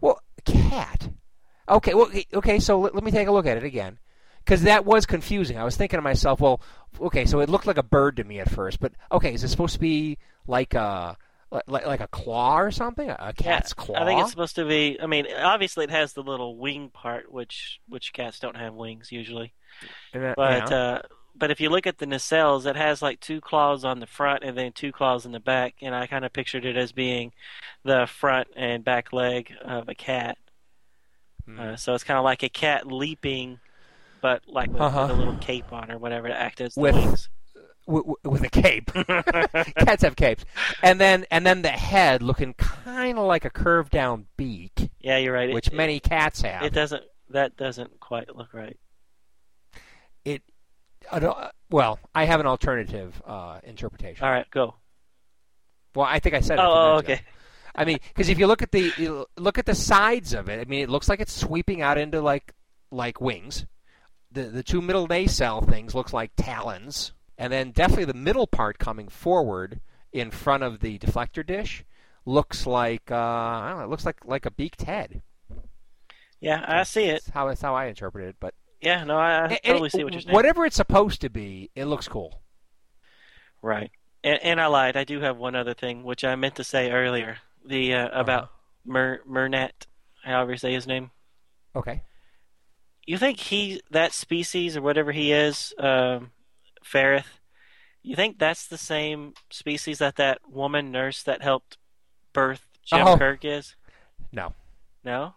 [0.00, 1.08] Well, cat.
[1.68, 2.58] Okay, well, okay.
[2.58, 3.98] So let, let me take a look at it again,
[4.44, 5.56] because that was confusing.
[5.58, 6.60] I was thinking to myself, well,
[7.00, 9.48] okay, so it looked like a bird to me at first, but okay, is it
[9.48, 11.16] supposed to be like a
[11.66, 13.08] like, like a claw or something?
[13.10, 14.02] A cat's Yeah, claw?
[14.02, 14.98] I think it's supposed to be.
[15.00, 19.12] I mean, obviously it has the little wing part, which which cats don't have wings
[19.12, 19.52] usually.
[20.14, 20.76] That- But yeah.
[20.76, 21.02] uh,
[21.34, 24.42] but if you look at the nacelles, it has like two claws on the front
[24.44, 27.32] and then two claws in the back, and I kind of pictured it as being
[27.84, 30.38] the front and back leg of a cat.
[31.46, 31.58] Hmm.
[31.60, 33.58] Uh, so it's kind of like a cat leaping,
[34.20, 35.06] but like with, Uh-huh.
[35.08, 37.28] with a little cape on or whatever to act as the With- wings.
[37.86, 38.90] with, with- with a cape.
[39.84, 40.44] Cats have capes,
[40.84, 45.18] and then and then the head looking kind of like a curved down beak, yeah,
[45.18, 45.52] you're right.
[45.52, 46.62] Which it, many cats have.
[46.62, 47.02] it doesn't.
[47.30, 48.76] That doesn't quite look right.
[50.24, 50.42] it
[51.10, 54.24] I uh, well, I have an alternative uh, interpretation.
[54.24, 54.74] All right, go.
[55.94, 56.62] Well, I think I said it.
[56.62, 57.12] Oh, ago.
[57.12, 57.20] okay.
[57.74, 60.64] I mean, because if you look at the look at the sides of it, I
[60.64, 62.52] mean, it looks like it's sweeping out into like
[62.90, 63.66] like wings.
[64.30, 68.78] The the two middle nacelle things looks like talons, and then definitely the middle part
[68.78, 69.80] coming forward
[70.12, 71.84] in front of the deflector dish
[72.26, 73.84] looks like uh, I don't know.
[73.84, 75.22] It looks like like a beaked head.
[76.40, 77.22] Yeah, I see it.
[77.24, 78.36] That's how that's how I interpret it.
[78.38, 80.34] But Yeah, no, I, I totally see what you're saying.
[80.34, 82.40] Whatever it's supposed to be, it looks cool.
[83.62, 83.90] Right.
[84.24, 84.96] And, and I lied.
[84.96, 87.36] I do have one other thing, which I meant to say earlier.
[87.64, 88.50] The uh, about
[88.84, 89.86] Mer Mernat,
[90.24, 91.12] however you say his name.
[91.76, 92.02] Okay.
[93.06, 96.32] You think he that species or whatever he is, um,
[96.84, 97.26] Ferrith?
[98.02, 101.78] You think that's the same species that that woman nurse that helped
[102.32, 103.16] birth Jim Oh.
[103.16, 103.76] Kirk is?
[104.32, 104.54] No,
[105.04, 105.34] No,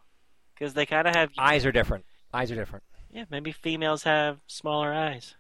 [0.54, 1.30] because they kind of have.
[1.38, 2.06] eyes are different.
[2.34, 2.84] Eyes are different.
[3.16, 5.36] Yeah, maybe females have smaller eyes.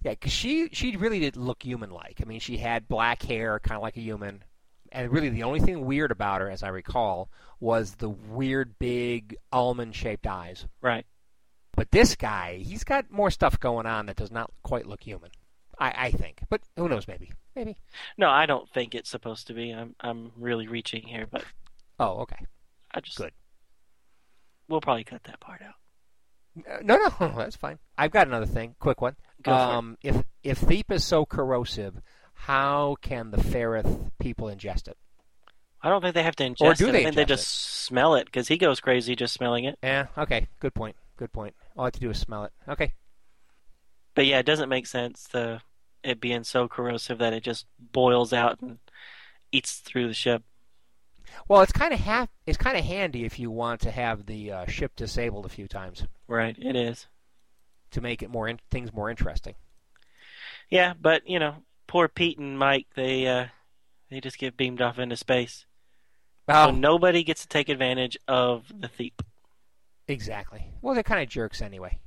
[0.00, 2.20] Yeah, because she she really did look human like.
[2.22, 4.42] I mean, she had black hair, kind of like a human,
[4.90, 7.28] and really the only thing weird about her, as I recall,
[7.60, 10.66] was the weird big almond-shaped eyes.
[10.80, 11.04] Right.
[11.76, 15.30] But this guy, he's got more stuff going on that does not quite look human.
[15.78, 17.06] I, I think, but who knows?
[17.06, 17.76] Maybe, maybe.
[18.16, 19.72] No, I don't think it's supposed to be.
[19.72, 21.44] I'm I'm really reaching here, but
[22.00, 22.46] Oh, okay.
[22.94, 23.32] I just Good.
[24.68, 25.74] We'll probably cut that part out.
[26.56, 27.78] Uh, No, no, that's fine.
[27.98, 28.74] I've got another thing.
[28.78, 29.16] Quick one.
[29.40, 29.48] It.
[29.48, 32.00] um, If if Theep is so corrosive,
[32.34, 34.96] how can the Ferrith people ingest it?
[35.82, 36.92] I don't think they have to ingest Or do it.
[36.92, 39.78] they I think they just smell it because he goes crazy just smelling it.
[39.82, 40.06] Yeah.
[40.16, 40.48] Okay.
[40.60, 40.96] Good point.
[41.16, 41.54] Good point.
[41.76, 42.52] All I have to do is smell it.
[42.68, 42.94] Okay.
[44.14, 45.60] But yeah, it doesn't make sense the
[46.02, 48.78] it being so corrosive that it just boils out and
[49.52, 50.42] eats through the ship.
[51.48, 54.52] Well, it's kind of ha- it's kind of handy if you want to have the
[54.52, 57.06] uh, ship disabled a few times Right, it is.
[57.92, 59.54] to make it more in- things more interesting.
[60.70, 61.56] Yeah, but you know,
[61.86, 63.46] poor Pete and Mike, they uh
[64.10, 65.66] they just get beamed off into space.
[66.48, 69.22] Well, So nobody gets to take advantage of the theep.
[70.08, 70.66] exactly.
[70.82, 72.00] Well, they're kind of jerks anyway.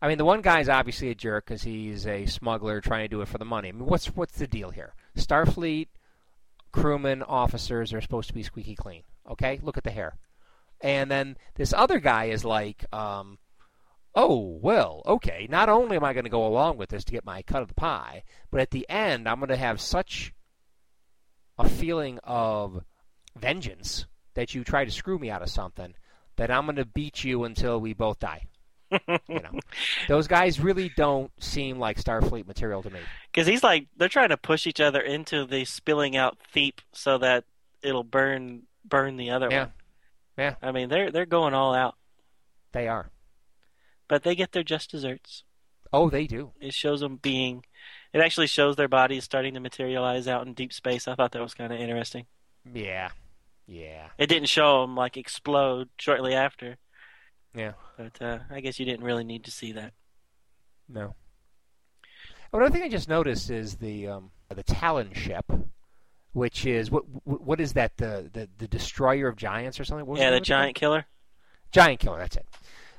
[0.00, 3.20] I mean, the one guy's obviously a jerk because he's a smuggler trying to do
[3.22, 3.68] it for the money.
[3.68, 4.94] I mean, what's what's the deal here?
[5.16, 5.88] Starfleet
[6.72, 9.02] crewmen, officers are supposed to be squeaky clean.
[9.30, 10.16] Okay, look at the hair.
[10.80, 13.38] And then this other guy is like, um,
[14.14, 15.46] oh well, okay.
[15.50, 17.68] Not only am I going to go along with this to get my cut of
[17.68, 20.32] the pie, but at the end, I'm going to have such
[21.58, 22.82] a feeling of
[23.36, 25.94] vengeance that you try to screw me out of something
[26.36, 28.46] that I'm going to beat you until we both die.
[28.90, 28.98] you
[29.28, 29.58] know,
[30.08, 33.00] those guys really don't seem like Starfleet material to me.
[33.30, 37.18] Because he's like, they're trying to push each other into the spilling out theep so
[37.18, 37.44] that
[37.82, 39.60] it'll burn burn the other Yeah.
[39.60, 39.72] one.
[40.38, 40.54] Yeah.
[40.62, 41.94] I mean, they're they're going all out,
[42.72, 43.10] They are.
[44.12, 45.42] But they get their just desserts.
[45.90, 46.52] Oh, they do.
[46.60, 47.64] It shows them being.
[48.12, 51.08] It actually shows their bodies starting to materialize out in deep space.
[51.08, 52.26] I thought that was kind of interesting.
[52.74, 53.08] Yeah.
[53.66, 54.08] Yeah.
[54.18, 56.76] It didn't show them like explode shortly after,
[57.56, 57.72] Yeah.
[57.96, 59.94] but uh, I guess you didn't really need to see that.
[60.90, 61.14] No.
[62.52, 65.50] Another thing I just noticed is the um, the Talon ship,
[66.34, 70.04] which is what what is that the the, the destroyer of giants or something?
[70.04, 71.06] What was yeah, the giant killer.
[71.70, 72.18] giant killer.
[72.18, 72.46] That's it.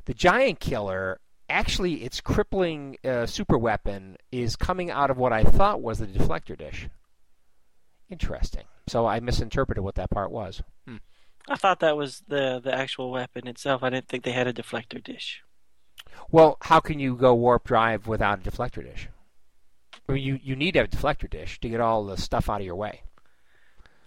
[0.05, 1.19] The giant killer.
[1.49, 6.07] Actually, its crippling uh, super weapon is coming out of what I thought was the
[6.07, 6.87] deflector dish.
[8.09, 8.63] Interesting.
[8.87, 10.61] So I misinterpreted what that part was.
[10.87, 10.97] Hmm.
[11.47, 13.83] I thought that was the the actual weapon itself.
[13.83, 15.43] I didn't think they had a deflector dish.
[16.31, 19.09] Well, how can you go warp drive without a deflector dish?
[20.07, 22.49] I mean, you, you need to have a deflector dish to get all the stuff
[22.49, 23.03] out of your way.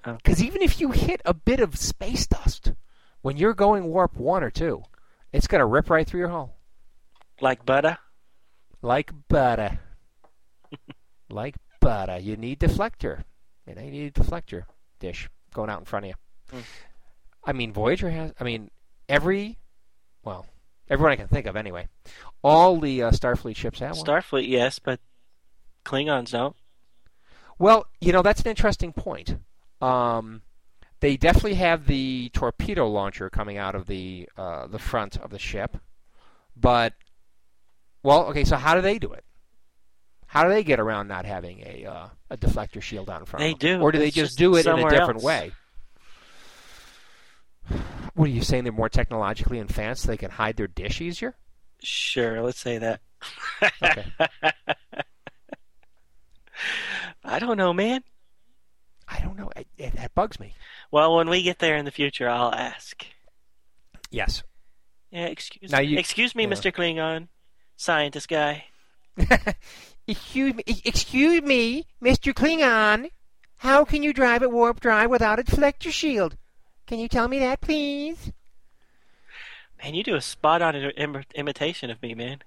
[0.04, 0.14] Oh.
[0.14, 2.72] Because even if you hit a bit of space dust,
[3.22, 4.82] when you're going warp one or two,
[5.36, 6.56] it's going to rip right through your hull.
[7.40, 7.98] Like butter.
[8.80, 9.78] Like butter.
[11.30, 12.18] like butter.
[12.18, 13.24] You need deflector.
[13.66, 14.64] You need a deflector
[14.98, 16.14] dish going out in front of you.
[16.50, 16.64] Hmm.
[17.44, 18.32] I mean, Voyager has.
[18.40, 18.70] I mean,
[19.08, 19.58] every.
[20.24, 20.46] Well,
[20.88, 21.88] everyone I can think of anyway.
[22.42, 24.06] All the uh, Starfleet ships have one.
[24.06, 25.00] Starfleet, yes, but
[25.84, 26.56] Klingons don't.
[27.58, 29.36] Well, you know that's an interesting point.
[29.80, 30.42] Um,
[31.00, 35.38] they definitely have the torpedo launcher coming out of the uh, the front of the
[35.38, 35.76] ship,
[36.56, 36.94] but
[38.02, 38.44] well, okay.
[38.44, 39.24] So how do they do it?
[40.26, 43.40] How do they get around not having a uh, a deflector shield in front?
[43.40, 43.80] They do.
[43.80, 45.24] or do they just, just do it in a different else.
[45.24, 45.52] way?
[48.14, 48.64] What are you saying?
[48.64, 50.02] They're more technologically advanced.
[50.02, 51.36] So they can hide their dish easier.
[51.82, 53.00] Sure, let's say that.
[53.82, 54.06] Okay.
[57.24, 58.02] I don't know, man.
[59.08, 59.50] I don't know.
[59.56, 60.54] It, it, that bugs me.
[60.90, 63.06] Well, when we get there in the future, I'll ask.
[64.10, 64.42] Yes.
[65.10, 65.84] Yeah, excuse Now me.
[65.86, 66.50] you- excuse me, yeah.
[66.50, 66.72] Mr.
[66.72, 67.28] Klingon,
[67.76, 68.64] scientist guy.
[70.06, 72.32] excuse me, excuse me, Mr.
[72.34, 73.10] Klingon.
[73.58, 76.36] How can you drive at warp drive without a deflector shield?
[76.86, 78.32] Can you tell me that, please?
[79.82, 82.38] Man, you do a spot on Im- imitation of me, man.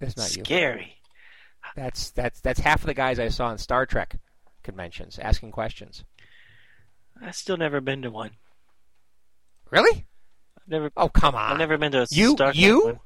[0.00, 0.44] That's not you.
[0.44, 0.96] Scary.
[1.74, 4.16] That's that's that's half of the guys I saw in Star Trek
[4.66, 6.04] conventions asking questions.
[7.22, 8.32] I've still never been to one.
[9.70, 10.04] Really?
[10.58, 10.90] I've never.
[10.96, 11.52] Oh, come on.
[11.52, 12.84] I've never been to a You- Star Trek you?
[12.84, 13.00] one.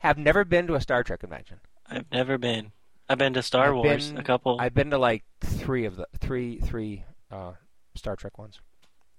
[0.00, 1.60] have never been to a Star Trek convention.
[1.88, 2.72] I've never been.
[3.08, 5.96] I've been to Star I've Wars been- a couple, I've been to like three of
[5.96, 7.52] the three three uh,
[7.94, 8.60] Star Trek ones.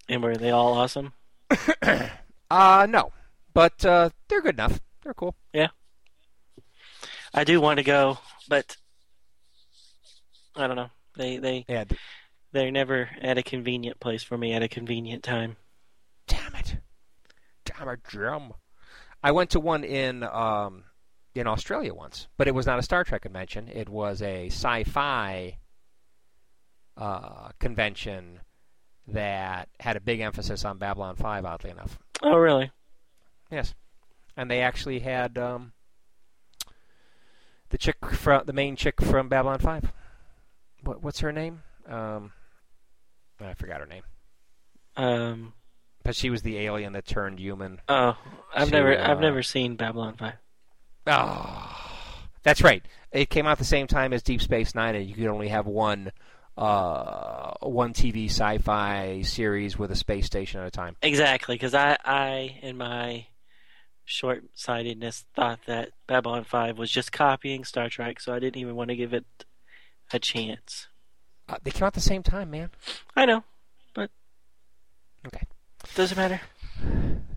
[0.08, 1.14] and were they all awesome?
[2.52, 3.12] Uh no,
[3.56, 4.80] but uh, they're good enough.
[5.04, 5.36] They're cool.
[5.52, 5.70] Yeah,
[7.34, 8.78] I do want to go, but
[10.56, 10.92] I don't know.
[11.18, 11.86] They they Yeah.
[11.86, 12.00] th-
[12.52, 15.58] they're never at a convenient place for me at a convenient time.
[16.28, 16.78] Damn it.
[17.66, 18.54] Damn it, Jim.
[19.24, 20.86] I went to one in um,
[21.34, 23.68] in Australia once, but it was not a Star Trek convention.
[23.68, 25.58] It was a sci-fi
[26.98, 28.40] uh, convention,
[29.08, 32.00] that had a big emphasis on Babylon 5, oddly enough.
[32.24, 32.72] Oh, really?
[33.52, 33.76] Yes.
[34.36, 35.74] And they actually had um,
[37.70, 39.92] the chick from the main chick from Babylon 5.
[40.86, 41.64] What, what's her name?
[41.88, 42.32] Um,
[43.42, 44.04] I forgot her name.
[44.96, 45.54] Um.
[46.04, 47.82] But she was the alien that turned human.
[47.90, 48.16] Oh,
[48.56, 50.36] I've never, uh, I've never seen Babylon Five.
[51.08, 52.86] Oh, that's right.
[53.12, 55.66] It came out the same time as Deep Space Nine, and you could only have
[55.66, 56.12] one,
[56.58, 60.96] uh, one TV sci-fi series with a space station at a time.
[61.02, 63.26] Exactly, because I, I, in my
[64.04, 68.90] short-sightedness, thought that Babylon Five was just copying Star Trek, so I didn't even want
[68.92, 69.26] to give it
[70.14, 70.88] a chance.
[71.48, 72.70] Uh, they came out the same time, man.
[73.16, 73.44] I know,
[73.94, 74.10] but
[75.28, 75.44] Okay.
[75.96, 76.42] doesn't matter.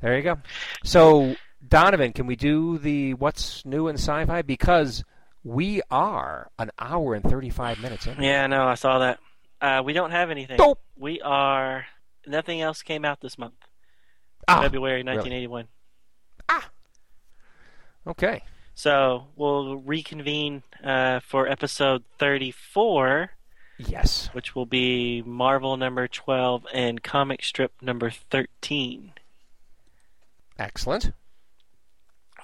[0.01, 0.39] There you go.
[0.85, 1.37] So,
[1.67, 4.43] Donovan, can we do the what's new in sci-fi?
[4.43, 5.05] Because
[5.45, 8.21] we are an hour and thirty-five minutes in.
[8.23, 9.19] Yeah, no, I saw that.
[9.61, 10.57] Uh, we don't have anything.
[10.59, 10.81] Nope.
[10.97, 11.87] We are.
[12.27, 13.55] Nothing else came out this month,
[14.47, 15.17] Ah, February really?
[15.17, 15.69] 1981.
[18.07, 18.43] Okay.
[18.79, 23.31] So we'll reconvene uh, for episode 34,
[23.77, 24.29] Yes.
[24.33, 29.15] which will be Marvel number 12 and comic strip number 13.
[30.61, 31.11] Excellent.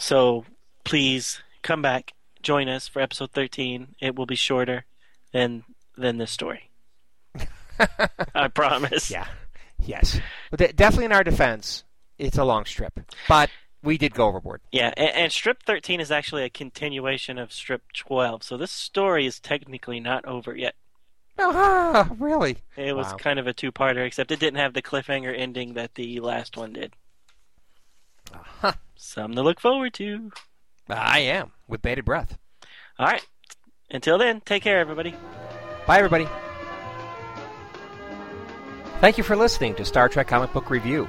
[0.00, 0.44] So
[0.82, 3.94] please come back, join us for episode 13.
[4.00, 4.86] It will be shorter
[5.32, 5.62] than
[5.96, 6.68] than this story.
[8.34, 9.08] I promise.
[9.08, 9.28] Yeah.
[9.78, 10.18] Yes.
[10.50, 11.84] But definitely in our defense,
[12.18, 12.98] it's a long strip,
[13.28, 13.50] but
[13.84, 14.60] we did go overboard.
[14.72, 18.42] Yeah, and, and strip 13 is actually a continuation of strip 12.
[18.42, 20.74] So this story is technically not over yet.
[21.38, 22.58] Ah, really?
[22.76, 23.16] It was Wow.
[23.16, 26.72] kind of a two-parter, except it didn't have the cliffhanger ending that the last one
[26.72, 26.92] did.
[28.32, 28.72] Huh.
[28.96, 30.30] Something to look forward to.
[30.88, 32.38] I am with bated breath.
[32.98, 33.24] All right.
[33.90, 35.14] Until then, take care, everybody.
[35.86, 36.28] Bye, everybody.
[39.00, 41.08] Thank you for listening to Star Trek Comic Book Review.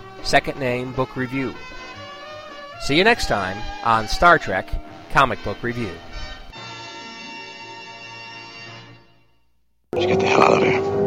[0.23, 1.53] second name Book Review.
[2.81, 4.67] See you next time on Star Trek
[5.11, 5.91] Comic Book Review.
[9.93, 11.00] Let's get the hell out of here.